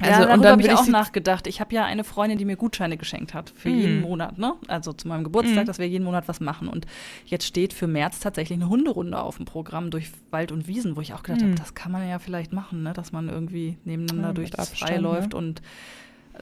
[0.00, 1.46] Also, ja, Also, darüber habe ich auch nachgedacht.
[1.46, 3.78] Ich habe ja eine Freundin, die mir Gutscheine geschenkt hat für Mhm.
[3.78, 4.54] jeden Monat, ne?
[4.68, 5.66] Also zu meinem Geburtstag, Mhm.
[5.66, 6.68] dass wir jeden Monat was machen.
[6.68, 6.86] Und
[7.26, 11.00] jetzt steht für März tatsächlich eine Hunderunde auf dem Programm durch Wald und Wiesen, wo
[11.00, 11.46] ich auch gedacht Mhm.
[11.50, 12.92] habe, das kann man ja vielleicht machen, ne?
[12.92, 15.32] Dass man irgendwie nebeneinander Ja, durch das Abstand, Freie läuft.
[15.32, 15.38] ne?
[15.38, 15.62] Und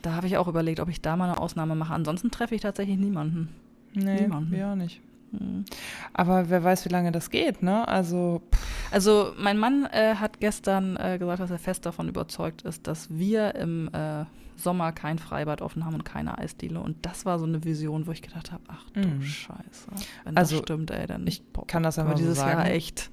[0.02, 1.92] da habe ich auch überlegt, ob ich da mal eine Ausnahme mache.
[1.94, 3.48] Ansonsten treffe ich tatsächlich niemanden.
[3.92, 4.52] Nee, Niemanden.
[4.52, 5.00] wir auch nicht.
[5.32, 5.64] Mhm.
[6.12, 7.86] Aber wer weiß, wie lange das geht, ne?
[7.86, 12.62] Also, pff, Also mein Mann äh, hat gestern äh, gesagt, dass er fest davon überzeugt
[12.62, 14.24] ist, dass wir im äh,
[14.56, 16.80] Sommer kein Freibad offen haben und keine Eisdiele.
[16.80, 19.22] Und das war so eine Vision, wo ich gedacht habe, ach du Mhm.
[19.22, 19.88] Scheiße.
[20.24, 22.66] Wenn Also, das stimmt, ey, dann ich boah, kann das wir mal so dieses Jahr
[22.66, 23.10] echt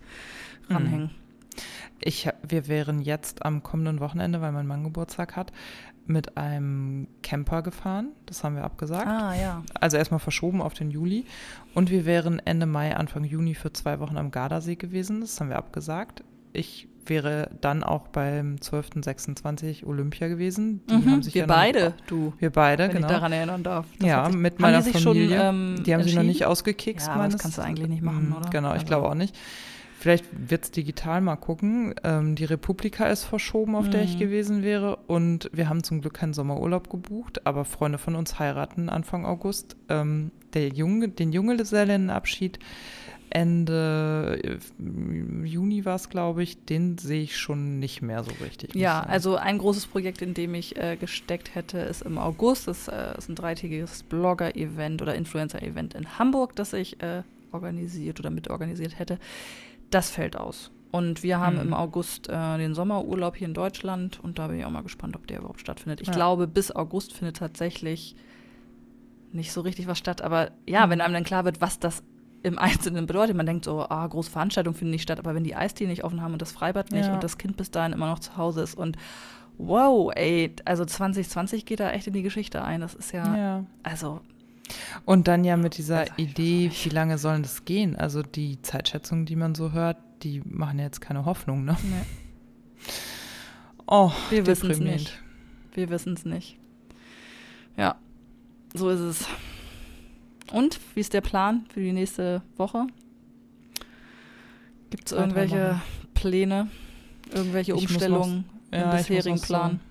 [0.69, 1.11] ranhängen.
[1.99, 5.51] ich, wir wären jetzt am kommenden Wochenende, weil mein Mann Geburtstag hat,
[6.07, 8.09] mit einem Camper gefahren.
[8.25, 9.07] Das haben wir abgesagt.
[9.07, 9.63] Ah ja.
[9.79, 11.25] Also erstmal verschoben auf den Juli.
[11.73, 15.21] Und wir wären Ende Mai, Anfang Juni für zwei Wochen am Gardasee gewesen.
[15.21, 16.23] Das haben wir abgesagt.
[16.53, 20.81] Ich wäre dann auch beim 12.26 Olympia gewesen.
[20.89, 23.07] Die Mhm, haben sich wir ja noch beide, du, Wir beide, wenn genau.
[23.07, 23.85] ich daran erinnern darf.
[23.99, 24.99] Das ja, sich- mit meiner Familie.
[25.01, 25.17] Schon,
[25.77, 27.07] ähm, die haben sich noch nicht ausgekickst.
[27.07, 28.49] Ja, das kannst du eigentlich nicht machen, Mm, oder?
[28.49, 29.37] Genau, ich Also- glaube auch nicht.
[30.07, 31.93] Vielleicht wird es digital mal gucken.
[32.05, 34.19] Ähm, die Republika ist verschoben, auf der ich Mhm.
[34.19, 34.99] gewesen wäre.
[35.05, 39.75] Und wir haben zum Glück keinen Sommerurlaub gebucht, aber Freunde von uns heiraten Anfang August.
[39.89, 42.57] Ähm, der Junge, den Junggesellenabschied
[43.29, 48.75] Ende äh, Juni war es, glaube ich, den sehe ich schon nicht mehr so richtig.
[48.75, 52.69] Ja, also ein großes Projekt, in dem ich äh, gesteckt hätte, ist im August.
[52.69, 58.29] Das äh, ist ein dreitägiges Blogger-Event oder Influencer-Event in Hamburg, das ich äh, organisiert oder
[58.29, 59.19] mitorganisiert hätte.
[59.89, 60.71] Das fällt aus.
[60.91, 61.61] Und wir haben Mhm.
[61.61, 65.15] im August äh, den Sommerurlaub hier in Deutschland und da bin ich auch mal gespannt,
[65.15, 66.01] ob der überhaupt stattfindet.
[66.01, 66.13] Ich Ja.
[66.13, 68.15] glaube, bis August findet tatsächlich
[69.33, 70.21] nicht so richtig was statt.
[70.21, 70.91] Aber ja, Mhm.
[70.91, 72.03] wenn einem dann klar wird, was das
[72.43, 75.55] im Einzelnen bedeutet, man denkt so, ah, große Veranstaltungen finden nicht statt, aber wenn die
[75.55, 77.13] Eisdielen nicht offen haben und das Freibad nicht Ja.
[77.13, 78.95] und das Kind bis dahin immer noch zu Hause ist und
[79.57, 82.79] wow, ey, also 2020 geht da echt in die Geschichte ein.
[82.81, 83.65] Das ist ja, ja.
[83.83, 84.21] also
[85.05, 87.95] Und dann ja mit dieser Idee, wie lange sollen das gehen?
[87.95, 91.73] Also die Zeitschätzungen, die man so hört, die machen ja jetzt keine Hoffnung, ne?
[91.73, 92.05] ne,
[93.85, 95.21] Oh, wir wissen es nicht.
[95.73, 96.57] Wir wissen es nicht.
[97.77, 97.95] Ja,
[98.73, 99.25] so ist es.
[100.51, 102.87] Und wie ist der Plan für die nächste Woche?
[104.89, 105.79] Gibt es irgendwelche.
[106.17, 106.67] Pläne,
[107.31, 109.79] irgendwelche Umstellungen im Ja, muss bisherigen Plan?
[109.79, 109.86] Ich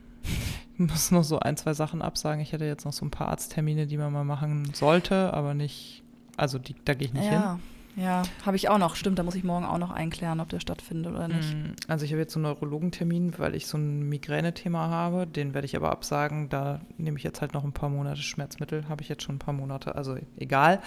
[0.78, 2.40] muss noch so ein, zwei Sachen absagen.
[2.40, 6.02] Ich hätte jetzt noch so ein paar Arzttermine, die man mal machen sollte, aber nicht,
[6.36, 7.32] also die, da gehe ich nicht hin.
[7.32, 7.58] Ja,
[7.96, 8.94] ja, habe ich auch noch.
[8.94, 11.54] Stimmt, da muss ich morgen auch noch einklären, ob der stattfindet oder nicht.
[11.54, 15.26] Mm, Also ich habe jetzt so einen Neurologentermin, weil ich so ein Migräne-Thema habe.
[15.26, 16.50] Den werde ich aber absagen.
[16.50, 18.86] Da nehme ich jetzt halt noch ein paar Monate Schmerzmittel.
[18.90, 20.80] Habe ich jetzt schon ein paar Monate, also egal.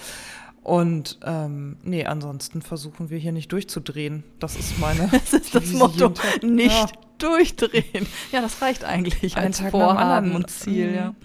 [0.64, 4.24] Und ähm, nee, ansonsten versuchen wir hier nicht durchzudrehen.
[4.40, 5.10] Das ist meine.
[5.12, 6.14] Das ist das Motto.
[6.44, 6.88] Nicht Ja.
[7.18, 8.06] durchdrehen.
[8.32, 10.96] Ja, das reicht eigentlich Ein als Tag Vorhaben und Ziel, Mhm.
[10.96, 11.16] ja.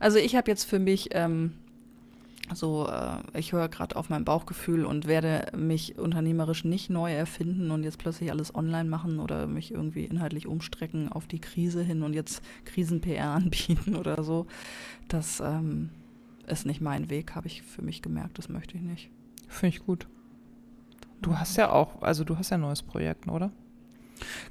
[0.00, 1.52] Also ich habe jetzt für mich ähm,
[2.52, 7.70] so, äh, ich höre gerade auf mein Bauchgefühl und werde mich unternehmerisch nicht neu erfinden
[7.70, 12.02] und jetzt plötzlich alles online machen oder mich irgendwie inhaltlich umstrecken auf die Krise hin
[12.02, 14.46] und jetzt Krisen-PR anbieten oder so.
[15.08, 15.90] Das ähm,
[16.46, 18.38] ist nicht mein Weg, habe ich für mich gemerkt.
[18.38, 19.10] Das möchte ich nicht.
[19.48, 20.06] Finde ich gut.
[21.22, 23.50] Du hast ja auch, also du hast ja ein neues Projekt, oder?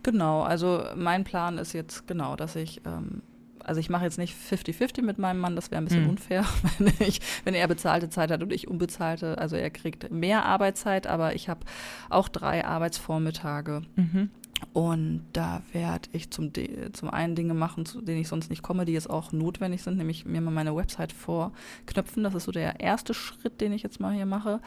[0.02, 3.22] Genau, also mein Plan ist jetzt genau, dass ich, ähm,
[3.64, 6.10] also ich mache jetzt nicht 50-50 mit meinem Mann, das wäre ein bisschen Hm.
[6.12, 6.46] unfair,
[6.80, 9.38] wenn, ich, wenn er bezahlte Zeit hat und ich unbezahlte.
[9.38, 11.62] Also er kriegt mehr Arbeitszeit, aber ich habe
[12.10, 13.84] auch drei Arbeitsvormittage.
[13.96, 14.30] Mhm.
[14.72, 16.52] Und da werde ich zum,
[16.94, 19.98] zum einen Dinge machen, zu denen ich sonst nicht komme, die jetzt auch notwendig sind,
[19.98, 22.24] nämlich mir mal meine Website vorknöpfen.
[22.24, 24.62] Das ist so der erste Schritt, den ich jetzt mal hier mache.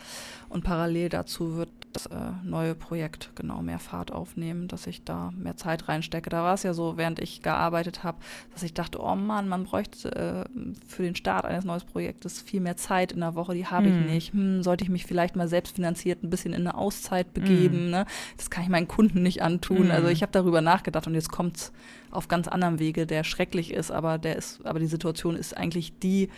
[0.48, 5.32] Und parallel dazu wird das äh, neue Projekt genau mehr Fahrt aufnehmen, dass ich da
[5.36, 6.28] mehr Zeit reinstecke.
[6.30, 8.18] Da war es ja so, während ich gearbeitet habe,
[8.52, 10.44] dass ich dachte, oh Mann, man bräuchte äh,
[10.86, 14.00] für den Start eines neuen Projektes viel mehr Zeit in der Woche, die habe Hm.
[14.06, 14.32] ich nicht.
[14.32, 17.90] Hm, sollte ich mich vielleicht mal selbstfinanziert ein bisschen in eine Auszeit begeben?
[17.90, 18.04] Ne?
[18.36, 19.90] Das kann ich meinen Kunden nicht antun.
[19.90, 21.72] Also ich habe darüber nachgedacht und jetzt kommt es
[22.10, 25.98] auf ganz anderem Wege, der schrecklich ist, aber der ist, aber die Situation ist eigentlich
[25.98, 26.28] die,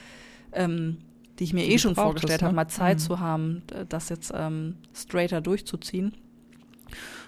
[0.52, 0.98] ähm,
[1.38, 2.46] die ich mir eh schon vorgestellt ne?
[2.46, 3.02] habe, mal Zeit Mhm.
[3.02, 6.14] zu haben, das jetzt ähm, straighter durchzuziehen.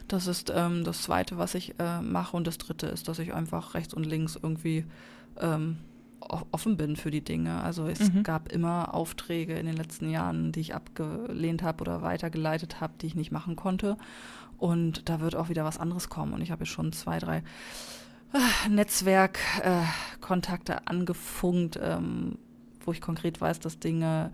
[0.09, 2.37] Das ist ähm, das Zweite, was ich äh, mache.
[2.37, 4.85] Und das Dritte ist, dass ich einfach rechts und links irgendwie
[5.41, 5.79] ähm,
[6.51, 7.63] offen bin für die Dinge.
[7.63, 8.25] Also es mhm.
[8.25, 13.07] gab immer Aufträge in den letzten Jahren, die ich abgelehnt habe oder weitergeleitet habe, die
[13.07, 13.97] ich nicht machen konnte.
[14.59, 16.33] Und da wird auch wieder was anderes kommen.
[16.33, 17.45] Und ich habe jetzt schon zwei, drei
[18.33, 22.39] äh, Netzwerkkontakte äh, angefunkt, ähm,
[22.91, 24.33] wo ich konkret weiß, dass Dinge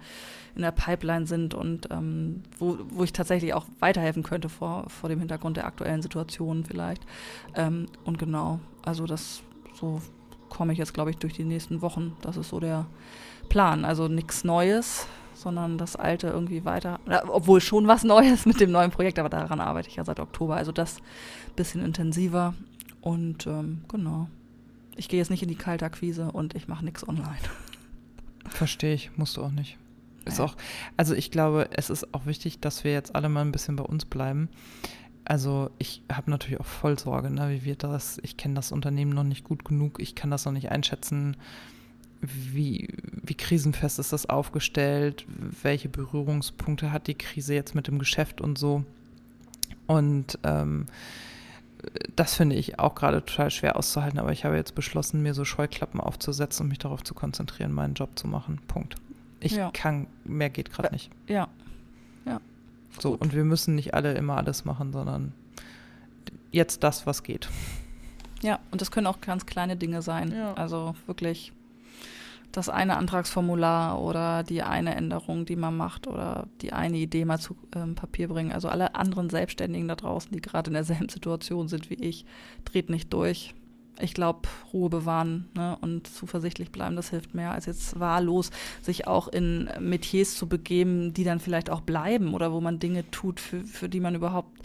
[0.55, 5.11] in der Pipeline sind und ähm, wo, wo ich tatsächlich auch weiterhelfen könnte vor, vor
[5.11, 7.05] dem Hintergrund der aktuellen Situation vielleicht.
[7.55, 9.43] Ähm, und genau, also das
[9.75, 10.01] so
[10.49, 12.17] komme ich jetzt, glaube ich, durch die nächsten Wochen.
[12.23, 12.87] Das ist so der
[13.51, 13.85] Plan.
[13.85, 16.99] Also nichts Neues, sondern das Alte irgendwie weiter.
[17.29, 20.57] Obwohl schon was Neues mit dem neuen Projekt, aber daran arbeite ich ja seit Oktober.
[20.57, 20.97] Also das
[21.57, 22.55] bisschen intensiver.
[23.03, 24.29] Und ähm, genau.
[24.97, 27.37] Ich gehe jetzt nicht in die Kaltakquise und ich mache nichts online.
[28.51, 29.77] Verstehe ich, musst du auch nicht.
[30.25, 30.57] Ist auch,
[30.97, 33.85] also ich glaube, es ist auch wichtig, dass wir jetzt alle mal ein bisschen bei
[33.85, 34.49] uns bleiben.
[35.25, 38.19] Also ich habe natürlich auch voll Sorge, ne, wie wird das?
[38.23, 41.37] Ich kenne das Unternehmen noch nicht gut genug, ich kann das noch nicht einschätzen.
[42.21, 42.89] Wie,
[43.23, 45.27] wie krisenfest ist das aufgestellt?
[45.63, 48.85] Welche Berührungspunkte hat die Krise jetzt mit dem Geschäft und so?
[49.87, 50.87] Und ähm,
[52.15, 55.45] das finde ich auch gerade total schwer auszuhalten, aber ich habe jetzt beschlossen, mir so
[55.45, 58.61] Scheuklappen aufzusetzen und mich darauf zu konzentrieren, meinen Job zu machen.
[58.69, 58.97] Punkt.
[59.41, 59.71] Ich ja.
[59.73, 61.11] kann, mehr geht gerade nicht.
[61.27, 61.49] Ja.
[62.25, 62.41] Ja.
[62.99, 63.21] So, Gut.
[63.21, 65.33] und wir müssen nicht alle immer alles machen, sondern
[66.51, 67.49] jetzt das, was geht.
[68.43, 70.33] Ja, und das können auch ganz kleine Dinge sein.
[70.33, 70.55] Ja.
[70.55, 71.53] Also wirklich
[72.53, 77.39] das eine Antragsformular oder die eine Änderung, die man macht oder die eine Idee mal
[77.39, 78.53] zu ähm, Papier bringen.
[78.53, 82.25] Also alle anderen Selbstständigen da draußen, die gerade in derselben Situation sind wie ich,
[82.65, 83.55] dreht nicht durch.
[83.99, 88.51] Ich glaube, Ruhe bewahren ne, und zuversichtlich bleiben, das hilft mehr, als jetzt wahllos
[88.83, 93.11] sich auch in Metiers zu begeben, die dann vielleicht auch bleiben oder wo man Dinge
[93.11, 94.61] tut, für, für die man überhaupt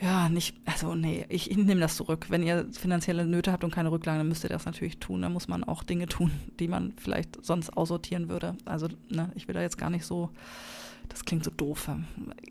[0.00, 2.26] ja, nicht, also nee, ich, ich nehme das zurück.
[2.28, 5.22] Wenn ihr finanzielle Nöte habt und keine Rücklagen, dann müsst ihr das natürlich tun.
[5.22, 8.56] Dann muss man auch Dinge tun, die man vielleicht sonst aussortieren würde.
[8.66, 10.30] Also, ne, ich will da jetzt gar nicht so,
[11.08, 11.88] das klingt so doof.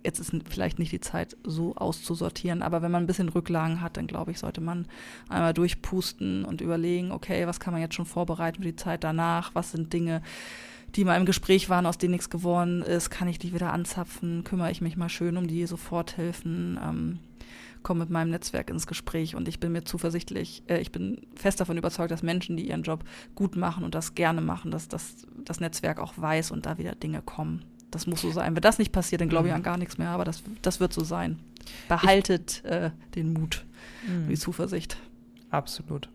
[0.03, 3.97] Jetzt ist vielleicht nicht die Zeit, so auszusortieren, aber wenn man ein bisschen Rücklagen hat,
[3.97, 4.87] dann glaube ich, sollte man
[5.29, 9.53] einmal durchpusten und überlegen, okay, was kann man jetzt schon vorbereiten für die Zeit danach?
[9.53, 10.23] Was sind Dinge,
[10.95, 14.43] die mal im Gespräch waren, aus denen nichts geworden ist, kann ich die wieder anzapfen,
[14.43, 16.79] kümmere ich mich mal schön um die Soforthilfen.
[16.81, 17.19] Ähm,
[17.85, 21.59] komme mit meinem Netzwerk ins Gespräch und ich bin mir zuversichtlich, äh, ich bin fest
[21.59, 23.03] davon überzeugt, dass Menschen, die ihren Job
[23.35, 26.95] gut machen und das gerne machen, dass das, das Netzwerk auch weiß und da wieder
[26.95, 27.63] Dinge kommen.
[27.91, 28.55] Das muss so sein.
[28.55, 29.57] Wenn das nicht passiert, dann glaube ich mhm.
[29.57, 31.39] an gar nichts mehr, aber das, das wird so sein.
[31.87, 33.65] Behaltet äh, den Mut,
[34.07, 34.29] mhm.
[34.29, 34.97] die Zuversicht.
[35.51, 36.09] Absolut.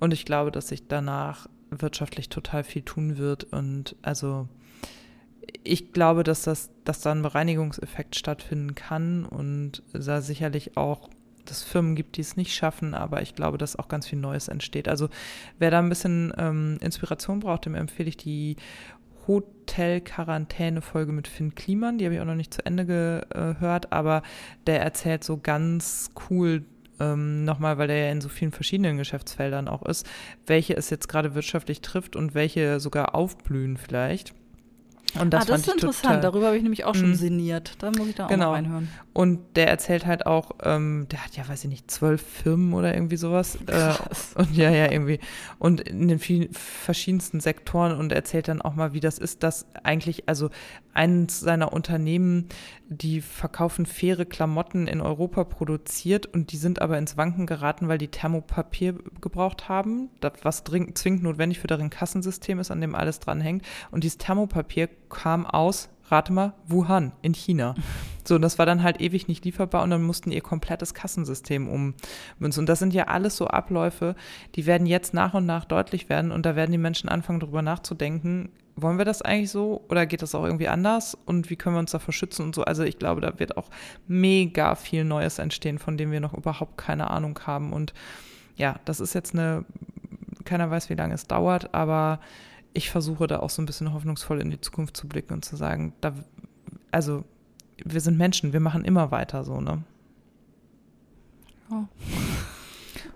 [0.00, 4.48] Und ich glaube, dass sich danach wirtschaftlich total viel tun wird und also
[5.64, 11.08] ich glaube, dass das, dass da ein Bereinigungseffekt stattfinden kann und da sicherlich auch
[11.44, 14.46] dass Firmen gibt, die es nicht schaffen, aber ich glaube, dass auch ganz viel Neues
[14.46, 14.86] entsteht.
[14.88, 15.08] Also
[15.58, 18.56] wer da ein bisschen ähm, Inspiration braucht, dem empfehle ich die
[19.26, 21.98] Hotel-Quarantäne-Folge mit Finn Kliman.
[21.98, 24.22] Die habe ich auch noch nicht zu Ende gehört, aber
[24.66, 26.64] der erzählt so ganz cool
[27.00, 30.08] ähm, nochmal, weil der ja in so vielen verschiedenen Geschäftsfeldern auch ist,
[30.46, 34.34] welche es jetzt gerade wirtschaftlich trifft und welche sogar aufblühen vielleicht.
[35.18, 36.24] Und das, ah, das ist interessant.
[36.24, 37.14] Darüber habe ich nämlich auch schon mhm.
[37.14, 37.74] sinniert.
[37.78, 38.50] Da muss ich da auch genau.
[38.50, 38.88] mal reinhören.
[39.12, 42.94] Und der erzählt halt auch, ähm, der hat ja, weiß ich nicht, zwölf Firmen oder
[42.94, 43.58] irgendwie sowas.
[43.66, 43.92] Äh,
[44.34, 45.20] und ja, ja, irgendwie.
[45.58, 49.66] Und in den vielen verschiedensten Sektoren und erzählt dann auch mal, wie das ist, dass
[49.82, 50.50] eigentlich, also
[50.94, 52.48] eines seiner Unternehmen,
[52.88, 57.98] die verkaufen faire Klamotten in Europa produziert und die sind aber ins Wanken geraten, weil
[57.98, 62.94] die Thermopapier gebraucht haben, das, was dringend, zwingend notwendig für deren Kassensystem ist, an dem
[62.94, 63.64] alles dranhängt.
[63.90, 67.74] Und dieses Thermopapier kam aus, rate mal, Wuhan in China.
[68.24, 71.68] So, und das war dann halt ewig nicht lieferbar und dann mussten ihr komplettes Kassensystem
[71.68, 72.60] ummünzen.
[72.60, 74.14] Und das sind ja alles so Abläufe,
[74.54, 77.62] die werden jetzt nach und nach deutlich werden und da werden die Menschen anfangen, darüber
[77.62, 81.76] nachzudenken, wollen wir das eigentlich so oder geht das auch irgendwie anders und wie können
[81.76, 82.62] wir uns davor schützen und so.
[82.62, 83.68] Also ich glaube, da wird auch
[84.06, 87.72] mega viel Neues entstehen, von dem wir noch überhaupt keine Ahnung haben.
[87.72, 87.92] Und
[88.56, 89.64] ja, das ist jetzt eine,
[90.44, 92.20] keiner weiß, wie lange es dauert, aber
[92.74, 95.56] ich versuche da auch so ein bisschen hoffnungsvoll in die Zukunft zu blicken und zu
[95.56, 96.14] sagen, da,
[96.90, 97.24] also
[97.84, 99.82] wir sind Menschen, wir machen immer weiter so, ne?
[101.70, 101.84] Oh.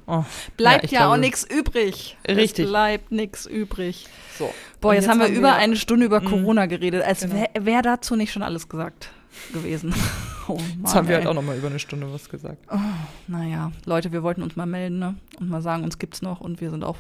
[0.09, 0.25] Oh.
[0.57, 2.17] Bleibt ja, ja auch nichts übrig.
[2.29, 2.67] Richtig.
[2.67, 4.07] Es bleibt nichts übrig.
[4.39, 4.55] So.
[4.81, 7.35] Boah, jetzt, jetzt, haben wir über wir, eine Stunde über mh, Corona geredet, als genau.
[7.35, 9.11] wäre wär dazu nicht schon alles gesagt
[9.53, 9.93] gewesen.
[10.49, 12.59] oh Mann, jetzt haben wir halt auch noch mal über eine Stunde was gesagt.
[12.71, 12.79] Oh,
[13.27, 15.17] naja, Leute, wir wollten uns mal melden ne?
[15.41, 16.99] und mal sagen, uns gibt's noch und wir sind auch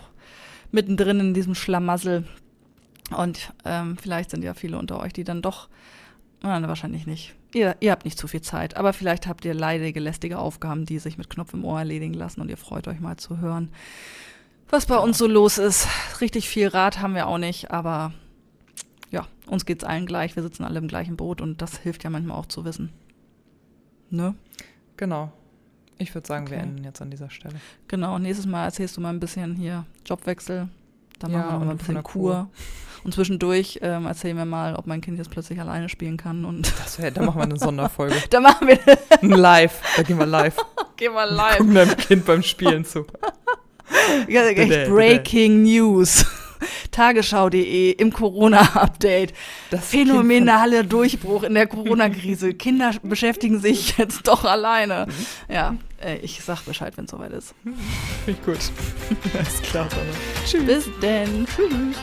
[0.73, 2.25] mittendrin in diesem Schlamassel.
[3.15, 5.69] Und ähm, vielleicht sind ja viele unter euch, die dann doch,
[6.43, 7.35] nein, wahrscheinlich nicht.
[7.55, 10.99] Ihr, ihr habt nicht zu viel Zeit, aber vielleicht habt ihr leidige, lästige Aufgaben, die
[10.99, 13.71] sich mit Knopf im Ohr erledigen lassen und ihr freut euch mal zu hören,
[14.69, 15.87] was bei uns so los ist.
[16.21, 18.13] Richtig viel Rat haben wir auch nicht, aber
[19.13, 20.35] ja, uns geht's allen gleich.
[20.35, 22.93] Wir sitzen alle im gleichen Boot und das hilft ja manchmal auch zu wissen.
[24.11, 24.35] Ne?
[24.97, 25.33] Genau.
[25.99, 26.67] Ich würde sagen, wir Okay.
[26.67, 27.55] enden jetzt an dieser Stelle.
[27.89, 30.69] Genau, nächstes Mal erzählst du mal ein bisschen hier Jobwechsel.
[31.21, 32.33] Dann Ja, machen wir noch mal ein bisschen Kur.
[32.35, 32.51] Kur.
[33.07, 36.45] Und zwischendurch ähm, erzählen wir mal, ob mein Kind jetzt plötzlich alleine spielen kann.
[36.45, 38.17] Und Das wär, da machen wir eine Sonderfolge.
[38.31, 38.81] dann machen wir,
[39.23, 39.81] Ein Live.
[39.97, 40.57] Da gehen wir live.
[40.97, 41.59] gehen wir live.
[41.59, 43.07] Gucken deinem Kind beim Spielen zu.
[44.29, 44.91] Ja, echt.
[44.91, 46.27] Breaking News.
[46.91, 49.33] Tagesschau.de im Corona-Update.
[49.71, 52.55] Das Phänomenale Durchbruch in der Corona-Krise.
[52.55, 55.07] Kinder beschäftigen sich jetzt doch alleine.
[55.07, 55.55] Mhm.
[55.55, 57.55] Ja, äh, ich sag Bescheid, wenn es soweit ist.
[57.63, 57.79] Finde
[58.27, 58.59] ich gut.
[59.39, 60.11] Alles klar, Sonne.
[60.45, 60.65] Tschüss.
[60.67, 61.47] Bis denn.
[61.47, 61.97] Tschüss.